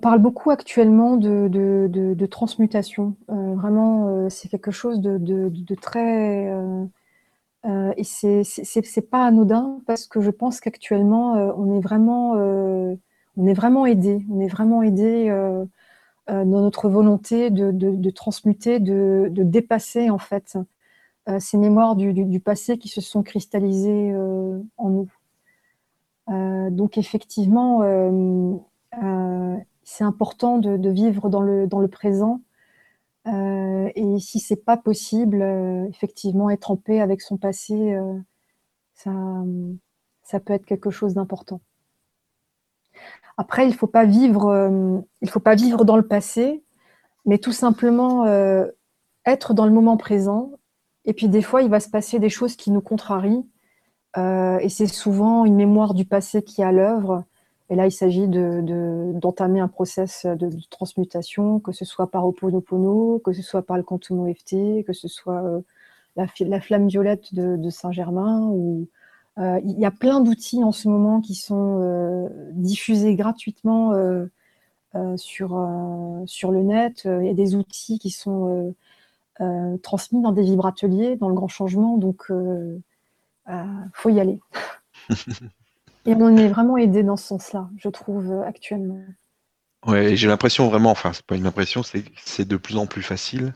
parle 0.00 0.18
beaucoup 0.18 0.50
actuellement 0.50 1.16
de, 1.16 2.26
transmutation. 2.26 3.14
vraiment, 3.28 4.28
c'est 4.30 4.48
quelque 4.48 4.72
chose 4.72 5.00
de 5.00 5.74
très 5.76 6.50
et 7.96 8.04
c'est 8.04 8.44
c'est 8.44 9.10
pas 9.10 9.26
anodin 9.26 9.80
parce 9.86 10.06
que 10.06 10.20
je 10.20 10.30
pense 10.30 10.60
qu'actuellement 10.60 11.34
euh, 11.36 11.52
on 11.56 11.76
est 11.76 11.80
vraiment 11.80 12.34
euh, 12.36 12.94
on 13.36 13.46
est 13.46 13.54
vraiment 13.54 13.86
aidé, 13.86 14.24
on 14.30 14.40
est 14.40 14.48
vraiment 14.48 14.82
aidé 14.82 15.28
dans 16.28 16.44
notre 16.44 16.88
volonté 16.88 17.50
de, 17.50 18.10
transmuter, 18.10 18.80
de, 18.80 19.28
de, 19.30 19.42
dépasser 19.42 20.08
en 20.08 20.18
fait 20.18 20.56
ces 21.38 21.58
mémoires 21.58 21.96
du, 21.96 22.14
du, 22.14 22.40
passé 22.40 22.78
qui 22.78 22.88
se 22.88 23.02
sont 23.02 23.22
cristallisées 23.22 24.14
en 24.78 24.88
nous. 24.88 25.10
donc 26.70 26.96
effectivement, 26.96 27.82
c'est 29.84 30.04
important 30.04 30.58
de, 30.58 30.88
vivre 30.88 31.28
dans 31.28 31.42
le, 31.42 31.66
dans 31.66 31.80
le 31.80 31.88
présent 31.88 32.40
euh, 33.26 33.90
et 33.94 34.18
si 34.20 34.38
c'est 34.38 34.64
pas 34.64 34.76
possible, 34.76 35.42
euh, 35.42 35.86
effectivement, 35.88 36.50
être 36.50 36.70
en 36.70 36.76
paix 36.76 37.00
avec 37.00 37.20
son 37.20 37.36
passé, 37.36 37.74
euh, 37.94 38.18
ça, 38.94 39.12
ça 40.22 40.40
peut 40.40 40.52
être 40.52 40.64
quelque 40.64 40.90
chose 40.90 41.14
d'important. 41.14 41.60
Après, 43.36 43.66
il 43.66 43.74
faut 43.74 43.86
pas 43.86 44.06
vivre, 44.06 45.02
il 45.20 45.28
faut 45.28 45.40
pas 45.40 45.54
vivre 45.54 45.84
dans 45.84 45.98
le 45.98 46.06
passé, 46.06 46.64
mais 47.26 47.36
tout 47.36 47.52
simplement 47.52 48.24
être 49.26 49.52
dans 49.52 49.66
le 49.66 49.72
moment 49.72 49.98
présent. 49.98 50.52
Et 51.04 51.12
puis 51.12 51.28
des 51.28 51.42
fois, 51.42 51.60
il 51.60 51.68
va 51.68 51.78
se 51.78 51.90
passer 51.90 52.18
des 52.18 52.30
choses 52.30 52.56
qui 52.56 52.70
nous 52.70 52.80
contrarient, 52.80 53.44
et 54.16 54.68
c'est 54.70 54.86
souvent 54.86 55.44
une 55.44 55.54
mémoire 55.54 55.92
du 55.92 56.06
passé 56.06 56.42
qui 56.42 56.62
est 56.62 56.64
à 56.64 56.72
l'œuvre. 56.72 57.24
Et 57.68 57.74
là, 57.74 57.86
il 57.86 57.92
s'agit 57.92 58.28
d'entamer 58.28 59.60
un 59.60 59.68
process 59.68 60.24
de, 60.24 60.50
transmutation, 60.70 61.58
que 61.58 61.72
ce 61.72 61.84
soit 61.84 62.10
par 62.10 62.24
Oponopono, 62.26 63.20
que 63.24 63.32
ce 63.32 63.42
soit 63.42 63.62
par 63.62 63.76
le 63.76 63.82
quantum 63.82 64.20
OFT, 64.20 64.84
que 64.86 64.92
ce 64.92 65.08
soit 65.08 65.42
euh, 65.42 65.60
la, 66.14 66.60
flamme 66.60 66.86
violette 66.86 67.34
de, 67.34 67.70
Saint-Germain. 67.70 68.42
Ou 68.50 68.88
il 69.38 69.78
y 69.78 69.84
a 69.84 69.90
plein 69.90 70.20
d'outils 70.20 70.64
en 70.64 70.72
ce 70.72 70.88
moment 70.88 71.20
qui 71.20 71.34
sont 71.34 72.30
diffusés 72.52 73.16
gratuitement 73.16 73.92
sur, 75.16 75.68
sur 76.26 76.52
le 76.52 76.62
net. 76.62 77.02
Il 77.04 77.26
y 77.26 77.30
a 77.30 77.34
des 77.34 77.56
outils 77.56 77.98
qui 77.98 78.10
sont 78.10 78.74
transmis 79.82 80.22
dans 80.22 80.32
des 80.32 80.42
vibrateliers, 80.42 81.16
dans 81.16 81.28
le 81.28 81.34
grand 81.34 81.48
changement. 81.48 81.98
Donc, 81.98 82.30
il 82.30 83.90
faut 83.92 84.08
y 84.08 84.20
aller. 84.20 84.38
Et 86.06 86.14
on 86.14 86.36
est 86.36 86.48
vraiment 86.48 86.76
aidé 86.76 87.02
dans 87.02 87.16
ce 87.16 87.26
sens-là, 87.26 87.68
je 87.78 87.88
trouve, 87.88 88.32
actuellement. 88.46 89.04
Ouais, 89.86 90.16
j'ai 90.16 90.28
l'impression 90.28 90.68
vraiment, 90.68 90.90
enfin, 90.90 91.12
c'est 91.12 91.24
pas 91.24 91.36
une 91.36 91.46
impression, 91.46 91.82
c'est 91.82 92.44
de 92.44 92.56
plus 92.56 92.76
en 92.76 92.86
plus 92.86 93.02
facile. 93.02 93.54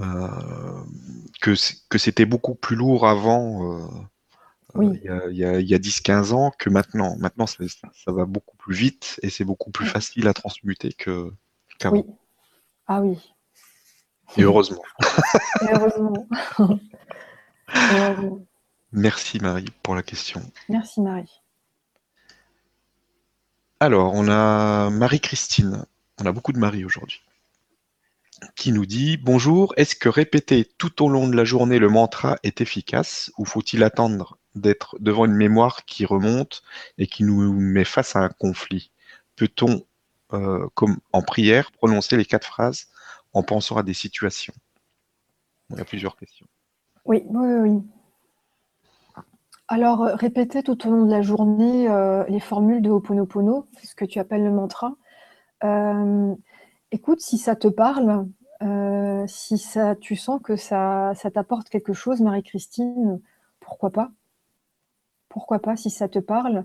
Euh, 0.00 0.84
que 1.40 1.54
c'était 1.54 2.26
beaucoup 2.26 2.54
plus 2.54 2.76
lourd 2.76 3.06
avant, 3.08 3.80
euh, 3.80 3.86
oui. 4.74 5.00
il 5.02 5.36
y 5.36 5.44
a, 5.44 5.50
a 5.50 5.60
10-15 5.60 6.32
ans, 6.32 6.52
que 6.58 6.68
maintenant. 6.68 7.16
Maintenant, 7.18 7.46
ça, 7.46 7.56
va 8.08 8.26
beaucoup 8.26 8.56
plus 8.58 8.74
vite 8.74 9.18
et 9.22 9.30
c'est 9.30 9.44
beaucoup 9.44 9.70
plus 9.70 9.86
facile 9.86 10.28
à 10.28 10.34
transmuter 10.34 10.92
qu'avant. 10.92 11.92
oui. 11.92 12.04
Ah 12.86 13.00
oui. 13.00 13.18
Et 14.36 14.42
heureusement. 14.42 14.82
et 15.62 15.72
heureusement. 15.72 16.26
Merci 18.92 19.38
Marie 19.40 19.66
pour 19.82 19.94
la 19.94 20.02
question. 20.02 20.42
Merci 20.68 21.00
Marie. 21.00 21.42
Alors, 23.80 24.14
on 24.14 24.28
a 24.28 24.90
Marie-Christine. 24.90 25.84
On 26.20 26.26
a 26.26 26.32
beaucoup 26.32 26.52
de 26.52 26.58
Marie 26.58 26.84
aujourd'hui. 26.84 27.22
Qui 28.56 28.72
nous 28.72 28.86
dit 28.86 29.16
Bonjour, 29.16 29.74
est-ce 29.76 29.94
que 29.94 30.08
répéter 30.08 30.64
tout 30.64 31.04
au 31.04 31.08
long 31.08 31.28
de 31.28 31.36
la 31.36 31.44
journée 31.44 31.78
le 31.78 31.88
mantra 31.88 32.38
est 32.42 32.60
efficace 32.60 33.30
ou 33.36 33.44
faut-il 33.44 33.82
attendre 33.84 34.38
d'être 34.54 34.96
devant 35.00 35.26
une 35.26 35.34
mémoire 35.34 35.84
qui 35.84 36.04
remonte 36.04 36.62
et 36.98 37.06
qui 37.06 37.24
nous 37.24 37.52
met 37.52 37.84
face 37.84 38.16
à 38.16 38.20
un 38.20 38.30
conflit? 38.30 38.90
Peut-on, 39.36 39.84
euh, 40.32 40.66
comme 40.74 40.98
en 41.12 41.22
prière, 41.22 41.70
prononcer 41.72 42.16
les 42.16 42.24
quatre 42.24 42.46
phrases 42.46 42.88
en 43.32 43.42
pensant 43.42 43.76
à 43.76 43.82
des 43.82 43.94
situations? 43.94 44.54
Il 45.70 45.76
y 45.76 45.80
a 45.80 45.84
plusieurs 45.84 46.16
questions. 46.16 46.46
Oui, 47.04 47.22
oui, 47.26 47.54
oui. 47.60 47.82
Alors, 49.68 50.02
euh, 50.02 50.14
répéter 50.14 50.62
tout 50.62 50.86
au 50.86 50.90
long 50.90 51.04
de 51.04 51.10
la 51.10 51.20
journée 51.22 51.88
euh, 51.90 52.24
les 52.28 52.40
formules 52.40 52.80
de 52.82 52.90
Ho'oponopono, 52.90 53.66
ce 53.82 53.94
que 53.94 54.04
tu 54.06 54.18
appelles 54.18 54.42
le 54.44 54.50
mantra. 54.50 54.94
Euh, 55.64 56.34
écoute, 56.92 57.20
si 57.20 57.38
ça 57.38 57.56
te 57.56 57.68
parle, 57.68 58.26
si 59.28 59.58
ça, 59.58 59.94
tu 59.96 60.16
sens 60.16 60.40
que 60.42 60.56
ça, 60.56 61.12
ça 61.14 61.30
t'apporte 61.30 61.68
quelque 61.68 61.92
chose, 61.92 62.20
Marie-Christine, 62.20 63.20
pourquoi 63.60 63.90
pas? 63.90 64.10
Pourquoi 65.28 65.58
pas 65.58 65.76
si 65.76 65.90
ça 65.90 66.08
te 66.08 66.18
parle? 66.18 66.64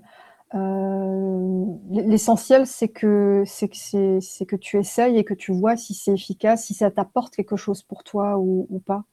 L'essentiel, 1.92 2.66
c'est 2.68 2.88
que, 2.90 3.44
c'est, 3.46 3.68
que, 3.68 4.20
c'est, 4.22 4.46
que 4.46 4.56
tu 4.56 4.78
essayes 4.80 5.18
et 5.18 5.24
que 5.24 5.34
tu 5.34 5.52
vois 5.52 5.76
si 5.78 5.94
c'est 5.94 6.14
efficace, 6.14 6.66
si 6.66 6.74
ça 6.74 6.90
t'apporte 6.92 7.36
quelque 7.36 7.58
chose 7.58 7.84
pour 7.84 8.04
toi 8.04 8.38
ou 8.40 8.82
pas. 8.86 9.04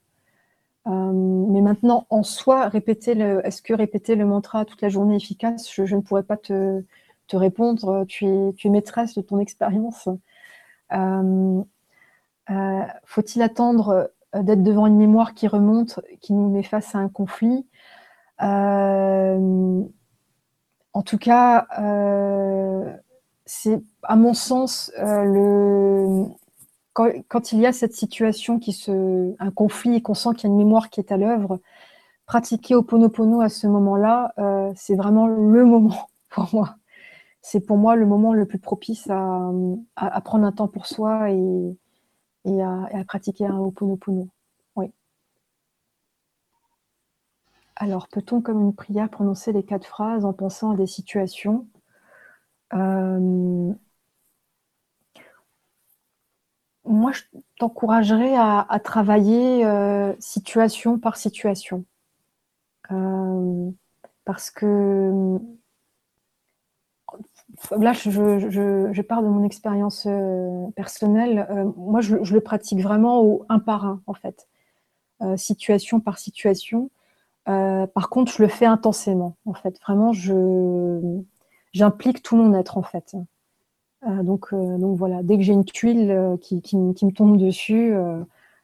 Euh, 0.86 0.90
mais 0.90 1.60
maintenant, 1.60 2.06
en 2.10 2.22
soi, 2.22 2.68
répéter 2.68 3.12
est-ce 3.44 3.62
que 3.62 3.74
répéter 3.74 4.14
le 4.14 4.24
mantra 4.24 4.64
toute 4.64 4.80
la 4.80 4.88
journée 4.88 5.14
est 5.14 5.18
efficace 5.18 5.70
je, 5.72 5.94
ne 5.94 6.00
pourrais 6.00 6.22
pas 6.22 6.36
te, 6.36 6.82
te, 7.26 7.36
répondre. 7.36 8.04
Tu 8.08 8.26
es, 8.26 8.52
tu 8.54 8.68
es 8.68 8.70
maîtresse 8.70 9.14
de 9.14 9.22
ton 9.22 9.38
expérience. 9.38 10.08
Euh, 10.92 11.62
euh, 12.50 12.80
faut-il 13.04 13.42
attendre 13.42 14.10
d'être 14.34 14.62
devant 14.62 14.86
une 14.86 14.96
mémoire 14.96 15.34
qui 15.34 15.48
remonte, 15.48 16.00
qui 16.20 16.32
nous 16.32 16.48
met 16.50 16.62
face 16.62 16.94
à 16.94 16.98
un 16.98 17.08
conflit? 17.08 17.66
En 18.38 19.82
tout 21.04 21.18
cas, 21.18 21.66
c'est 23.44 23.82
à 24.02 24.16
mon 24.16 24.34
sens 24.34 24.90
le, 24.96 26.26
quand, 27.28 27.52
il 27.52 27.60
y 27.60 27.66
a 27.66 27.72
cette 27.72 27.94
situation, 27.94 28.58
qui 28.58 28.72
se, 28.72 29.34
un 29.38 29.50
conflit 29.50 29.96
et 29.96 30.02
qu'on 30.02 30.14
sent 30.14 30.30
qu'il 30.36 30.48
y 30.48 30.50
a 30.50 30.52
une 30.52 30.58
mémoire 30.58 30.90
qui 30.90 31.00
est 31.00 31.12
à 31.12 31.16
l'œuvre, 31.16 31.60
pratiquer 32.26 32.74
Oponopono 32.74 33.40
à 33.40 33.48
ce 33.48 33.66
moment-là, 33.66 34.32
euh, 34.38 34.72
c'est 34.76 34.94
vraiment 34.94 35.26
le 35.26 35.64
moment 35.64 36.08
pour 36.30 36.48
moi. 36.52 36.76
C'est 37.42 37.60
pour 37.60 37.78
moi 37.78 37.96
le 37.96 38.06
moment 38.06 38.34
le 38.34 38.46
plus 38.46 38.58
propice 38.58 39.08
à, 39.10 40.20
prendre 40.24 40.44
un 40.44 40.52
temps 40.52 40.68
pour 40.68 40.86
soi 40.86 41.30
et, 41.30 42.62
à, 42.62 43.04
pratiquer 43.06 43.46
un 43.46 43.58
Oponopono. 43.58 44.28
Oui. 44.76 44.92
Alors, 47.76 48.08
peut-on, 48.08 48.40
comme 48.42 48.60
une 48.60 48.74
prière, 48.74 49.08
prononcer 49.08 49.52
les 49.52 49.64
quatre 49.64 49.86
phrases 49.86 50.24
en 50.24 50.32
pensant 50.32 50.72
à 50.72 50.76
des 50.76 50.86
situations? 50.86 51.66
Euh, 52.74 53.72
moi, 56.84 57.12
je 57.12 57.22
t'encouragerais 57.58 58.34
à, 58.36 58.80
travailler 58.82 59.64
euh, 59.64 60.14
situation 60.18 60.98
par 60.98 61.16
situation. 61.16 61.84
Euh, 62.90 63.70
parce 64.24 64.50
que 64.50 65.38
là, 67.76 67.92
je, 67.92 69.02
parle 69.02 69.24
de 69.24 69.30
mon 69.30 69.44
expérience 69.44 70.06
euh, 70.06 70.68
personnelle. 70.74 71.46
moi, 71.76 72.00
je, 72.00 72.16
le 72.16 72.40
pratique 72.40 72.80
vraiment 72.80 73.22
au 73.22 73.44
un 73.48 73.58
par 73.58 73.84
un, 73.84 74.02
en 74.06 74.14
fait, 74.14 74.48
situation 75.36 76.00
par 76.00 76.18
situation. 76.18 76.90
par 77.44 78.08
contre, 78.10 78.32
je 78.32 78.42
le 78.42 78.48
fais 78.48 78.66
intensément, 78.66 79.36
en 79.44 79.54
fait. 79.54 79.78
Vraiment, 79.82 80.12
j'implique 81.72 82.22
tout 82.22 82.36
mon 82.36 82.54
être, 82.54 82.78
en 82.78 82.82
fait. 82.82 83.14
Euh, 84.06 84.22
donc, 84.22 84.52
euh, 84.52 84.78
donc 84.78 84.96
voilà, 84.96 85.22
dès 85.22 85.36
que 85.36 85.42
j'ai 85.42 85.52
une 85.52 85.64
tuile 85.64 86.10
euh, 86.10 86.36
qui, 86.38 86.76
me 86.76 87.10
tombe 87.10 87.36
dessus, 87.36 87.94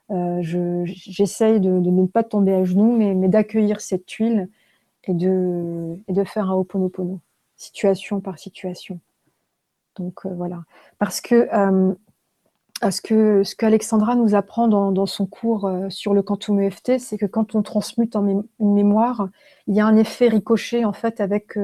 j'essaye 0.09 1.61
de, 1.61 1.70
ne 1.70 2.07
pas 2.07 2.22
tomber 2.22 2.55
à 2.55 2.64
genoux, 2.64 2.97
mais, 2.97 3.28
d'accueillir 3.28 3.80
cette 3.80 4.07
tuile 4.07 4.49
et 5.05 5.14
de, 5.14 6.24
faire 6.24 6.51
un 6.51 6.55
Ho'oponopono, 6.55 7.20
situation 7.57 8.20
par 8.20 8.39
situation. 8.39 9.01
Donc 9.97 10.26
voilà. 10.26 10.64
Parce 10.99 11.20
que, 11.20 11.49
ce 12.82 13.01
que 13.01 13.43
qu'Alexandra 13.57 14.14
nous 14.14 14.34
apprend 14.34 14.68
dans, 14.68 14.93
dans 14.93 15.07
son 15.07 15.26
cours 15.26 15.70
sur 15.91 16.14
le 16.14 16.22
quantum 16.22 16.61
EFT, 16.61 16.99
c'est 16.99 17.18
que 17.18 17.26
quand 17.26 17.55
on 17.55 17.62
transmute 17.62 18.16
en 18.16 18.26
une 18.26 18.45
mémoire, 18.59 19.28
il 19.66 19.74
y 19.74 19.80
a 19.80 19.87
un 19.87 19.97
effet 19.97 20.28
ricochet 20.28 20.84
en 20.84 20.93
fait 20.93 21.20
avec 21.20 21.59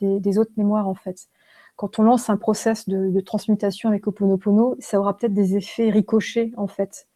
des, 0.00 0.20
des, 0.20 0.38
autres 0.38 0.52
mémoires 0.56 0.88
en 0.88 0.94
fait 0.94 1.28
quand 1.82 1.98
on 1.98 2.04
lance 2.04 2.30
un 2.30 2.36
process 2.36 2.88
de, 2.88 3.20
transmutation 3.22 3.88
avec 3.88 4.06
Oponopono, 4.06 4.76
ça 4.78 5.00
aura 5.00 5.16
peut-être 5.16 5.34
des 5.34 5.56
effets 5.56 5.90
ricochés 5.90 6.52
en 6.56 6.68
fait. 6.68 7.08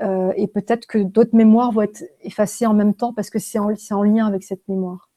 Euh, 0.00 0.32
et 0.34 0.46
peut-être 0.46 0.86
que 0.86 0.96
d'autres 0.96 1.36
mémoires 1.36 1.72
vont 1.72 1.82
être 1.82 2.02
effacées 2.22 2.64
en 2.64 2.72
même 2.72 2.94
temps 2.94 3.12
parce 3.12 3.28
que 3.28 3.38
c'est 3.38 3.58
en, 3.58 4.02
lien 4.02 4.26
avec 4.26 4.44
cette 4.44 4.66
mémoire. 4.66 5.10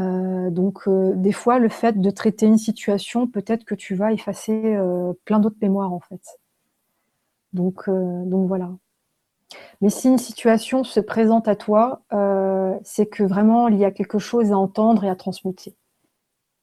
Euh, 0.00 0.50
donc 0.50 0.88
euh, 0.88 1.12
des 1.14 1.30
fois, 1.30 1.60
le 1.60 1.68
fait 1.68 2.00
de 2.00 2.10
traiter 2.10 2.46
une 2.46 2.58
situation, 2.58 3.28
peut-être 3.28 3.64
que 3.64 3.76
tu 3.76 3.94
vas 3.94 4.12
effacer 4.12 4.76
plein 5.24 5.38
d'autres 5.38 5.58
mémoires 5.62 5.92
en 5.92 6.00
fait. 6.00 6.40
Donc, 7.52 7.88
donc 7.88 8.48
voilà. 8.48 8.72
Mais 9.80 9.88
si 9.88 10.08
une 10.08 10.18
situation 10.18 10.82
se 10.82 10.98
présente 10.98 11.46
à 11.46 11.54
toi, 11.54 12.02
c'est 12.82 13.06
que 13.06 13.22
vraiment 13.22 13.68
il 13.68 13.78
y 13.78 13.84
a 13.84 13.92
quelque 13.92 14.18
chose 14.18 14.50
à 14.50 14.58
entendre 14.58 15.04
et 15.04 15.08
à 15.08 15.14
transmuter. 15.14 15.76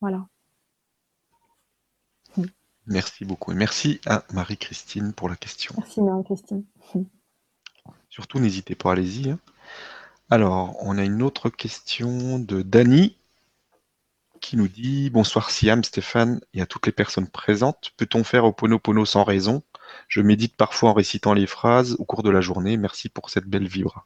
Voilà. 0.01 0.25
Merci 2.87 3.25
beaucoup. 3.25 3.51
Et 3.51 3.55
merci 3.55 4.01
à 4.05 4.23
Marie-Christine 4.33 5.13
pour 5.13 5.29
la 5.29 5.35
question. 5.35 5.73
Merci 5.77 6.01
Marie-Christine. 6.01 6.63
Surtout, 8.09 8.39
n'hésitez 8.39 8.75
pas, 8.75 8.91
allez-y. 8.91 9.31
Hein. 9.31 9.39
Alors, 10.29 10.75
on 10.81 10.97
a 10.97 11.03
une 11.03 11.21
autre 11.21 11.49
question 11.49 12.39
de 12.39 12.61
Dany 12.61 13.15
qui 14.41 14.57
nous 14.57 14.67
dit 14.67 15.09
Bonsoir 15.09 15.51
Siam, 15.51 15.83
Stéphane 15.83 16.41
et 16.53 16.61
à 16.61 16.65
toutes 16.65 16.85
les 16.85 16.91
personnes 16.91 17.27
présentes. 17.27 17.91
Peut-on 17.97 18.23
faire 18.23 18.45
au 18.45 18.51
Pono 18.51 19.05
sans 19.05 19.23
raison? 19.23 19.61
Je 20.07 20.21
médite 20.21 20.55
parfois 20.55 20.89
en 20.89 20.93
récitant 20.93 21.33
les 21.33 21.47
phrases 21.47 21.95
au 21.99 22.05
cours 22.05 22.23
de 22.23 22.29
la 22.29 22.41
journée. 22.41 22.77
Merci 22.77 23.09
pour 23.09 23.29
cette 23.29 23.45
belle 23.45 23.67
vibra. 23.67 24.05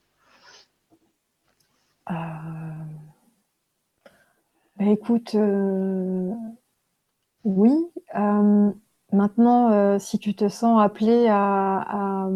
Euh... 2.11 2.13
Bah, 4.77 4.85
écoute, 4.85 5.35
euh, 5.35 6.33
oui. 7.45 7.71
Euh, 8.15 8.71
maintenant, 9.13 9.71
euh, 9.71 9.99
si 9.99 10.19
tu 10.19 10.35
te 10.35 10.49
sens 10.49 10.81
appelé 10.81 11.27
à, 11.29 12.27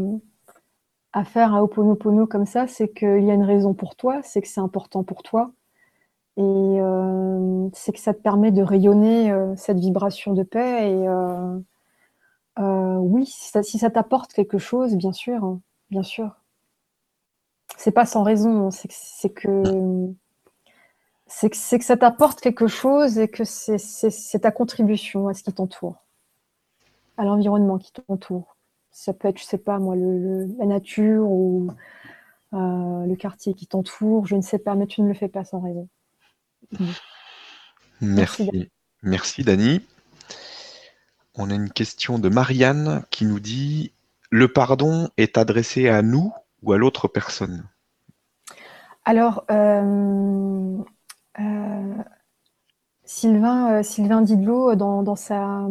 faire 1.25 1.53
un 1.53 1.61
Ho'oponopono 1.61 2.27
comme 2.27 2.45
ça, 2.45 2.67
c'est 2.67 2.89
qu'il 2.89 3.23
y 3.23 3.31
a 3.31 3.33
une 3.33 3.43
raison 3.43 3.73
pour 3.73 3.95
toi, 3.95 4.21
c'est 4.23 4.41
que 4.41 4.47
c'est 4.47 4.61
important 4.61 5.03
pour 5.03 5.23
toi. 5.23 5.51
Et 6.37 6.41
euh, 6.41 7.67
c'est 7.73 7.91
que 7.91 7.99
ça 7.99 8.13
te 8.13 8.21
permet 8.21 8.51
de 8.51 8.61
rayonner 8.61 9.33
cette 9.57 9.79
vibration 9.79 10.33
de 10.33 10.43
paix. 10.43 10.91
Et 10.91 11.07
oui, 12.57 13.25
si 13.25 13.79
ça, 13.79 13.89
t'apporte 13.89 14.33
quelque 14.33 14.57
chose, 14.57 14.95
bien 14.95 15.11
sûr, 15.11 15.43
hein, 15.43 15.59
bien 15.89 16.03
sûr. 16.03 16.37
c'est 17.77 17.91
pas 17.91 18.05
sans 18.05 18.23
raison. 18.23 18.69
C'est 18.71 19.29
que 19.29 20.13
c'est 21.29 21.49
que, 21.49 21.77
que, 21.77 21.85
ça 21.85 21.95
t'apporte 21.95 22.41
quelque 22.41 22.67
chose 22.67 23.19
et 23.19 23.27
que 23.27 23.43
c'est 23.45 24.39
ta 24.39 24.51
contribution 24.51 25.27
à 25.27 25.33
ce 25.33 25.43
qui 25.43 25.53
t'entoure, 25.53 26.03
à 27.17 27.23
l'environnement 27.23 27.77
qui 27.77 27.91
t'entoure. 27.91 28.57
Ça 28.91 29.13
peut 29.13 29.27
être, 29.27 29.39
je 29.39 29.45
sais 29.45 29.59
pas 29.59 29.77
moi, 29.77 29.95
le, 29.95 30.47
la 30.57 30.65
nature 30.65 31.29
ou 31.29 31.69
euh, 32.53 33.05
le 33.05 33.15
quartier 33.15 33.53
qui 33.53 33.67
t'entoure, 33.67 34.25
je 34.25 34.35
ne 34.35 34.41
sais 34.41 34.57
pas, 34.57 34.75
mais 34.75 34.87
tu 34.87 35.01
ne 35.01 35.07
le 35.07 35.13
fais 35.13 35.27
pas 35.27 35.45
sans 35.45 35.61
raison. 35.61 35.87
Merci. 38.01 38.69
Merci, 39.03 39.43
Dani. 39.43 39.81
On 41.35 41.51
a 41.51 41.53
une 41.53 41.69
question 41.69 42.19
de 42.19 42.27
Marianne 42.27 43.05
qui 43.11 43.25
nous 43.25 43.39
dit 43.39 43.93
Le 44.31 44.51
pardon 44.51 45.09
est 45.15 45.37
adressé 45.37 45.87
à 45.87 46.01
nous 46.01 46.33
ou 46.63 46.73
à 46.73 46.77
l'autre 46.77 47.07
personne? 47.07 47.65
Alors, 49.05 49.45
euh, 49.49 50.77
Sylvain, 53.03 53.81
Sylvain 53.83 54.21
Didlot, 54.21 54.75
dans, 54.75 55.15
sa, 55.15 55.67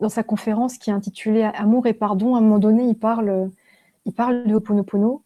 dans 0.00 0.08
sa 0.08 0.22
conférence 0.22 0.78
qui 0.78 0.90
est 0.90 0.92
intitulée 0.92 1.42
Amour 1.42 1.86
et 1.86 1.94
pardon, 1.94 2.34
à 2.34 2.38
un 2.38 2.40
moment 2.40 2.58
donné, 2.58 2.84
il 2.84 2.96
parle, 2.96 3.50
de 4.06 4.54
Ho'oponopono. 4.54 5.22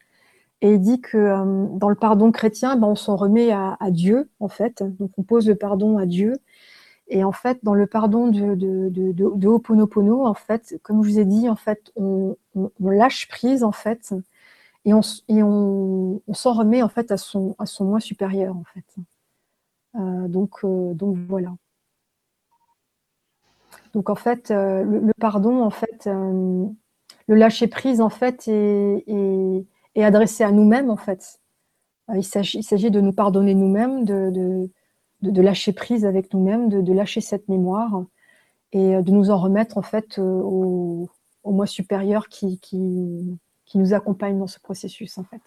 Et 0.60 0.72
il 0.74 0.80
dit 0.80 1.00
que 1.00 1.16
euh, 1.16 1.66
dans 1.72 1.88
le 1.88 1.94
pardon 1.94 2.32
chrétien, 2.32 2.76
ben, 2.76 2.88
on 2.88 2.96
s'en 2.96 3.16
remet 3.16 3.52
à, 3.52 3.76
Dieu, 3.90 4.30
en 4.40 4.48
fait. 4.48 4.82
Donc 4.98 5.12
on 5.16 5.22
pose 5.22 5.46
le 5.48 5.54
pardon 5.54 5.98
à 5.98 6.06
Dieu. 6.06 6.34
Et 7.08 7.24
en 7.24 7.32
fait, 7.32 7.58
dans 7.62 7.74
le 7.74 7.86
pardon 7.86 8.28
de, 8.28 8.54
de, 8.54 9.46
en 10.12 10.34
fait, 10.34 10.78
comme 10.82 11.02
je 11.02 11.10
vous 11.10 11.18
ai 11.18 11.24
dit, 11.24 11.48
en 11.48 11.56
fait, 11.56 11.92
on, 11.96 12.36
lâche 12.80 13.28
prise, 13.28 13.64
en 13.64 13.72
fait, 13.72 14.12
et 14.84 14.92
on, 14.92 15.00
et 15.28 15.42
on, 15.42 16.20
s'en 16.32 16.52
remet, 16.52 16.82
en 16.82 16.88
fait, 16.88 17.10
à 17.12 17.16
son, 17.16 17.54
à 17.58 17.66
son 17.66 17.84
moi 17.84 18.00
supérieur, 18.00 18.56
en 18.56 18.64
fait. 18.64 18.84
Euh, 19.98 20.28
donc, 20.28 20.64
euh, 20.64 20.94
donc 20.94 21.16
voilà. 21.28 21.54
Donc 23.94 24.10
en 24.10 24.14
fait, 24.14 24.50
le, 24.50 25.12
pardon, 25.18 25.62
en 25.62 25.70
fait, 25.70 26.06
le 26.06 27.34
lâcher 27.34 27.68
prise, 27.68 28.00
en 28.00 28.10
fait, 28.10 28.46
est 28.48 29.66
adressé 29.96 30.44
à 30.44 30.52
nous-mêmes, 30.52 30.90
en 30.90 30.96
fait. 30.96 31.40
Euh, 32.10 32.16
il 32.16 32.24
s'agit 32.24 32.90
de 32.90 33.00
nous 33.00 33.12
pardonner 33.12 33.54
nous-mêmes, 33.54 34.04
de, 34.04 34.70
lâcher 35.22 35.72
prise 35.72 36.04
avec 36.04 36.32
nous-mêmes, 36.32 36.68
de, 36.68 36.92
lâcher 36.92 37.20
cette 37.20 37.48
mémoire 37.48 38.04
et 38.72 38.96
euh, 38.96 39.02
de 39.02 39.10
nous 39.10 39.30
en 39.30 39.38
remettre, 39.38 39.78
en 39.78 39.82
fait, 39.82 40.18
euh, 40.18 40.22
au, 40.22 41.10
au 41.42 41.52
moi 41.52 41.66
supérieur 41.66 42.28
qui, 42.28 42.60
nous 43.74 43.94
accompagne 43.94 44.38
dans 44.38 44.46
ce 44.46 44.60
processus, 44.60 45.18
en 45.18 45.24
fait. 45.24 45.42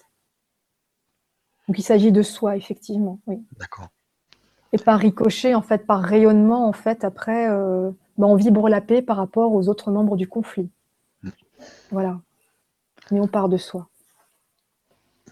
Donc 1.68 1.78
il 1.78 1.84
s'agit 1.84 2.12
de 2.12 2.22
soi, 2.22 2.58
effectivement. 2.58 3.20
D'accord. 3.58 3.88
Et 4.74 4.78
par 4.78 5.00
ricochet, 5.00 5.54
en 5.54 5.62
fait, 5.62 5.86
par 5.86 6.02
rayonnement, 6.02 6.68
en 6.68 6.74
fait, 6.74 7.04
après, 7.04 7.48
ben, 7.48 8.28
on 8.28 8.36
vibre 8.36 8.70
la 8.70 8.82
paix 8.82 9.02
par 9.02 9.18
rapport 9.18 9.54
aux 9.54 9.68
autres 9.68 9.92
membres 9.92 10.16
du 10.16 10.28
conflit. 10.28 10.70
Voilà. 11.92 12.20
Mais 13.12 13.20
on 13.20 13.28
part 13.28 13.50
de 13.50 13.58
soi. 13.58 13.90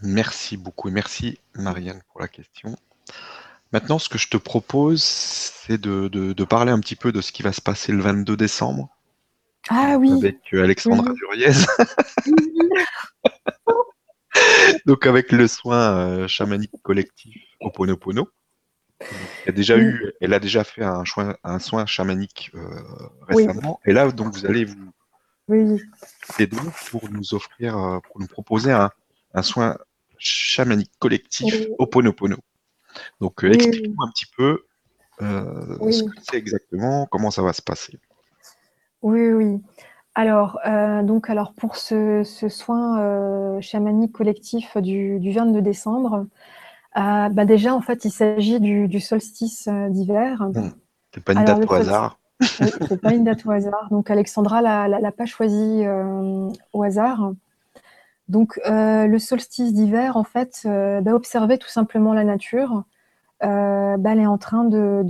Merci 0.01 0.57
beaucoup 0.57 0.89
et 0.89 0.91
merci 0.91 1.39
Marianne 1.55 2.01
pour 2.11 2.21
la 2.21 2.27
question. 2.27 2.75
Maintenant, 3.71 3.99
ce 3.99 4.09
que 4.09 4.17
je 4.17 4.29
te 4.29 4.37
propose, 4.37 5.03
c'est 5.03 5.79
de, 5.79 6.43
parler 6.43 6.71
un 6.71 6.79
petit 6.79 6.95
peu 6.95 7.11
de 7.11 7.21
ce 7.21 7.31
qui 7.31 7.43
va 7.43 7.53
se 7.53 7.61
passer 7.61 7.91
le 7.91 8.01
22 8.01 8.35
décembre. 8.35 8.89
Ah 9.69 9.97
oui. 9.99 10.11
Avec 10.11 10.39
euh, 10.53 10.63
Alexandra 10.63 11.13
Duriez. 11.13 11.51
Donc 14.85 15.05
avec 15.05 15.31
le 15.31 15.47
soin 15.47 15.97
euh, 15.97 16.27
chamanique 16.27 16.71
collectif 16.81 17.35
Oponopono. 17.59 18.29
Elle 18.99 19.49
a 19.49 19.51
déjà 19.51 19.77
eu, 19.77 20.11
elle 20.21 20.33
a 20.33 20.39
déjà 20.39 20.63
fait 20.63 20.83
un, 20.83 21.05
soin, 21.05 21.35
un 21.43 21.59
soin 21.59 21.85
chamanique 21.85 22.51
euh, 22.55 22.59
récemment. 23.27 23.79
Et 23.85 23.93
là, 23.93 24.11
donc 24.11 24.33
vous 24.33 24.45
allez 24.45 24.65
vous 24.65 24.91
oui. 25.47 25.81
aider 26.37 26.57
pour 26.91 27.09
nous 27.09 27.33
offrir, 27.33 28.01
pour 28.07 28.19
nous 28.19 28.27
proposer 28.27 28.71
un, 28.71 28.91
un 29.33 29.41
soin 29.41 29.77
chamanique 30.19 30.91
collectif 30.99 31.67
Oponopono. 31.77 32.37
Donc, 33.21 33.43
euh, 33.43 33.51
explique-nous 33.51 34.03
un 34.03 34.09
petit 34.09 34.25
peu 34.37 34.63
euh, 35.21 35.91
ce 35.91 36.03
que 36.03 36.11
c'est 36.21 36.37
exactement, 36.37 37.07
comment 37.07 37.31
ça 37.31 37.41
va 37.41 37.53
se 37.53 37.61
passer. 37.61 37.99
Oui, 39.01 39.31
oui. 39.31 39.61
Alors, 40.15 40.59
euh, 40.65 41.03
donc, 41.03 41.29
alors 41.29 41.53
pour 41.53 41.77
ce, 41.77 42.23
soin 42.23 43.61
chamanique 43.61 44.11
collectif 44.11 44.75
du, 44.77 45.19
22 45.31 45.61
décembre, 45.61 46.25
bah 46.95 47.45
déjà, 47.45 47.73
en 47.73 47.81
fait, 47.81 48.05
il 48.05 48.11
s'agit 48.11 48.59
du, 48.59 48.99
solstice 48.99 49.67
d'hiver. 49.89 50.49
Hmm. 50.53 50.71
C'est 51.13 51.23
pas 51.23 51.33
une 51.33 51.45
date 51.45 51.69
au 51.69 51.73
hasard. 51.73 52.19
Oui, 52.61 52.69
c'est 52.87 53.01
pas 53.01 53.13
une 53.13 53.25
date 53.25 53.45
au 53.45 53.51
hasard. 53.51 53.89
Donc, 53.91 54.09
Alexandra 54.09 54.61
l'a 54.61 55.11
pas 55.11 55.25
choisi 55.25 55.83
au 56.73 56.83
hasard. 56.83 57.33
Donc, 58.29 58.59
euh, 58.67 59.07
le 59.07 59.19
solstice 59.19 59.73
d'hiver, 59.73 60.15
en 60.15 60.23
fait, 60.23 60.61
euh, 60.65 61.01
bah, 61.01 61.15
observer 61.15 61.57
tout 61.57 61.67
simplement 61.67 62.13
la 62.13 62.23
nature. 62.23 62.83
Euh, 63.43 63.97
bah, 63.97 64.11
elle 64.13 64.19
est 64.19 64.27
en 64.27 64.37
train 64.37 64.65
de, 64.65 65.03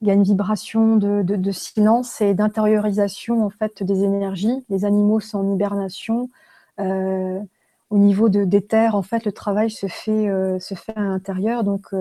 Il 0.00 0.08
y 0.08 0.10
a 0.10 0.14
une 0.14 0.22
vibration 0.22 0.96
de, 0.96 1.52
silence 1.52 2.20
et 2.22 2.34
d'intériorisation 2.34 3.44
en 3.44 3.50
fait 3.50 3.82
des 3.82 4.04
énergies. 4.04 4.64
Les 4.70 4.84
animaux 4.86 5.20
sont 5.20 5.38
en 5.38 5.52
hibernation. 5.52 6.30
Au 7.90 7.98
niveau 7.98 8.28
de, 8.28 8.44
des 8.44 8.66
terres, 8.66 8.94
en 8.94 9.02
fait, 9.02 9.24
le 9.24 9.32
travail 9.32 9.70
se 9.70 9.86
fait, 9.86 10.28
se 10.60 10.74
fait 10.74 10.96
à 10.96 11.02
l'intérieur. 11.02 11.64
Donc, 11.64 11.94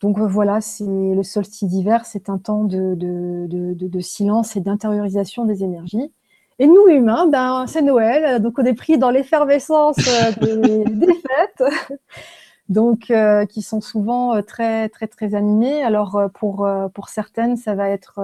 donc 0.00 0.18
voilà, 0.18 0.60
c'est 0.60 0.84
le 0.84 1.22
solstice 1.22 1.68
d'hiver, 1.68 2.06
c'est 2.06 2.28
un 2.28 2.38
temps 2.38 2.64
de 2.64 4.00
silence 4.00 4.56
et 4.56 4.60
d'intériorisation 4.60 5.44
des 5.44 5.64
énergies. 5.64 6.12
Et 6.60 6.66
nous, 6.68 6.86
humains, 6.88 7.26
ben, 7.26 7.66
c'est 7.66 7.82
Noël, 7.82 8.40
donc 8.40 8.58
on 8.58 8.64
est 8.64 8.74
pris 8.74 8.96
dans 8.96 9.10
l'effervescence 9.10 9.98
euh, 9.98 10.84
des, 10.86 11.06
fêtes, 11.58 11.72
donc 12.68 13.10
euh, 13.10 13.44
qui 13.44 13.60
sont 13.60 13.80
souvent 13.80 14.36
euh, 14.36 14.42
très 14.42 14.88
très 14.88 15.08
très 15.08 15.34
animées. 15.34 15.82
Alors 15.82 16.30
pour 16.34 16.68
pour 16.94 17.08
certaines, 17.08 17.56
ça 17.56 17.74
va 17.74 17.90
être 17.90 18.20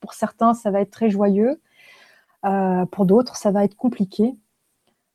pour 0.00 0.14
certains, 0.14 0.54
ça 0.54 0.70
va 0.70 0.80
être 0.80 0.90
très 0.90 1.10
joyeux. 1.10 1.60
pour 2.92 3.04
d'autres, 3.06 3.36
ça 3.36 3.50
va 3.50 3.64
être 3.64 3.76
compliqué. 3.76 4.36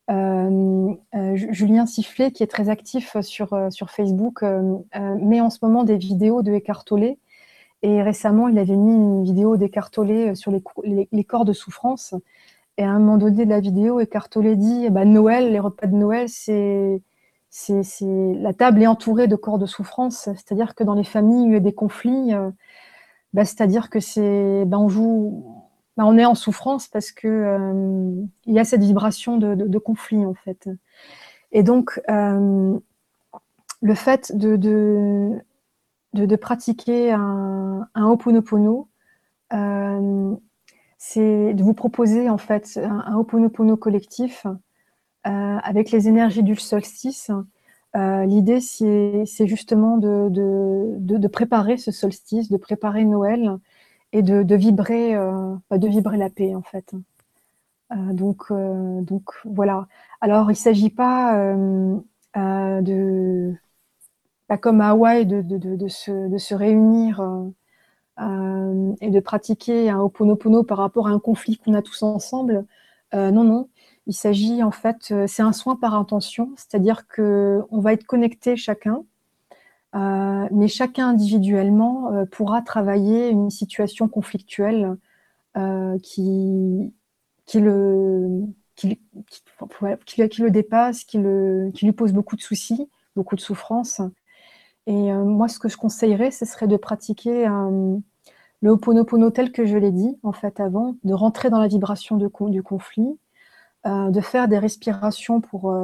Julien 0.08 1.86
Sifflet, 1.86 2.30
qui 2.32 2.42
est 2.42 2.48
très 2.48 2.68
actif 2.68 3.16
sur 3.20 3.56
sur 3.70 3.90
Facebook, 3.90 4.42
met 4.42 5.40
en 5.40 5.50
ce 5.50 5.58
moment 5.62 5.84
des 5.84 5.96
vidéos 5.96 6.42
de 6.42 6.52
Eckhart 6.52 6.84
Tolle. 6.84 7.16
Et 7.82 8.02
récemment, 8.02 8.48
il 8.48 8.58
avait 8.58 8.76
mis 8.76 8.92
une 8.94 9.24
vidéo 9.24 9.56
d'Eckhart 9.56 9.90
Tolle 9.90 10.36
sur 10.36 10.52
les, 10.52 11.24
corps 11.24 11.44
de 11.44 11.52
souffrance. 11.52 12.14
Et 12.78 12.84
à 12.84 12.90
un 12.90 12.98
moment 13.00 13.18
donné 13.18 13.44
de 13.44 13.50
la 13.50 13.60
vidéo, 13.60 14.00
Eckhart 14.00 14.28
Tolle 14.30 14.56
dit 14.56 14.88
bah, 14.90 15.04
Noël, 15.04 15.50
les 15.52 15.58
repas 15.58 15.88
de 15.88 15.96
Noël, 15.96 16.28
c'est 16.28 17.00
la 18.00 18.54
table 18.54 18.82
est 18.82 18.86
entourée 18.86 19.28
de 19.28 19.36
corps 19.36 19.58
de 19.58 19.66
souffrance, 19.66 20.30
c'est-à-dire 20.34 20.74
que 20.74 20.84
dans 20.84 20.94
les 20.94 21.04
familles 21.04 21.46
il 21.46 21.52
y 21.52 21.56
a 21.56 21.60
des 21.60 21.74
conflits, 21.74 22.32
euh, 22.32 22.50
bah, 23.34 23.44
c'est-à-dire 23.44 23.90
que 23.90 24.00
c'est 24.00 24.64
on 24.72 24.88
joue, 24.88 25.61
bah, 25.96 26.04
on 26.06 26.16
est 26.18 26.24
en 26.24 26.34
souffrance 26.34 26.88
parce 26.88 27.12
que 27.12 27.28
euh, 27.28 28.24
il 28.46 28.54
y 28.54 28.58
a 28.58 28.64
cette 28.64 28.82
vibration 28.82 29.36
de, 29.36 29.78
conflit 29.78 30.24
en 30.24 30.34
fait. 30.34 30.68
Et 31.52 31.62
donc 31.62 32.00
euh, 32.10 32.78
le 33.80 33.94
fait 33.94 34.32
de, 34.34 35.42
pratiquer 36.36 37.12
un, 37.12 37.88
un 37.94 38.06
Ho'oponopono, 38.06 38.88
c'est 40.98 41.54
de 41.54 41.62
vous 41.62 41.74
proposer 41.74 42.30
en 42.30 42.38
fait 42.38 42.78
un, 42.82 43.02
un 43.06 43.76
collectif 43.76 44.46
euh, 45.26 45.30
avec 45.62 45.92
les 45.92 46.08
énergies 46.08 46.42
du 46.42 46.56
solstice. 46.56 47.30
Euh, 47.94 48.24
l'idée, 48.24 48.60
c'est 48.60 49.46
justement 49.46 49.96
de, 49.96 51.26
préparer 51.28 51.76
ce 51.76 51.92
solstice, 51.92 52.50
de 52.50 52.56
préparer 52.56 53.04
Noël 53.04 53.58
et 54.12 54.22
de, 54.22 54.54
vibrer, 54.54 55.14
euh, 55.16 55.54
bah, 55.70 55.78
de 55.78 55.88
vibrer 55.88 56.16
la 56.18 56.30
paix 56.30 56.54
en 56.54 56.62
fait. 56.62 56.94
donc, 57.90 58.52
donc 58.52 59.30
voilà. 59.44 59.86
Alors, 60.20 60.46
il 60.46 60.54
ne 60.54 60.56
s'agit 60.56 60.90
pas 60.90 61.54
de, 62.34 63.54
pas 64.48 64.58
comme 64.58 64.80
à 64.80 64.90
Hawaï, 64.90 65.26
de, 65.26 65.88
se, 65.88 66.28
de 66.28 66.38
se 66.38 66.54
réunir 66.54 67.20
euh, 68.20 68.94
et 69.00 69.10
de 69.10 69.20
pratiquer 69.20 69.88
un 69.90 70.00
Ho'oponopono 70.00 70.64
par 70.64 70.78
rapport 70.78 71.08
à 71.08 71.10
un 71.10 71.18
conflit 71.18 71.56
qu'on 71.56 71.74
a 71.74 71.82
tous 71.82 72.02
ensemble. 72.02 72.66
Euh, 73.14 73.30
non, 73.30 73.44
non. 73.44 73.68
Il 74.06 74.14
s'agit 74.14 74.62
en 74.62 74.70
fait, 74.70 75.10
euh, 75.12 75.26
c'est 75.26 75.42
un 75.42 75.52
soin 75.52 75.76
par 75.76 75.94
intention, 75.94 76.52
c'est-à-dire 76.56 77.06
que 77.06 77.62
on 77.70 77.80
va 77.80 77.92
être 77.92 78.04
connecté 78.04 78.56
chacun, 78.56 79.04
mais 79.94 80.68
chacun 80.68 81.08
individuellement 81.08 82.24
pourra 82.30 82.62
travailler 82.62 83.28
une 83.28 83.50
situation 83.50 84.08
conflictuelle 84.08 84.96
qui, 86.02 86.92
qui, 87.46 87.60
le, 87.60 88.46
qui, 88.74 88.98
le 89.36 90.50
dépasse, 90.50 91.04
qui, 91.04 91.18
lui 91.18 91.92
pose 91.92 92.12
beaucoup 92.12 92.36
de 92.36 92.40
soucis, 92.40 92.88
beaucoup 93.16 93.36
de 93.36 93.40
souffrances. 93.40 94.00
Et 94.86 95.12
moi, 95.12 95.48
ce 95.48 95.58
que 95.58 95.68
je 95.68 95.76
conseillerais, 95.76 96.30
ce 96.30 96.44
serait 96.44 96.66
de 96.66 96.76
pratiquer 96.76 97.46
le 98.62 98.70
Ho'oponopono 98.70 99.30
tel 99.30 99.52
que 99.52 99.64
je 99.64 99.76
l'ai 99.76 99.92
dit, 99.92 100.16
en 100.22 100.32
fait, 100.32 100.60
avant, 100.60 100.96
de 101.04 101.14
rentrer 101.14 101.50
dans 101.50 101.60
la 101.60 101.68
vibration 101.68 102.16
du 102.16 102.62
conflit, 102.62 103.18
de 103.84 104.20
faire 104.20 104.48
des 104.48 104.58
respirations 104.58 105.40
pour 105.40 105.74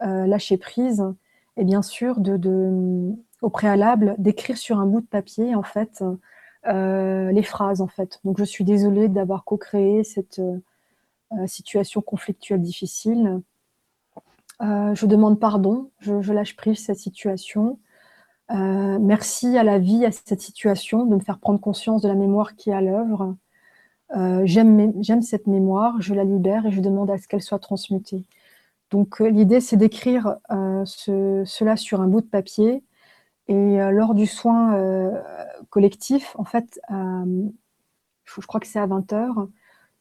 lâcher 0.00 0.56
prise, 0.56 1.04
et 1.56 1.64
bien 1.64 1.82
sûr, 1.82 2.18
au 3.42 3.50
préalable, 3.50 4.14
d'écrire 4.18 4.56
sur 4.56 4.78
un 4.78 4.86
bout 4.86 5.00
de 5.00 5.06
papier, 5.06 5.54
en 5.54 5.62
fait, 5.62 6.02
euh, 6.66 7.30
les 7.32 7.42
phrases, 7.42 7.80
en 7.80 7.88
fait. 7.88 8.20
Donc, 8.24 8.38
je 8.38 8.44
suis 8.44 8.64
désolée 8.64 9.08
d'avoir 9.08 9.44
co-créé 9.44 10.04
cette 10.04 10.38
euh, 10.38 11.46
situation 11.46 12.00
conflictuelle 12.00 12.62
difficile. 12.62 13.40
Euh, 14.62 14.94
je 14.94 15.06
demande 15.06 15.40
pardon, 15.40 15.90
je, 15.98 16.32
lâche 16.32 16.56
prise 16.56 16.78
cette 16.78 16.98
situation. 16.98 17.78
merci 18.48 19.58
à 19.58 19.64
la 19.64 19.78
vie, 19.78 20.04
à 20.04 20.12
cette 20.12 20.40
situation, 20.40 21.04
de 21.04 21.16
me 21.16 21.20
faire 21.20 21.38
prendre 21.38 21.60
conscience 21.60 22.02
de 22.02 22.08
la 22.08 22.14
mémoire 22.14 22.54
qui 22.54 22.70
est 22.70 22.74
à 22.74 22.80
l'œuvre. 22.80 23.36
J'aime 24.44 25.22
cette 25.22 25.46
mémoire, 25.46 26.00
je 26.00 26.14
la 26.14 26.24
libère 26.24 26.66
et 26.66 26.70
je 26.70 26.80
demande 26.80 27.10
à 27.10 27.18
ce 27.18 27.26
qu'elle 27.26 27.42
soit 27.42 27.58
transmutée. 27.58 28.24
Donc 28.92 29.18
l'idée, 29.18 29.60
c'est 29.60 29.76
d'écrire 29.76 30.36
cela 30.84 31.76
sur 31.76 32.00
un 32.00 32.06
bout 32.06 32.20
de 32.20 32.26
papier. 32.26 32.84
Et 33.48 33.80
euh, 33.80 33.90
lors 33.90 34.14
du 34.14 34.26
soin 34.26 34.74
euh, 34.76 35.10
collectif, 35.70 36.34
en 36.38 36.44
fait, 36.44 36.80
je, 36.88 38.46
crois 38.46 38.60
que 38.60 38.66
c'est 38.66 38.78
à 38.78 38.86
20h, 38.86 39.48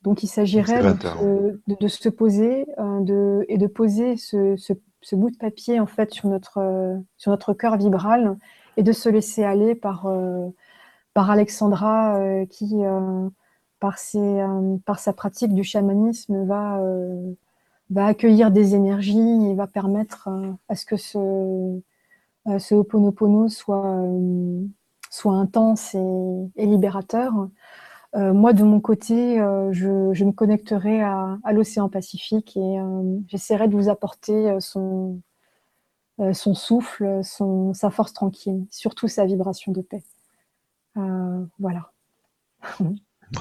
donc 0.03 0.23
il 0.23 0.27
s'agirait 0.27 0.81
de, 0.83 1.87
se 1.87 2.09
poser 2.09 2.67
euh, 2.79 3.43
et 3.47 3.57
de 3.57 3.67
poser 3.67 4.15
ce, 4.17 4.73
bout 5.13 5.31
de 5.31 5.37
papier 5.37 5.79
en 5.79 5.85
fait 5.85 6.13
sur 6.13 6.29
notre, 6.29 7.01
sur 7.17 7.31
notre 7.31 7.53
cœur 7.53 7.77
vibral 7.77 8.37
et 8.77 8.83
de 8.83 8.91
se 8.91 9.09
laisser 9.09 9.43
aller 9.43 9.75
par, 9.75 10.07
par 11.13 11.29
Alexandra 11.29 12.45
qui, 12.49 12.75
par, 13.79 13.97
ses, 13.97 14.45
par 14.85 14.99
sa 14.99 15.13
pratique 15.13 15.53
du 15.53 15.63
chamanisme, 15.63 16.45
va, 16.45 16.79
va 17.91 18.05
accueillir 18.07 18.51
des 18.51 18.73
énergies 18.73 19.45
et 19.45 19.53
va 19.53 19.67
permettre 19.67 20.29
à 20.69 20.75
ce 20.75 20.85
que 20.85 20.97
ce, 20.97 21.17
euh, 22.47 22.57
ce 22.57 22.83
soit, 23.49 23.85
euh, 23.85 24.65
soit 25.09 25.33
intense 25.33 25.95
et, 25.95 26.65
libérateur. 26.65 27.33
Euh, 28.15 28.33
moi, 28.33 28.53
de 28.53 28.63
mon 28.63 28.79
côté, 28.79 29.37
je, 29.71 30.23
me 30.23 30.31
connecterai 30.31 31.01
à, 31.01 31.37
l'océan 31.51 31.89
Pacifique 31.89 32.57
et 32.57 32.77
j'essaierai 33.27 33.67
de 33.67 33.75
vous 33.75 33.89
apporter 33.89 34.55
son, 34.59 35.21
son 36.33 36.53
souffle, 36.53 37.21
son, 37.23 37.73
sa 37.73 37.89
force 37.89 38.13
tranquille, 38.13 38.65
surtout 38.69 39.07
sa 39.07 39.25
vibration 39.25 39.71
de 39.71 39.81
paix. 39.81 40.03
voilà. 41.59 41.91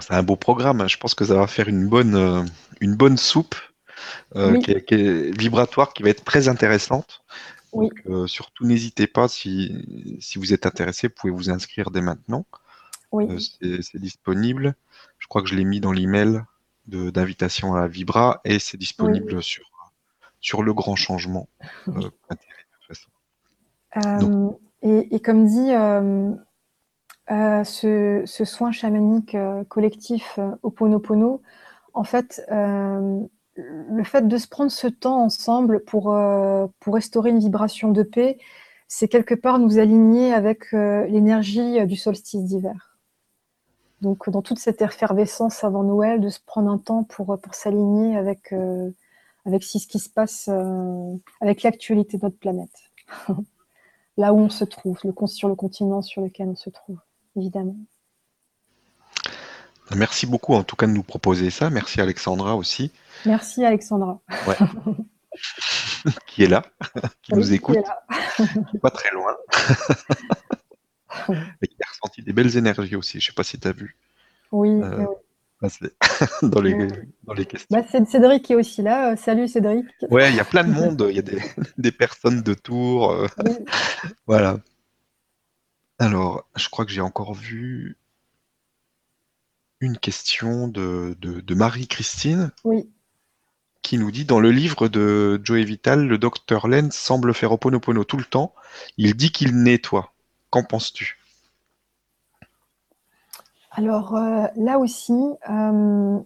C'est 0.01 0.15
un 0.15 0.23
beau 0.23 0.37
programme. 0.37 0.81
Hein. 0.81 0.87
Je 0.87 0.99
pense 0.99 1.17
que 1.17 1.25
ça 1.25 1.35
va 1.35 1.49
faire 1.49 1.69
une 1.69 1.89
bonne, 1.89 2.47
une 2.81 2.95
bonne 2.95 3.17
soupe 3.17 3.57
qui, 4.35 4.73
est, 4.73 5.39
vibratoire, 5.39 5.93
qui 5.93 6.03
va 6.03 6.11
être 6.11 6.25
très 6.25 6.49
intéressante. 6.49 7.23
Donc, 7.73 8.03
euh, 8.07 8.27
surtout, 8.27 8.67
n'hésitez 8.67 9.07
pas, 9.07 9.29
si, 9.29 10.19
si, 10.21 10.39
vous 10.39 10.53
êtes 10.53 10.67
intéressé, 10.67 11.09
vous 11.09 11.15
pouvez 11.15 11.33
vous 11.33 11.51
inscrire 11.51 11.91
dès 11.91 12.01
maintenant. 12.01 12.45
Oui. 13.13 13.29
Euh, 13.63 13.81
c'est 13.81 14.01
disponible. 14.01 14.75
Je 15.19 15.29
crois 15.29 15.43
que 15.43 15.49
je 15.49 15.55
l'ai 15.55 15.65
mis 15.65 15.81
dans 15.81 15.93
l'email 15.93 16.43
d'invitation 16.87 17.75
à 17.75 17.87
Vibra 17.87 18.41
et 18.45 18.59
c'est 18.59 18.77
disponible 18.77 19.43
sur, 19.43 19.65
sur 20.41 20.63
le 20.63 20.75
grand 20.75 20.97
changement. 20.97 21.49
Euh, 23.97 24.51
et, 24.83 25.15
et, 25.15 25.21
comme 25.21 25.47
dit, 25.47 25.71
ce, 27.29 28.23
ce, 28.25 28.45
soin 28.45 28.73
chamanique 28.73 29.37
collectif 29.69 30.39
au 30.63 30.71
Ponopono, 30.71 31.43
en 31.93 32.05
fait, 32.05 32.43
le 33.89 34.05
fait 34.05 34.27
de 34.27 34.37
se 34.37 34.49
prendre 34.49 34.71
ce 34.71 34.87
temps 34.87 35.23
ensemble 35.23 35.81
pour, 35.85 36.15
euh, 36.15 36.67
pour 36.81 36.95
restaurer 36.95 37.31
une 37.31 37.39
vibration 37.39 37.91
de 37.91 38.03
paix, 38.03 38.39
c'est 38.89 39.09
quelque 39.09 39.35
part 39.35 39.59
nous 39.59 39.79
aligner 39.79 40.33
avec 40.33 40.73
euh, 40.75 41.07
l'énergie 41.07 41.79
euh, 41.79 41.87
du 41.87 41.97
solstice 41.97 42.45
d'hiver. 42.45 42.99
Donc, 44.01 44.31
dans 44.31 44.43
toute 44.43 44.59
cette 44.59 44.81
effervescence 44.81 45.63
avant 45.63 45.83
Noël, 45.83 46.21
de 46.21 46.31
se 46.31 46.41
prendre 46.45 46.71
un 46.71 46.79
temps 46.79 47.05
pour, 47.05 47.37
s'aligner 47.53 48.17
avec, 48.17 48.49
ce 48.49 49.87
qui 49.87 49.99
se 49.99 50.09
passe, 50.09 50.49
avec 51.43 51.63
l'actualité 51.63 52.17
de 52.17 52.23
notre 52.23 52.39
planète. 52.39 52.73
Là 54.17 54.33
où 54.33 54.39
on 54.39 54.49
se 54.49 54.65
trouve, 54.65 54.99
sur 55.27 55.49
le 55.49 55.55
continent 55.55 56.01
sur 56.01 56.23
lequel 56.23 56.49
on 56.49 56.57
se 56.57 56.71
trouve, 56.71 56.97
évidemment. 57.37 57.77
Merci 59.97 60.27
beaucoup 60.27 60.55
en 60.55 60.63
tout 60.63 60.77
cas 60.77 60.87
de 60.87 60.93
nous 60.93 61.03
proposer 61.03 61.51
ça. 61.51 61.71
Merci 61.71 62.01
Alexandra 62.01 62.57
aussi. 62.57 62.93
Merci 63.27 63.65
Alexandra. 63.65 64.21
qui 66.27 66.45
est 66.45 66.49
là, 66.49 66.65
qui 67.23 67.35
nous 67.35 67.53
écoute. 67.53 67.79
Qui 68.71 68.79
pas 68.79 68.91
très 68.91 69.11
loin. 69.11 69.37
Et 71.63 71.67
qui 71.67 71.77
a 71.83 71.89
ressenti 71.89 72.23
des 72.23 72.33
belles 72.33 72.57
énergies 72.57 72.97
aussi. 72.97 73.21
Je 73.21 73.27
ne 73.27 73.31
sais 73.31 73.35
pas 73.35 73.43
si 73.43 73.59
tu 73.59 73.69
as 73.69 73.73
vu. 73.73 73.97
Oui. 74.53 74.81
Euh, 74.83 75.07
dans, 76.43 76.61
les, 76.61 76.75
dans 77.25 77.35
les 77.35 77.45
questions. 77.45 77.69
Bah, 77.71 77.83
Cédric 78.07 78.45
qui 78.45 78.53
est 78.53 78.57
aussi 78.57 78.83
là. 78.83 79.13
Euh, 79.13 79.17
salut 79.17 79.47
Cédric. 79.47 79.87
Ouais, 80.11 80.31
il 80.31 80.37
y 80.37 80.41
a 80.41 80.45
plein 80.45 80.65
de 80.65 80.71
monde. 80.71 81.07
Il 81.11 81.17
y 81.17 81.19
a 81.19 81.23
des, 81.77 81.93
personnes 81.93 82.43
de 82.43 82.55
Tours. 82.55 83.11
Euh, 83.11 83.27
voilà. 84.27 84.59
Alors, 85.99 86.49
je 86.57 86.69
crois 86.71 86.87
que 86.87 86.93
j'ai 86.93 87.03
encore 87.03 87.35
vu 87.35 87.99
une 89.81 89.97
question 89.97 90.69
de, 90.69 91.17
de, 91.21 91.55
Marie-Christine. 91.55 92.53
Oui. 92.65 92.91
Qui 93.83 93.97
nous 93.97 94.11
dit 94.11 94.27
dans 94.27 94.41
le 94.41 94.51
livre 94.51 94.89
de 94.89 95.41
Joey 95.43 95.65
Vital, 95.65 96.07
le 96.07 96.19
docteur 96.19 96.69
Lenz 96.69 96.95
semble 96.95 97.33
faire 97.33 97.53
Oponopono 97.53 98.05
tout 98.05 98.19
le 98.19 98.25
temps. 98.25 98.55
Il 98.99 99.15
dit 99.15 99.33
qu'il 99.33 99.63
nettoie. 99.63 100.13
Qu'en 100.51 100.65
penses-tu? 100.65 101.19
Alors 103.71 104.17
euh, 104.17 104.47
là 104.57 104.79
aussi, 104.79 105.15
euh, 105.49 106.19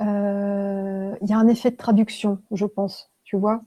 euh, 0.00 1.14
il 1.20 1.28
y 1.28 1.32
a 1.32 1.38
un 1.38 1.46
effet 1.46 1.70
de 1.70 1.76
traduction, 1.76 2.42
je 2.50 2.66
pense. 2.66 3.10
Tu 3.22 3.36
vois, 3.36 3.62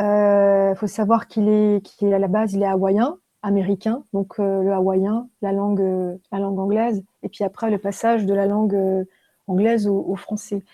il 0.00 0.74
faut 0.76 0.86
savoir 0.86 1.28
qu'il 1.28 1.48
est, 1.48 1.84
qu'il 1.84 2.08
est 2.08 2.14
à 2.14 2.18
la 2.18 2.28
base, 2.28 2.54
il 2.54 2.62
est 2.62 2.66
hawaïen 2.66 3.18
américain, 3.44 4.02
donc 4.14 4.40
euh, 4.40 4.62
le 4.62 4.72
hawaïen, 4.72 5.28
la 5.42 5.52
langue, 5.52 5.82
euh, 5.82 6.16
la 6.32 6.38
langue 6.38 6.58
anglaise, 6.58 7.04
et 7.22 7.28
puis 7.28 7.44
après 7.44 7.70
le 7.70 7.78
passage 7.78 8.24
de 8.24 8.32
la 8.32 8.46
langue 8.46 8.74
euh, 8.74 9.04
anglaise 9.46 9.86
au, 9.86 10.16
français. 10.16 10.64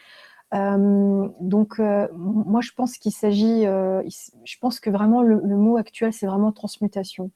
donc, 0.53 1.79
moi, 1.81 2.61
je 2.61 2.71
pense 2.71 2.99
qu'il 2.99 3.13
s'agit, 3.13 3.63
je 3.63 4.59
pense 4.61 4.79
que 4.79 4.91
vraiment 4.91 5.23
le, 5.23 5.57
mot 5.57 5.77
actuel, 5.77 6.13
c'est 6.13 6.27
vraiment 6.27 6.53
transmutation. 6.53 7.33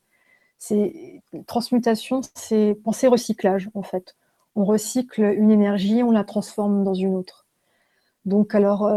C'est 0.58 1.22
transmutation, 1.48 2.20
c'est 2.34 2.78
penser 2.84 3.08
recyclage 3.08 3.68
en 3.74 3.82
fait. 3.82 4.14
On 4.54 4.64
recycle 4.64 5.22
une 5.22 5.50
énergie, 5.50 6.04
on 6.04 6.12
la 6.12 6.22
transforme 6.22 6.84
dans 6.84 6.94
une 6.94 7.16
autre. 7.16 7.46
Donc, 8.26 8.54
alors, 8.54 8.88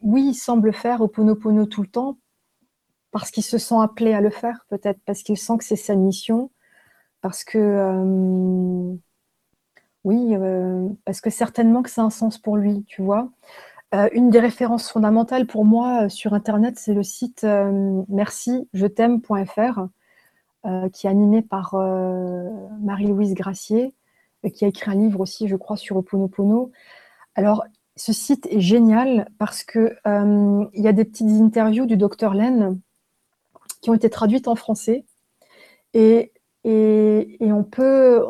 oui, 0.00 0.28
il 0.28 0.34
semble 0.34 0.72
faire 0.72 1.02
Oponopono 1.02 1.66
tout 1.66 1.82
le 1.82 1.88
temps 1.88 2.16
parce 3.18 3.30
qu'il 3.30 3.42
se 3.42 3.56
sent 3.56 3.76
appelé 3.80 4.12
à 4.12 4.20
le 4.20 4.28
faire, 4.28 4.66
peut-être 4.68 5.00
parce 5.06 5.22
qu'il 5.22 5.38
sent 5.38 5.56
que 5.58 5.64
c'est 5.64 5.74
sa 5.74 5.94
mission, 5.94 6.50
parce 7.22 7.44
que 7.44 7.56
euh, 7.56 8.94
oui, 10.04 10.34
euh, 10.36 10.86
parce 11.06 11.22
que 11.22 11.30
certainement 11.30 11.82
que 11.82 11.88
c'est 11.88 12.02
un 12.02 12.10
sens 12.10 12.36
pour 12.36 12.58
lui, 12.58 12.84
tu 12.86 13.00
vois. 13.00 13.30
Euh, 13.94 14.08
une 14.12 14.28
des 14.28 14.40
références 14.40 14.90
fondamentales 14.90 15.46
pour 15.46 15.64
moi 15.64 16.10
sur 16.10 16.34
Internet, 16.34 16.78
c'est 16.78 16.92
le 16.92 17.02
site 17.02 17.46
merci 18.08 18.68
je 18.74 18.86
qui 20.92 21.06
est 21.06 21.10
animé 21.10 21.42
par 21.42 21.74
Marie-Louise 22.82 23.34
Gracier, 23.34 23.94
qui 24.52 24.64
a 24.66 24.68
écrit 24.68 24.90
un 24.90 24.94
livre 24.94 25.20
aussi, 25.20 25.48
je 25.48 25.56
crois, 25.56 25.76
sur 25.76 25.96
Oponopono. 25.96 26.70
Alors, 27.34 27.64
ce 27.96 28.12
site 28.12 28.46
est 28.50 28.60
génial 28.60 29.28
parce 29.38 29.64
que 29.64 29.96
il 30.04 30.82
y 30.82 30.88
a 30.88 30.92
des 30.92 31.04
petites 31.04 31.40
interviews 31.40 31.86
du 31.86 31.96
docteur 31.96 32.34
Len 32.34 32.78
qui 33.80 33.90
ont 33.90 33.94
été 33.94 34.10
traduites 34.10 34.48
en 34.48 34.54
français. 34.54 35.04
Et, 35.94 36.32
et, 36.64 37.38
on 37.40 37.64
peut. 37.64 38.22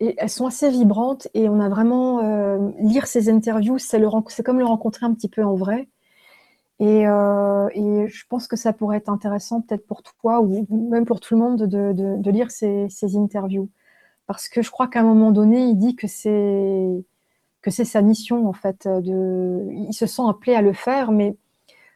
Et 0.00 0.14
elles 0.18 0.30
sont 0.30 0.46
assez 0.46 0.70
vibrantes 0.70 1.28
et 1.34 1.48
on 1.48 1.60
a 1.60 1.68
vraiment. 1.68 2.20
Euh, 2.24 2.70
lire 2.78 3.06
ces 3.06 3.28
interviews, 3.28 3.78
c'est 3.78 4.00
comme 4.44 4.58
le 4.58 4.64
rencontrer 4.64 5.06
un 5.06 5.14
petit 5.14 5.28
peu 5.28 5.44
en 5.44 5.54
vrai. 5.54 5.88
Et, 6.80 7.06
euh, 7.06 7.68
et, 7.74 8.08
je 8.08 8.24
pense 8.28 8.46
que 8.48 8.56
ça 8.56 8.72
pourrait 8.72 8.96
être 8.98 9.08
intéressant, 9.08 9.60
peut-être 9.60 9.86
pour 9.86 10.02
toi 10.02 10.40
ou 10.40 10.66
même 10.70 11.04
pour 11.04 11.20
tout 11.20 11.34
le 11.34 11.40
monde, 11.40 11.62
de, 11.62 11.92
de, 11.92 12.30
lire 12.30 12.50
ces, 12.50 12.88
ces, 12.90 13.16
interviews. 13.16 13.70
Parce 14.26 14.48
que 14.48 14.62
je 14.62 14.70
crois 14.70 14.88
qu'à 14.88 15.00
un 15.00 15.04
moment 15.04 15.30
donné, 15.30 15.64
il 15.66 15.76
dit 15.76 15.96
que 15.96 16.06
c'est 16.08 17.04
que 17.62 17.70
c'est 17.70 17.84
sa 17.84 18.02
mission 18.02 18.48
en 18.48 18.52
fait. 18.52 18.86
De, 18.88 19.68
il 19.70 19.92
se 19.94 20.06
sent 20.06 20.22
appelé 20.28 20.54
à 20.54 20.62
le 20.62 20.72
faire, 20.72 21.12
mais 21.12 21.36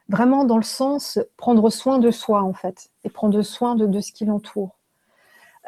vraiment 0.09 0.43
dans 0.43 0.57
le 0.57 0.63
sens 0.63 1.19
prendre 1.37 1.69
soin 1.69 1.99
de 1.99 2.11
soi 2.11 2.43
en 2.43 2.53
fait 2.53 2.89
et 3.03 3.09
prendre 3.09 3.41
soin 3.41 3.75
de, 3.75 3.85
de 3.85 4.01
ce 4.01 4.11
qui 4.11 4.25
l'entoure. 4.25 4.75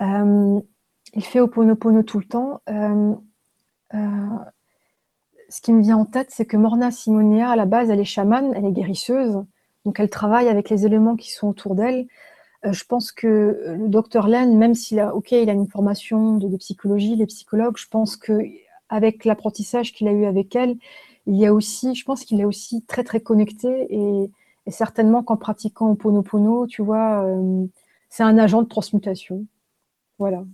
Euh, 0.02 0.60
il 1.14 1.24
fait 1.24 1.39
Oponopono 1.39 2.04
tout 2.04 2.20
le 2.20 2.26
temps. 2.26 2.62
Euh, 2.70 3.14
euh, 3.94 4.38
ce 5.50 5.62
qui 5.62 5.74
me 5.74 5.82
vient 5.82 5.98
en 5.98 6.06
tête, 6.06 6.30
c'est 6.32 6.46
que 6.46 6.58
Morna 6.58 6.92
Simonia, 6.92 7.52
à 7.52 7.56
la 7.56 7.66
base, 7.66 7.89
elle 7.89 8.00
est 8.00 8.06
chamane, 8.06 8.54
elle 8.56 8.66
est 8.66 8.72
guérisseuse, 8.72 9.44
donc 9.86 10.00
elle 10.00 10.10
travaille 10.10 10.48
avec 10.48 10.70
les 10.70 10.86
éléments 10.86 11.18
qui 11.18 11.32
sont 11.32 11.50
autour 11.50 11.76
d'elle. 11.76 12.08
je 12.64 12.84
pense 12.86 13.12
que 13.12 13.76
le 13.78 13.89
docteur 13.89 14.30
Len, 14.30 14.58
même 14.58 14.76
s'il 14.76 15.02
a, 15.02 15.14
ok, 15.14 15.34
a 15.34 15.52
une 15.52 15.68
formation 15.68 16.38
de, 16.38 16.48
de 16.48 16.56
psychologie, 16.56 17.18
les 17.18 17.26
psychologues, 17.26 17.76
je 17.78 17.88
pense 17.88 18.16
que 18.16 18.39
avec 18.88 19.26
l'apprentissage 19.26 19.92
qu'il 19.92 20.08
a 20.08 20.14
eu 20.14 20.26
avec 20.26 20.56
elle, 20.56 20.78
il 21.28 21.36
y 21.36 21.46
a 21.46 21.54
aussi, 21.54 21.96
je 21.96 22.04
pense 22.04 22.24
qu'il 22.24 22.40
est 22.42 22.46
aussi 22.46 22.84
très 22.84 23.04
très 23.04 23.20
connecté 23.20 23.88
et, 23.90 24.32
certainement 24.68 25.22
qu'en 25.22 25.36
pratiquant 25.36 25.96
Ponopono, 25.96 26.66
tu 26.66 26.82
vois, 26.82 27.26
euh, 27.26 27.66
c'est 28.10 28.24
un 28.24 28.38
agent 28.38 28.62
de 28.62 28.68
transmutation. 28.68 29.46
Voilà. 30.18 30.46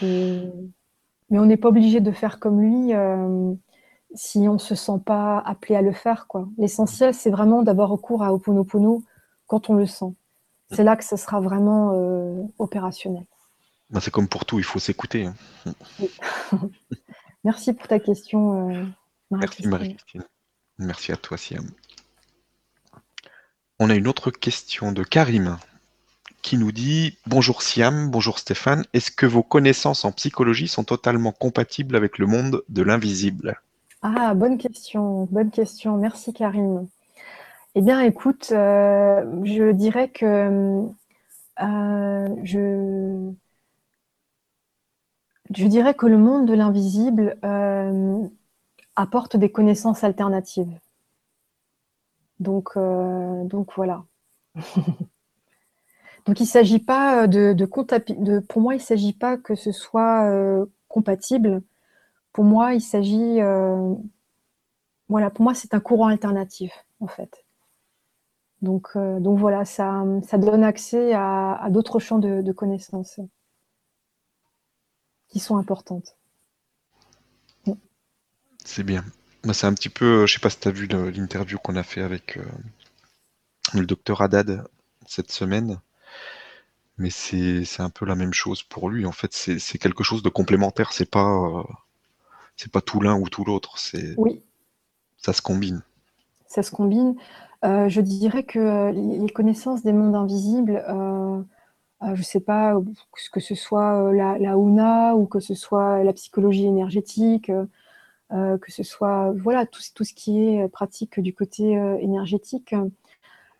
mais 0.00 1.38
on 1.38 1.44
n'est 1.44 1.56
pas 1.56 1.68
obligé 1.68 2.00
de 2.00 2.12
faire 2.12 2.38
comme 2.38 2.60
lui 2.60 2.94
euh, 2.94 3.52
si 4.14 4.48
on 4.48 4.54
ne 4.54 4.58
se 4.58 4.74
sent 4.74 5.00
pas 5.04 5.38
appelé 5.40 5.74
à 5.74 5.82
le 5.82 5.92
faire. 5.92 6.26
quoi. 6.28 6.48
L'essentiel, 6.56 7.14
c'est 7.14 7.30
vraiment 7.30 7.62
d'avoir 7.62 7.90
recours 7.90 8.22
à 8.22 8.32
Oponopono 8.32 9.02
quand 9.46 9.68
on 9.68 9.74
le 9.74 9.86
sent. 9.86 10.14
C'est 10.72 10.84
là 10.84 10.96
que 10.96 11.04
ce 11.04 11.16
sera 11.16 11.40
vraiment 11.40 11.92
euh, 11.94 12.42
opérationnel. 12.58 13.24
Bah, 13.90 14.00
c'est 14.00 14.10
comme 14.10 14.28
pour 14.28 14.44
tout, 14.44 14.58
il 14.58 14.64
faut 14.64 14.80
s'écouter. 14.80 15.26
Hein. 15.26 15.34
Merci 17.46 17.74
pour 17.74 17.86
ta 17.86 18.00
question. 18.00 18.70
Euh, 18.74 18.84
Merci 19.30 19.68
Marie-Christine. 19.68 20.24
Merci 20.78 21.12
à 21.12 21.16
toi 21.16 21.38
Siam. 21.38 21.64
On 23.78 23.88
a 23.88 23.94
une 23.94 24.08
autre 24.08 24.32
question 24.32 24.90
de 24.90 25.04
Karim 25.04 25.56
qui 26.42 26.58
nous 26.58 26.72
dit 26.72 27.18
Bonjour 27.28 27.62
Siam, 27.62 28.10
bonjour 28.10 28.40
Stéphane, 28.40 28.84
est-ce 28.94 29.12
que 29.12 29.26
vos 29.26 29.44
connaissances 29.44 30.04
en 30.04 30.10
psychologie 30.10 30.66
sont 30.66 30.82
totalement 30.82 31.30
compatibles 31.30 31.94
avec 31.94 32.18
le 32.18 32.26
monde 32.26 32.64
de 32.68 32.82
l'invisible? 32.82 33.60
Ah, 34.02 34.34
bonne 34.34 34.58
question, 34.58 35.28
bonne 35.30 35.52
question. 35.52 35.98
Merci 35.98 36.32
Karim. 36.32 36.88
Eh 37.76 37.80
bien, 37.80 38.00
écoute, 38.00 38.48
euh, 38.50 39.24
je 39.44 39.70
dirais 39.70 40.08
que 40.08 40.82
euh, 41.62 42.28
je, 42.42 43.30
je 45.54 45.66
dirais 45.66 45.94
que 45.94 46.06
le 46.06 46.18
monde 46.18 46.46
de 46.46 46.54
l'invisible 46.54 47.38
euh, 47.44 48.26
apporte 48.96 49.36
des 49.36 49.50
connaissances 49.50 50.04
alternatives. 50.04 50.78
Donc, 52.40 52.70
euh, 52.76 53.44
donc 53.44 53.70
voilà. 53.76 54.04
donc 56.26 56.40
il 56.40 56.42
ne 56.42 56.48
s'agit 56.48 56.78
pas 56.78 57.26
de, 57.26 57.52
de, 57.52 58.38
Pour 58.40 58.62
moi, 58.62 58.74
il 58.74 58.78
ne 58.78 58.82
s'agit 58.82 59.12
pas 59.12 59.36
que 59.36 59.54
ce 59.54 59.72
soit 59.72 60.24
euh, 60.30 60.66
compatible. 60.88 61.62
Pour 62.32 62.44
moi, 62.44 62.74
il 62.74 62.82
s'agit. 62.82 63.40
voilà, 65.08 65.30
pour 65.30 65.42
moi, 65.42 65.54
c'est 65.54 65.74
un 65.74 65.80
courant 65.80 66.08
alternatif, 66.08 66.72
en 67.00 67.06
fait. 67.06 67.44
Donc, 68.62 68.96
donc 68.96 69.38
voilà, 69.38 69.64
ça 69.64 70.04
donne 70.34 70.64
accès 70.64 71.12
à, 71.14 71.68
d'autres 71.70 71.98
champs 71.98 72.18
de 72.18 72.52
connaissances 72.52 73.20
qui 75.28 75.38
sont 75.40 75.56
importantes. 75.56 76.16
C'est 78.64 78.82
bien. 78.82 79.04
C'est 79.52 79.66
un 79.66 79.74
petit 79.74 79.88
peu, 79.88 80.26
je 80.26 80.34
sais 80.34 80.40
pas 80.40 80.50
si 80.50 80.58
tu 80.58 80.66
as 80.66 80.72
vu 80.72 80.88
l'interview 80.88 81.56
qu'on 81.58 81.76
a 81.76 81.84
fait 81.84 82.02
avec 82.02 82.36
euh, 82.36 82.42
le 83.74 83.86
docteur 83.86 84.20
Haddad 84.20 84.66
cette 85.06 85.30
semaine, 85.30 85.78
mais 86.98 87.10
c'est 87.10 87.64
un 87.78 87.90
peu 87.90 88.04
la 88.04 88.16
même 88.16 88.34
chose 88.34 88.64
pour 88.64 88.90
lui. 88.90 89.06
En 89.06 89.12
fait, 89.12 89.32
c'est 89.32 89.78
quelque 89.78 90.02
chose 90.02 90.22
de 90.22 90.28
complémentaire. 90.28 90.92
C'est 90.92 91.08
pas, 91.08 91.30
euh, 91.30 91.62
c'est 92.56 92.72
pas 92.72 92.80
tout 92.80 93.00
l'un 93.00 93.16
ou 93.16 93.28
tout 93.28 93.44
l'autre. 93.44 93.78
C'est 93.78 94.14
oui. 94.16 94.42
Ça 95.16 95.32
se 95.32 95.42
combine. 95.42 95.82
Ça 96.48 96.64
se 96.64 96.72
combine. 96.72 97.14
Euh, 97.64 97.88
je 97.88 98.00
dirais 98.00 98.42
que 98.42 98.90
les 98.92 99.30
connaissances 99.30 99.84
des 99.84 99.92
mondes 99.92 100.16
invisibles, 100.16 100.82
euh, 102.02 102.14
je 102.14 102.20
ne 102.20 102.24
sais 102.24 102.40
pas, 102.40 102.74
que 103.32 103.40
ce 103.40 103.54
soit 103.54 104.08
euh, 104.08 104.12
la, 104.12 104.38
la 104.38 104.56
Una 104.56 105.16
ou 105.16 105.26
que 105.26 105.40
ce 105.40 105.54
soit 105.54 106.04
la 106.04 106.12
psychologie 106.12 106.66
énergétique, 106.66 107.50
euh, 108.32 108.58
que 108.58 108.70
ce 108.72 108.82
soit 108.82 109.32
voilà 109.32 109.66
tout, 109.66 109.80
tout, 109.94 110.04
ce 110.04 110.12
qui 110.12 110.42
est 110.42 110.68
pratique 110.68 111.20
du 111.20 111.34
côté 111.34 111.72
énergétique. 112.00 112.74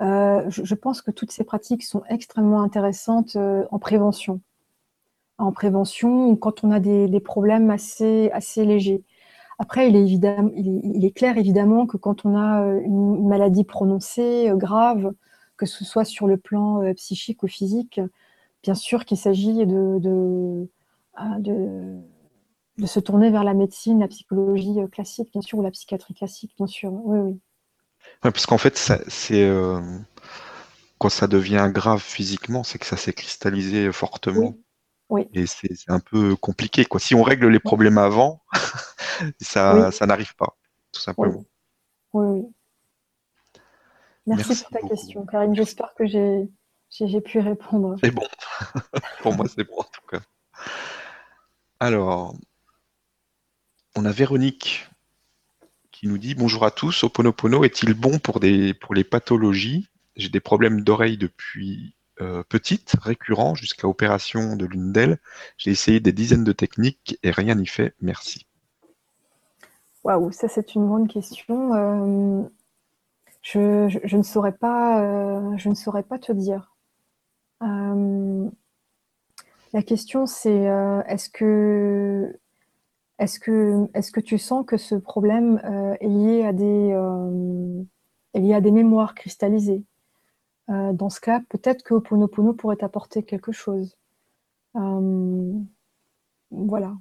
Je, 0.01 0.75
pense 0.75 1.03
que 1.03 1.11
toutes 1.11 1.33
ces 1.33 1.45
pratiques 1.45 1.85
sont 1.85 2.03
extrêmement 2.09 2.63
intéressantes 2.63 3.37
en 3.37 3.79
prévention. 3.79 4.41
En 5.39 5.53
prévention, 5.53 6.37
quand 6.37 6.65
on 6.65 6.71
a 6.71 6.81
des, 6.81 7.09
des, 7.09 7.21
problèmes 7.21 7.71
assez, 7.71 8.31
assez 8.33 8.65
légers. 8.65 9.03
Après, 9.59 9.89
il 9.89 9.97
est, 9.97 10.03
évidemment, 10.03 10.51
il 10.55 11.05
est, 11.05 11.11
clair 11.13 11.39
évidemment 11.39 11.87
que 11.87 11.97
quand 11.97 12.27
on 12.27 12.37
a 12.37 12.63
une 12.83 13.27
maladie 13.27 13.65
prononcée, 13.65 14.51
grave, 14.55 15.13
que 15.57 15.67
ce 15.67 15.85
soit 15.85 16.05
sur 16.05 16.27
le 16.27 16.37
plan 16.37 16.83
psychique 16.95 17.43
ou 17.43 17.49
physique, 17.49 18.01
bien 18.67 18.75
sûr 18.75 19.05
qu'il 19.05 19.17
s'agit 19.17 19.65
de, 19.65 20.69
ah, 21.15 21.37
de, 21.39 22.01
de, 22.79 22.87
se 22.87 22.99
tourner 22.99 23.31
vers 23.31 23.45
la 23.45 23.55
médecine, 23.55 24.01
la 24.01 24.09
psychologie 24.09 24.81
euh, 24.81 24.89
classique, 24.89 25.31
bien 25.31 25.41
sûr, 25.41 25.59
ou 25.59 25.63
la 25.63 25.71
psychiatrie 25.71 26.15
classique, 26.15 26.53
bien 26.57 26.67
sûr. 26.67 26.93
Oui, 26.93 27.21
oui. 27.21 27.41
parce 28.23 28.45
qu'en 28.45 28.59
fait, 28.59 28.77
c'est 28.77 29.45
euh, 29.45 29.81
quand 30.99 31.11
ça 31.11 31.29
devient 31.29 31.71
grave 31.73 32.03
physiquement, 32.03 32.65
c'est 32.65 32.81
que 32.81 32.87
ça 32.87 32.97
s'est 32.97 33.13
cristallisé 33.13 33.93
fortement. 33.93 34.57
Oui. 35.11 35.29
Et 35.33 35.47
c'est 35.47 35.71
un 35.87 36.01
peu 36.01 36.35
compliqué. 36.35 36.85
Quoi. 36.87 36.99
Si 36.99 37.15
on 37.15 37.23
règle 37.23 37.47
les 37.47 37.61
problèmes 37.61 37.99
avant, 37.99 38.43
ça, 39.41 39.93
ça 39.93 40.07
n'arrive 40.07 40.35
pas, 40.35 40.57
tout 40.91 41.01
simplement. 41.01 41.45
Oui, 42.13 42.27
oui. 42.27 42.47
Merci, 44.27 44.65
pour 44.65 44.71
ta 44.81 44.89
question, 44.89 45.25
Karine. 45.25 45.55
J'espère 45.55 45.95
que 45.95 46.05
j'ai 46.05 46.51
j'ai 47.01 47.21
pu 47.21 47.39
répondre. 47.41 47.97
C'est 48.03 48.11
bon. 48.11 48.27
Pour 49.21 49.35
moi, 49.35 49.47
c'est 49.49 49.65
bon 49.65 49.79
en 49.79 49.85
tout 49.85 50.07
cas. 50.11 50.21
Alors, 51.79 52.35
on 53.97 54.05
a 54.05 54.13
Véronique 54.13 54.89
qui 55.93 56.09
nous 56.09 56.19
dit 56.19 56.35
Bonjour 56.35 56.65
à 56.65 56.71
tous, 56.71 57.05
Oponopono 57.05 57.65
est-il 57.65 57.95
bon 57.95 58.19
pour, 58.19 58.41
des, 58.41 58.75
pour 58.75 58.95
les 58.95 59.05
pathologies? 59.05 59.89
J'ai 60.17 60.29
des 60.31 60.41
problèmes 60.41 60.83
d'oreille 60.83 61.19
depuis 61.19 61.95
euh, 62.23 62.43
petite, 62.49 62.97
récurrents, 63.03 63.55
jusqu'à 63.55 63.87
opération 63.87 64.57
de 64.57 64.65
l'une 64.65 64.93
d'elles. 64.93 65.19
J'ai 65.59 65.71
essayé 65.71 66.01
des 66.01 66.13
dizaines 66.13 66.45
de 66.45 66.53
techniques 66.53 67.19
et 67.23 67.31
rien 67.31 67.55
n'y 67.55 67.67
fait. 67.67 67.95
Merci. 68.01 68.47
Waouh, 70.05 70.33
ça 70.33 70.49
c'est 70.49 70.75
une 70.75 70.87
bonne 70.87 71.09
question. 71.09 71.75
Euh, 71.75 72.43
je, 73.43 74.17
ne 74.17 74.23
saurais 74.23 74.57
pas, 74.57 75.03
euh, 75.03 75.57
je 75.57 75.69
ne 75.69 75.75
saurais 75.75 76.03
pas 76.03 76.19
te 76.19 76.33
dire. 76.33 76.76
Euh, 77.63 78.51
la 79.73 79.83
question, 79.83 80.27
c'est 80.27 80.69
euh, 80.69 81.03
est-ce 81.05 81.31
que, 81.31 82.39
est 83.19 83.39
que, 83.39 83.89
est 83.95 84.13
que 84.13 84.21
tu 84.21 84.39
sens 84.39 84.65
que 84.67 84.77
ce 84.77 84.95
problème 84.95 85.61
euh, 85.65 85.95
est, 86.01 86.09
lié 86.09 86.45
à 86.45 86.53
des, 86.53 86.95
est 88.35 88.41
lié 88.41 88.55
à 88.55 88.61
des 88.61 88.71
mémoires 88.71 89.15
cristallisées? 89.15 89.85
Dans 90.69 91.11
ce 91.11 91.21
cas, 91.21 91.41
peut-être 91.49 91.85
que 91.85 91.95
Oponopono 91.95 92.53
pourrait 92.53 92.83
apporter 92.83 93.23
quelque 93.23 93.53
chose. 93.53 93.97
voilà. 96.51 96.97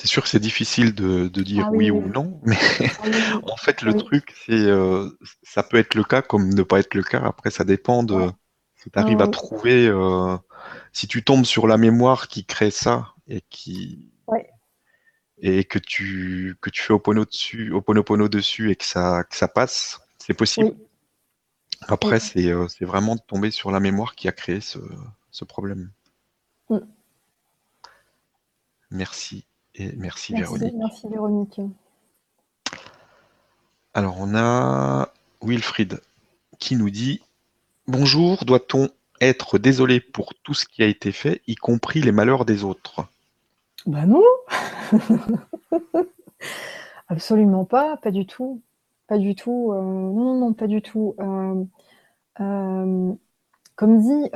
C'est 0.00 0.06
sûr 0.06 0.22
que 0.22 0.30
c'est 0.30 0.40
difficile 0.40 0.94
de, 0.94 1.28
dire 1.28 1.66
ah 1.66 1.72
oui, 1.74 1.90
ou 1.90 2.00
non, 2.08 2.40
mais 2.46 2.56
ah 2.80 3.38
en 3.42 3.56
fait, 3.58 3.82
le 3.82 3.92
truc, 3.92 4.34
c'est 4.46 4.54
euh, 4.54 5.10
ça 5.42 5.62
peut 5.62 5.76
être 5.76 5.94
le 5.94 6.04
cas 6.04 6.22
comme 6.22 6.48
ne 6.48 6.62
pas 6.62 6.80
être 6.80 6.94
le 6.94 7.02
cas. 7.02 7.20
Après, 7.22 7.50
ça 7.50 7.64
dépend 7.64 8.02
de 8.02 8.30
si 8.76 8.90
tu 8.90 8.98
arrives 8.98 9.20
à 9.20 9.28
trouver. 9.28 9.88
Euh, 9.88 10.38
si 10.94 11.06
tu 11.06 11.22
tombes 11.22 11.44
sur 11.44 11.66
la 11.66 11.76
mémoire 11.76 12.28
qui 12.28 12.46
crée 12.46 12.70
ça 12.70 13.12
et 13.28 13.42
qui 13.50 14.10
et 15.36 15.64
que 15.64 15.78
tu 15.78 16.56
que 16.62 16.70
tu 16.70 16.82
fais 16.82 16.94
Opono 16.94 17.26
dessus, 17.26 17.70
Oponopono 17.70 18.30
dessus 18.30 18.70
et 18.70 18.76
que 18.76 18.86
ça 18.86 19.24
que 19.24 19.36
ça 19.36 19.48
passe, 19.48 20.00
c'est 20.16 20.32
possible. 20.32 20.74
Après, 21.88 22.20
euh, 22.38 22.68
c'est 22.68 22.86
vraiment 22.86 23.16
de 23.16 23.20
tomber 23.20 23.50
sur 23.50 23.70
la 23.70 23.80
mémoire 23.80 24.14
qui 24.14 24.28
a 24.28 24.32
créé 24.32 24.62
ce, 24.62 24.78
ce 25.30 25.44
problème. 25.44 25.90
Merci 29.96 30.32
merci, 30.32 30.34
Véronique. 30.34 30.74
Merci 30.76 31.08
Véronique. 31.08 31.60
Alors 33.94 34.16
on 34.20 34.34
a 34.34 35.08
Wilfried 35.42 36.00
qui 36.58 36.76
nous 36.76 36.90
dit 36.90 37.20
Bonjour, 37.86 38.44
doit-on 38.44 38.88
être 39.20 39.58
désolé 39.58 40.00
pour 40.00 40.34
tout 40.42 40.54
ce 40.54 40.64
qui 40.64 40.82
a 40.82 40.86
été 40.86 41.12
fait, 41.12 41.42
y 41.46 41.54
compris 41.56 42.00
les 42.00 42.12
malheurs 42.12 42.44
des 42.44 42.64
autres? 42.64 43.06
Ben 43.86 44.06
non 44.06 44.22
Absolument 47.08 47.64
pas, 47.64 47.96
pas 47.96 48.10
du 48.10 48.26
tout. 48.26 48.62
Pas 49.08 49.18
du 49.18 49.34
tout. 49.34 49.72
Euh, 49.72 49.82
non, 49.82 50.38
non, 50.38 50.52
pas 50.52 50.68
du 50.68 50.82
tout. 50.82 51.16
Euh, 51.18 51.64
euh, 52.40 53.12
comme 53.74 54.00
dit, 54.00 54.30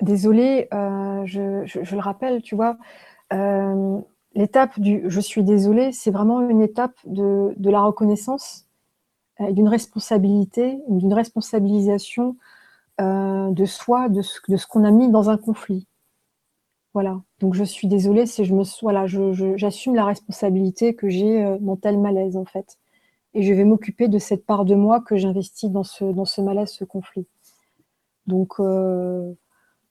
désolé, 0.00 0.68
je, 0.72 1.62
je, 1.64 1.94
le 1.94 2.00
rappelle, 2.00 2.42
tu 2.42 2.56
vois, 2.56 2.76
l'étape 4.34 4.78
du 4.78 5.04
je 5.06 5.20
suis 5.20 5.42
désolé, 5.42 5.92
c'est 5.92 6.10
vraiment 6.10 6.40
une 6.48 6.62
étape 6.62 6.96
de, 7.06 7.54
de 7.56 7.70
la 7.70 7.82
reconnaissance 7.82 8.66
et 9.38 9.52
d'une 9.52 9.68
responsabilité, 9.68 10.78
d'une 10.88 11.14
responsabilisation 11.14 12.36
de 12.98 13.64
soi, 13.64 14.08
de 14.08 14.22
ce, 14.22 14.38
de 14.48 14.56
ce 14.56 14.66
qu'on 14.66 14.84
a 14.84 14.90
mis 14.90 15.10
dans 15.10 15.28
un 15.28 15.36
conflit. 15.36 15.86
Voilà. 16.96 17.20
Donc 17.40 17.52
je 17.52 17.62
suis 17.62 17.88
désolée 17.88 18.24
si 18.24 18.46
je 18.46 18.54
me 18.54 18.62
voilà, 18.80 19.04
j'assume 19.06 19.94
la 19.94 20.06
responsabilité 20.06 20.94
que 20.94 21.10
j'ai 21.10 21.44
euh, 21.44 21.58
dans 21.60 21.76
tel 21.76 21.98
malaise 21.98 22.38
en 22.38 22.46
fait. 22.46 22.78
Et 23.34 23.42
je 23.42 23.52
vais 23.52 23.64
m'occuper 23.64 24.08
de 24.08 24.18
cette 24.18 24.46
part 24.46 24.64
de 24.64 24.74
moi 24.74 25.02
que 25.02 25.16
j'investis 25.16 25.70
dans 25.70 25.84
ce, 25.84 26.06
dans 26.06 26.24
ce 26.24 26.40
malaise, 26.40 26.70
ce 26.70 26.84
conflit. 26.84 27.26
Donc, 28.26 28.54
euh, 28.60 29.30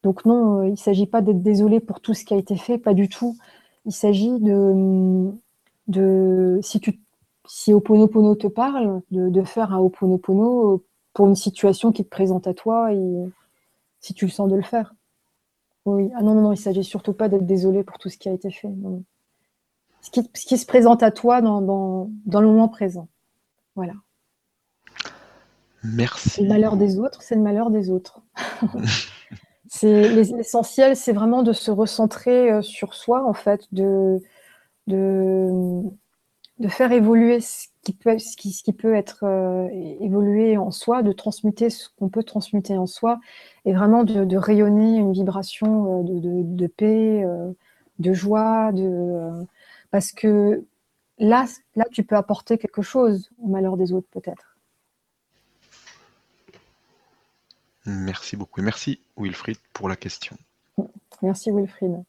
donc 0.05 0.23
non, 0.23 0.59
euh, 0.59 0.67
il 0.67 0.71
ne 0.73 0.75
s'agit 0.75 1.07
pas 1.07 1.23
d'être 1.23 1.41
désolé 1.41 1.79
pour 1.79 1.99
tout 1.99 2.13
ce 2.13 2.23
qui 2.23 2.35
a 2.35 2.37
été 2.37 2.55
fait, 2.57 2.77
pas 2.77 2.93
du 2.93 3.09
tout. 3.09 3.35
Il 3.85 3.91
s'agit 3.91 4.39
de, 4.39 5.31
de 5.87 6.59
si 6.61 6.79
tu 6.79 7.01
si 7.47 7.73
Oponopono 7.73 8.35
te 8.35 8.45
parle, 8.45 9.01
de, 9.09 9.29
de 9.29 9.43
faire 9.43 9.73
un 9.73 9.79
Oponopono 9.79 10.83
pour 11.13 11.27
une 11.27 11.35
situation 11.35 11.91
qui 11.91 12.03
te 12.03 12.09
présente 12.09 12.45
à 12.45 12.53
toi 12.53 12.93
et 12.93 13.25
si 13.99 14.13
tu 14.13 14.25
le 14.25 14.31
sens 14.31 14.47
de 14.47 14.55
le 14.55 14.61
faire. 14.61 14.93
Oui, 15.85 16.11
ah 16.15 16.21
non, 16.21 16.35
non, 16.35 16.41
non, 16.41 16.51
il 16.51 16.59
ne 16.59 16.61
s'agit 16.61 16.83
surtout 16.83 17.13
pas 17.13 17.27
d'être 17.27 17.47
désolé 17.47 17.83
pour 17.83 17.97
tout 17.97 18.09
ce 18.09 18.19
qui 18.19 18.29
a 18.29 18.31
été 18.31 18.51
fait. 18.51 18.69
Ce, 20.01 20.11
qui, 20.11 20.57
se 20.59 20.67
présente 20.67 21.01
à 21.01 21.09
toi 21.09 21.41
dans, 21.41 21.61
dans, 22.25 22.41
le 22.41 22.47
moment 22.47 22.69
présent. 22.69 23.07
Voilà. 23.75 23.93
Merci. 25.83 26.43
Le 26.43 26.49
malheur 26.49 26.77
des 26.77 26.99
autres, 26.99 27.23
c'est 27.23 27.35
le 27.35 27.41
malheur 27.41 27.71
des 27.71 27.89
autres. 27.89 28.21
l'essentiel, 29.83 30.95
c'est 30.95 31.13
vraiment 31.13 31.43
de 31.43 31.53
se 31.53 31.71
recentrer 31.71 32.51
euh, 32.51 32.61
sur 32.61 32.93
soi, 32.93 33.25
en 33.25 33.33
fait, 33.33 33.67
de, 33.71 34.19
faire 36.69 36.91
évoluer 36.91 37.41
ce 37.41 37.67
qui 37.83 37.93
peut, 38.73 38.95
être 38.95 39.23
euh, 39.23 39.67
évolué 39.99 40.57
en 40.57 40.71
soi, 40.71 41.03
de 41.03 41.11
transmuter 41.11 41.69
ce 41.69 41.89
qu'on 41.97 42.09
peut 42.09 42.23
transmuter 42.23 42.77
en 42.77 42.85
soi, 42.85 43.19
et 43.65 43.73
vraiment 43.73 44.03
de, 44.03 44.37
rayonner 44.37 44.97
une 44.97 45.13
vibration 45.13 46.01
euh, 46.01 46.43
de, 46.43 46.67
paix, 46.67 47.25
de 47.99 48.13
joie, 48.13 48.71
de, 48.71 49.45
parce 49.91 50.11
que 50.11 50.65
là, 51.19 51.45
tu 51.91 52.03
peux 52.03 52.15
apporter 52.15 52.57
quelque 52.57 52.81
chose 52.81 53.29
au 53.41 53.47
malheur 53.47 53.77
des 53.77 53.93
autres, 53.93 54.07
peut-être. 54.11 54.54
Merci 57.85 58.35
beaucoup. 58.35 58.61
Merci 58.61 58.99
Wilfried 59.17 59.57
pour 59.73 59.89
la 59.89 59.95
question. 59.95 60.35
Merci 61.21 61.51
Wilfried. 61.51 62.03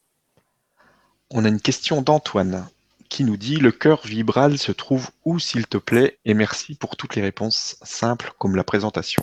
On 1.30 1.44
a 1.44 1.48
une 1.48 1.60
question 1.60 2.02
d'Antoine 2.02 2.66
qui 3.08 3.24
nous 3.24 3.36
dit 3.36 3.56
Le 3.56 3.72
cœur 3.72 4.06
vibral 4.06 4.58
se 4.58 4.72
trouve 4.72 5.10
où, 5.24 5.38
s'il 5.38 5.66
te 5.66 5.78
plaît? 5.78 6.18
Et 6.24 6.34
merci 6.34 6.74
pour 6.74 6.96
toutes 6.96 7.16
les 7.16 7.22
réponses 7.22 7.76
simples 7.82 8.32
comme 8.38 8.56
la 8.56 8.64
présentation. 8.64 9.22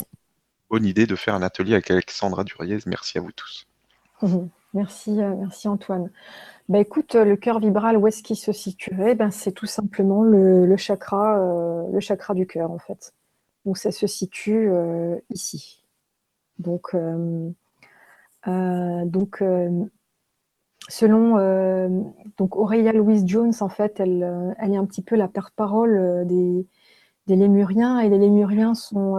Bonne 0.70 0.86
idée 0.86 1.06
de 1.06 1.16
faire 1.16 1.36
un 1.36 1.42
atelier 1.42 1.74
avec 1.74 1.92
Alexandra 1.92 2.44
Duriez. 2.44 2.80
Merci 2.86 3.18
à 3.18 3.22
vous 3.22 3.32
tous. 3.32 3.68
Mhm. 4.22 4.50
Merci, 4.74 5.22
euh, 5.22 5.36
merci 5.36 5.68
Antoine. 5.68 6.10
Bah, 6.68 6.80
écoute, 6.80 7.16
euh, 7.16 7.26
le 7.26 7.36
cœur 7.36 7.60
vibral, 7.60 7.98
où 7.98 8.08
est-ce 8.08 8.24
qu'il 8.24 8.38
se 8.38 8.52
situerait? 8.52 9.14
Ben, 9.14 9.30
C'est 9.30 9.52
tout 9.52 9.68
simplement 9.68 10.24
le, 10.24 10.76
chakra, 10.78 11.38
euh, 11.38 11.84
le 11.92 12.00
chakra 12.00 12.34
du 12.34 12.48
cœur, 12.48 12.72
en 12.72 12.80
fait. 12.80 13.14
Donc, 13.66 13.78
ça 13.78 13.92
se 13.92 14.08
situe 14.08 14.70
ici. 15.30 15.83
Donc, 16.60 16.96
donc 18.46 19.42
selon 20.90 21.38
euh, 21.38 21.90
donc 22.38 22.56
Aurélia 22.56 22.94
Louise 22.94 23.24
Jones, 23.26 23.54
en 23.62 23.70
fait, 23.70 24.00
elle, 24.00 24.24
euh, 24.24 24.52
elle 24.60 24.74
est 24.74 24.78
un 24.78 24.86
petit 24.86 25.02
peu 25.02 25.16
la 25.16 25.28
porte-parole 25.28 25.98
euh, 25.98 26.26
des, 26.26 26.66
Lémuriens, 27.28 28.00
et 28.00 28.10
les 28.10 28.18
Lémuriens 28.18 28.74
sont, 28.74 29.16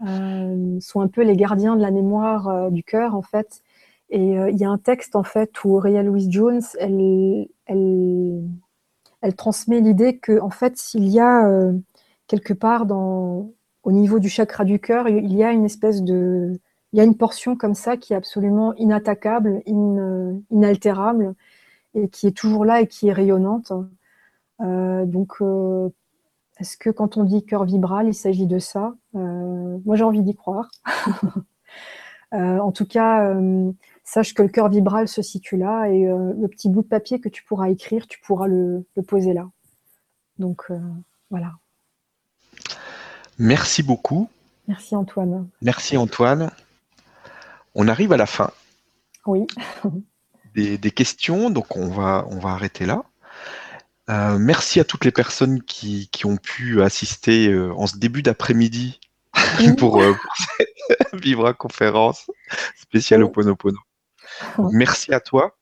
un 0.00 1.08
peu 1.08 1.22
les 1.22 1.36
gardiens 1.36 1.76
de 1.76 1.82
la 1.82 1.90
mémoire 1.90 2.70
du 2.70 2.82
cœur, 2.82 3.14
en 3.14 3.22
fait. 3.22 3.62
Et 4.08 4.32
il 4.32 4.56
y 4.56 4.64
a 4.64 4.70
un 4.70 4.78
texte, 4.78 5.16
en 5.16 5.22
fait, 5.22 5.64
où 5.64 5.76
Aurélia 5.76 6.02
Louise 6.02 6.28
Jones, 6.30 6.62
elle, 6.80 7.46
elle, 7.66 9.34
transmet 9.36 9.80
l'idée 9.80 10.16
que, 10.18 10.40
en 10.40 10.48
fait, 10.48 10.78
s'il 10.78 11.08
y 11.08 11.20
a 11.20 11.46
quelque 12.26 12.54
part 12.54 12.86
dans, 12.86 13.50
au 13.86 13.92
niveau 13.92 14.18
du 14.18 14.28
chakra 14.28 14.64
du 14.64 14.80
cœur, 14.80 15.08
il 15.08 15.32
y 15.32 15.44
a 15.44 15.52
une 15.52 15.64
espèce 15.64 16.02
de 16.02 16.60
il 16.92 16.98
y 16.98 17.00
a 17.00 17.04
une 17.04 17.16
portion 17.16 17.56
comme 17.56 17.74
ça 17.74 17.96
qui 17.96 18.14
est 18.14 18.16
absolument 18.16 18.74
inattaquable, 18.74 19.62
inaltérable, 20.50 21.34
et 21.94 22.08
qui 22.08 22.26
est 22.26 22.36
toujours 22.36 22.64
là 22.64 22.80
et 22.80 22.88
qui 22.88 23.08
est 23.08 23.12
rayonnante. 23.12 23.72
Euh, 24.60 25.06
donc, 25.06 25.34
euh, 25.40 25.88
est-ce 26.58 26.76
que 26.76 26.90
quand 26.90 27.16
on 27.16 27.24
dit 27.24 27.44
cœur 27.44 27.64
vibral, 27.64 28.08
il 28.08 28.14
s'agit 28.14 28.46
de 28.46 28.58
ça? 28.58 28.94
Euh, 29.14 29.78
Moi, 29.84 29.94
j'ai 29.94 30.04
envie 30.04 30.22
d'y 30.22 30.34
croire. 30.34 30.68
en 32.32 32.72
tout 32.72 32.86
cas, 32.86 33.34
sache 34.02 34.34
que 34.34 34.42
le 34.42 34.48
cœur 34.48 34.68
vibral 34.68 35.06
se 35.06 35.22
situe 35.22 35.56
là, 35.58 35.88
et 35.88 36.04
le 36.06 36.48
petit 36.48 36.68
bout 36.70 36.82
de 36.82 36.88
papier 36.88 37.20
que 37.20 37.28
tu 37.28 37.44
pourras 37.44 37.70
écrire, 37.70 38.08
tu 38.08 38.20
pourras 38.20 38.48
le, 38.48 38.84
le 38.96 39.02
poser 39.02 39.32
là. 39.32 39.48
Donc, 40.38 40.72
voilà. 41.30 41.52
Merci 43.38 43.82
beaucoup. 43.82 44.28
Merci 44.68 44.96
Antoine. 44.96 45.48
Merci 45.62 45.96
Antoine. 45.96 46.50
On 47.74 47.88
arrive 47.88 48.12
à 48.12 48.16
la 48.16 48.26
fin. 48.26 48.50
Oui. 49.26 49.46
des, 50.54 50.90
questions, 50.90 51.50
donc 51.50 51.76
on 51.76 51.88
va, 51.88 52.26
on 52.30 52.38
va 52.38 52.50
arrêter 52.50 52.86
là. 52.86 53.04
Euh, 54.08 54.38
merci 54.38 54.78
à 54.80 54.84
toutes 54.84 55.04
les 55.04 55.10
personnes 55.10 55.62
qui, 55.62 56.08
ont 56.24 56.36
pu 56.36 56.80
assister 56.82 57.48
euh, 57.48 57.74
en 57.74 57.86
ce 57.86 57.96
début 57.96 58.22
d'après-midi 58.22 59.00
pour, 59.78 60.00
euh, 60.00 60.14
cette 60.56 60.68
Vivra 61.12 61.52
conférence 61.52 62.30
spéciale 62.76 63.24
au 63.24 63.28
Ponopono. 63.28 63.78
Merci 64.70 65.12
à 65.12 65.20
toi. 65.20 65.56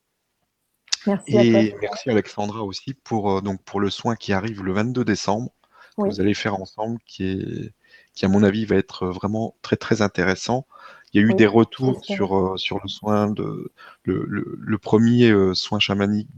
Merci 1.07 1.37
et 1.37 1.77
merci 1.81 2.11
Alexandra 2.11 2.63
aussi 2.63 2.95
pour, 2.95 3.43
donc 3.43 3.63
pour 3.63 3.81
le 3.81 3.91
soin 3.91 4.17
qui 4.17 4.33
arrive 4.33 4.63
le 4.63 4.73
22 4.73 5.05
décembre. 5.05 5.51
Que 5.97 6.03
vous 6.03 6.21
allez 6.21 6.35
faire 6.35 6.61
ensemble, 6.61 6.99
qui, 7.07 7.25
est, 7.25 7.73
qui 8.15 8.25
à 8.25 8.29
mon 8.29 8.43
avis 8.43 8.65
va 8.65 8.77
être 8.77 9.07
vraiment 9.07 9.55
très 9.63 9.77
très 9.77 10.03
intéressant. 10.03 10.67
Il 11.15 11.21
y 11.21 11.25
a 11.25 11.29
eu 11.29 11.35
des 11.35 11.47
retours 11.47 12.05
sur, 12.05 12.37
euh, 12.37 12.57
sur 12.57 12.81
le 12.83 12.89
soin 12.89 13.31
de 13.31 13.73
le, 14.03 14.27
le, 14.27 14.79
premier 14.79 15.31
euh, 15.31 15.55
soin 15.55 15.79
chamanique 15.79 16.29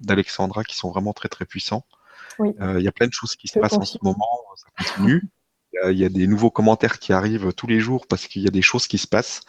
d'Alexandra 0.00 0.62
qui 0.62 0.76
sont 0.76 0.90
vraiment 0.90 1.14
très 1.14 1.30
très 1.30 1.46
puissants. 1.46 1.86
Euh, 2.38 2.78
il 2.78 2.84
y 2.84 2.88
a 2.88 2.92
plein 2.92 3.06
de 3.06 3.12
choses 3.12 3.34
qui 3.34 3.48
se 3.48 3.58
passent 3.58 3.78
en 3.78 3.84
ce 3.84 3.98
moment, 4.02 4.28
ça 4.56 4.68
continue. 4.76 5.22
Il 5.90 5.98
y, 5.98 6.04
a, 6.04 6.08
des 6.08 6.26
nouveaux 6.26 6.50
commentaires 6.50 6.98
qui 6.98 7.12
arrivent 7.12 7.52
tous 7.54 7.66
les 7.66 7.80
jours 7.80 8.06
parce 8.08 8.26
qu'il 8.26 8.42
y 8.42 8.48
a 8.48 8.50
des 8.50 8.62
choses 8.62 8.86
qui 8.86 8.98
se 8.98 9.06
passent. 9.06 9.42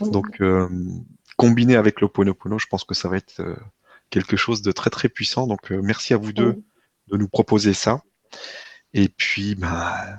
Donc, 0.00 0.42
combiné 1.36 1.76
avec 1.76 2.00
l'Oponopono, 2.00 2.58
je 2.58 2.66
pense 2.66 2.84
que 2.84 2.94
ça 2.94 3.08
va 3.08 3.16
être 3.16 3.40
quelque 4.10 4.36
chose 4.36 4.60
de 4.60 4.72
très 4.72 4.90
très 4.90 5.08
puissant. 5.08 5.46
Donc, 5.46 5.70
merci 5.70 6.14
à 6.14 6.16
vous 6.16 6.32
deux 6.32 6.62
de 7.06 7.16
nous 7.16 7.28
proposer 7.28 7.74
ça. 7.74 8.02
Et 8.94 9.08
puis, 9.08 9.54
bah, 9.54 10.18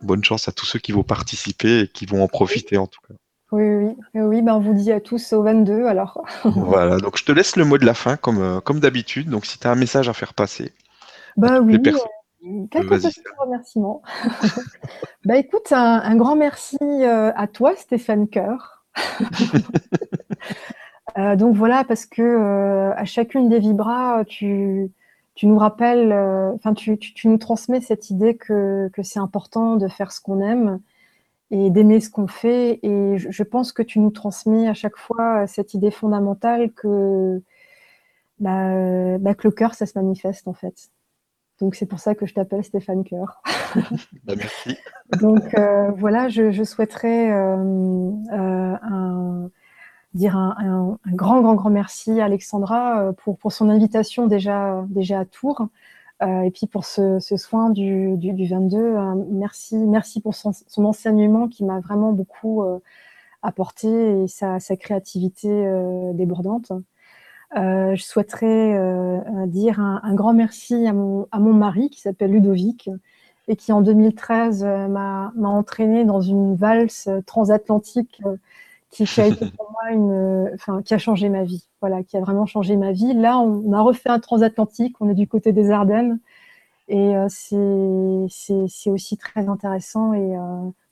bonne 0.00 0.24
chance 0.24 0.48
à 0.48 0.52
tous 0.52 0.66
ceux 0.66 0.78
qui 0.78 0.92
vont 0.92 1.02
participer 1.02 1.80
et 1.80 1.88
qui 1.88 2.06
vont 2.06 2.22
en 2.22 2.28
profiter 2.28 2.76
en 2.76 2.86
tout 2.86 3.00
cas. 3.06 3.14
Oui, 3.52 3.64
oui, 3.64 3.94
oui, 4.14 4.42
ben 4.42 4.54
on 4.54 4.60
vous 4.60 4.74
dit 4.74 4.90
à 4.90 5.00
tous 5.00 5.32
au 5.32 5.42
22 5.42 5.86
alors. 5.86 6.26
voilà, 6.44 6.98
donc 6.98 7.16
je 7.16 7.24
te 7.24 7.30
laisse 7.30 7.54
le 7.56 7.64
mot 7.64 7.78
de 7.78 7.86
la 7.86 7.94
fin 7.94 8.16
comme, 8.16 8.40
euh, 8.40 8.60
comme 8.60 8.80
d'habitude. 8.80 9.30
Donc 9.30 9.46
si 9.46 9.58
tu 9.58 9.66
as 9.68 9.70
un 9.70 9.76
message 9.76 10.08
à 10.08 10.12
faire 10.12 10.34
passer. 10.34 10.72
Bah 11.36 11.60
oui, 11.60 11.74
euh, 11.76 12.66
quelques 12.70 13.02
petits 13.02 13.22
remerciements. 13.38 14.02
bah 15.24 15.36
écoute, 15.36 15.70
un, 15.70 16.16
grand 16.16 16.34
merci 16.34 16.78
euh, 16.82 17.30
à 17.36 17.46
toi 17.46 17.76
Stéphane 17.76 18.28
Coeur. 18.28 18.84
donc 21.36 21.54
voilà, 21.54 21.84
parce 21.84 22.04
que 22.06 22.90
à 22.96 23.04
chacune 23.04 23.48
des 23.48 23.60
vibras, 23.60 24.24
tu, 24.24 24.90
tu 25.36 25.46
nous 25.46 25.58
rappelles, 25.58 26.12
enfin 26.54 26.74
tu, 26.74 26.98
tu, 26.98 27.28
nous 27.28 27.38
transmets 27.38 27.80
cette 27.80 28.10
idée 28.10 28.36
que, 28.36 28.90
que 28.92 29.02
c'est 29.02 29.20
important 29.20 29.76
de 29.76 29.86
faire 29.86 30.10
ce 30.10 30.20
qu'on 30.20 30.40
aime 30.40 30.80
et 31.52 31.70
d'aimer 31.70 32.00
ce 32.00 32.10
qu'on 32.10 32.26
fait. 32.26 32.80
Et 32.82 33.18
je, 33.18 33.42
pense 33.44 33.72
que 33.72 33.82
tu 33.82 34.00
nous 34.00 34.10
transmets 34.10 34.66
à 34.68 34.74
chaque 34.74 34.96
fois 34.96 35.46
cette 35.46 35.74
idée 35.74 35.92
fondamentale 35.92 36.72
que, 36.72 37.40
bah, 38.40 39.18
bah, 39.18 39.34
que 39.34 39.46
le 39.46 39.52
cœur, 39.52 39.74
ça 39.74 39.86
se 39.86 39.96
manifeste 39.96 40.48
en 40.48 40.54
fait. 40.54 40.90
Donc 41.60 41.74
c'est 41.74 41.86
pour 41.86 42.00
ça 42.00 42.14
que 42.14 42.26
je 42.26 42.34
t'appelle 42.34 42.64
Stéphane 42.64 43.04
Cœur. 43.04 43.42
Bah, 44.24 44.34
merci. 44.36 44.76
Donc 45.20 45.54
euh, 45.54 45.90
voilà, 45.92 46.28
je, 46.28 46.64
souhaiterais 46.64 47.30
euh, 47.30 48.10
euh, 48.32 49.48
dire 50.16 50.36
un, 50.36 50.98
grand, 51.06 51.40
grand, 51.40 51.54
grand 51.54 51.70
merci 51.70 52.20
à 52.20 52.24
Alexandra 52.24 53.12
pour, 53.18 53.38
pour 53.38 53.52
son 53.52 53.68
invitation 53.68 54.26
déjà, 54.26 54.84
déjà 54.88 55.20
à 55.20 55.24
Tours. 55.24 55.68
et 56.22 56.50
puis 56.52 56.66
pour 56.66 56.84
ce, 56.84 57.18
soin 57.20 57.70
du, 57.70 58.16
du, 58.16 58.46
22, 58.46 58.96
merci, 59.30 59.76
merci 59.76 60.20
pour 60.20 60.34
son, 60.34 60.52
enseignement 60.84 61.48
qui 61.48 61.64
m'a 61.64 61.80
vraiment 61.80 62.12
beaucoup 62.12 62.64
apporté 63.42 64.22
et 64.22 64.28
sa, 64.28 64.58
créativité 64.76 65.48
débordante. 66.14 66.72
Euh, 67.56 67.94
je 67.94 68.02
souhaiterais 68.02 68.74
euh, 68.76 69.46
dire 69.46 69.80
un, 69.80 70.14
grand 70.14 70.34
merci 70.34 70.86
à 70.86 70.92
mon, 70.92 71.28
à 71.30 71.38
mon 71.38 71.52
mari 71.52 71.90
qui 71.90 72.00
s'appelle 72.00 72.32
Ludovic 72.32 72.90
et 73.48 73.54
qui 73.54 73.72
en 73.72 73.80
2013 73.82 74.64
euh, 74.64 74.88
m'a 74.88 75.32
entraîné 75.36 76.04
dans 76.04 76.20
une 76.20 76.56
valse 76.56 77.08
transatlantique 77.24 78.20
qui, 78.90 79.04
a 79.20 79.26
été 79.26 79.46
pour 79.56 79.70
moi 79.72 79.92
une, 79.92 80.50
enfin, 80.54 80.82
qui 80.82 80.94
a 80.94 80.98
changé 80.98 81.28
ma 81.28 81.44
vie. 81.44 81.66
Voilà, 81.80 82.02
qui 82.02 82.16
a 82.16 82.20
vraiment 82.20 82.46
changé 82.46 82.76
ma 82.76 82.92
vie. 82.92 83.14
Là, 83.14 83.38
on 83.38 83.72
a 83.72 83.80
refait 83.80 84.10
un 84.10 84.20
transatlantique. 84.20 84.96
On 85.00 85.08
est 85.08 85.14
du 85.14 85.28
côté 85.28 85.52
des 85.52 85.70
Ardennes 85.70 86.20
et 86.88 87.14
c'est 87.28 88.90
aussi 88.90 89.16
très 89.16 89.48
intéressant. 89.48 90.14
Et 90.14 90.36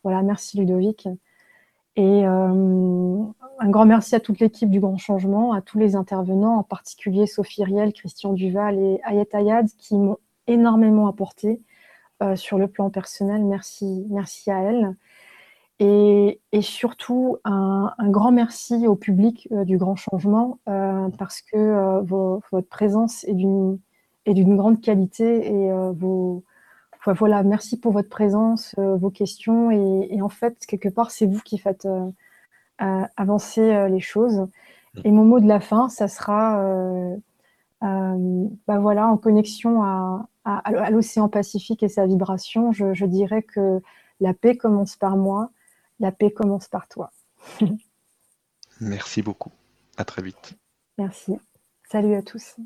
voilà, 0.03 0.23
merci 0.23 0.59
Ludovic. 0.59 1.09
Et 1.97 2.27
euh, 2.27 3.25
un 3.61 3.71
grand 3.71 3.87
merci 3.87 4.17
à 4.17 4.21
toute 4.21 4.41
l'équipe 4.41 4.69
du 4.69 4.81
Grand 4.81 4.97
Changement, 4.99 5.53
à 5.53 5.61
tous 5.61 5.79
les 5.79 5.95
intervenants, 5.95 6.57
en 6.57 6.63
particulier 6.65 7.27
Sophie 7.27 7.63
Riel, 7.63 7.93
Christian 7.93 8.33
Duval 8.33 8.79
et 8.79 9.01
Ayet 9.05 9.29
Ayad, 9.33 9.69
qui 9.79 9.97
m'ont 9.97 10.19
énormément 10.49 11.07
apporté 11.07 11.63
euh, 12.23 12.35
sur 12.35 12.59
le 12.59 12.67
plan 12.67 12.91
personnel. 12.91 13.45
Merci, 13.45 14.07
merci 14.11 14.51
à 14.51 14.61
elles. 14.63 14.97
Et, 15.81 16.41
et 16.53 16.63
surtout, 16.63 17.39
un, 17.45 17.93
un, 17.99 18.09
grand 18.09 18.31
merci 18.31 18.87
au 18.87 18.95
public 18.95 19.49
euh, 19.51 19.65
du 19.65 19.77
Grand 19.77 19.97
Changement, 19.97 20.61
euh, 20.69 21.09
parce 21.19 21.43
que 21.43 21.57
euh, 21.57 22.01
vos, 22.03 22.43
votre 22.53 22.69
présence 22.69 23.25
est 23.25 23.35
d'une 23.35 23.79
grande 24.57 24.81
qualité 24.81 25.53
et 25.53 25.71
vos 25.93 26.45
voilà, 27.07 27.43
merci 27.43 27.79
pour 27.79 27.93
votre 27.93 28.09
présence, 28.09 28.75
vos 28.79 29.11
questions. 29.11 29.71
Et, 29.71 30.23
en 30.23 30.31
fait, 30.31 30.65
quelque 30.65 30.89
part, 30.89 31.11
c'est 31.11 31.27
vous 31.27 31.41
qui 31.41 31.59
faites 31.59 31.87
avancer 32.79 33.89
les 33.91 34.01
choses. 34.01 34.47
Et 35.05 35.11
mon 35.11 35.27
mot 35.27 35.39
de 35.39 35.47
la 35.47 35.61
fin, 35.61 35.91
ça 35.91 36.09
sera 36.09 36.59
bah 37.83 38.79
voilà, 38.79 39.07
en 39.09 39.19
connexion 39.19 39.83
à, 39.83 40.91
l'océan 40.91 41.29
Pacifique 41.29 41.83
et 41.83 41.91
sa 41.91 42.07
vibration. 42.07 42.73
Je, 42.73 42.95
je, 42.95 43.05
dirais 43.05 43.43
que 43.43 43.83
la 44.21 44.33
paix 44.33 44.57
commence 44.57 44.97
par 44.97 45.19
moi, 45.19 45.51
la 46.05 46.13
paix 46.13 46.31
commence 46.31 46.69
par 46.69 46.87
toi. 46.87 47.11
Merci 48.81 49.23
beaucoup. 49.23 49.53
À 49.97 50.05
très 50.05 50.21
vite. 50.21 50.53
Merci. 50.99 51.33
Salut 51.91 52.15
à 52.15 52.23
tous. 52.23 52.57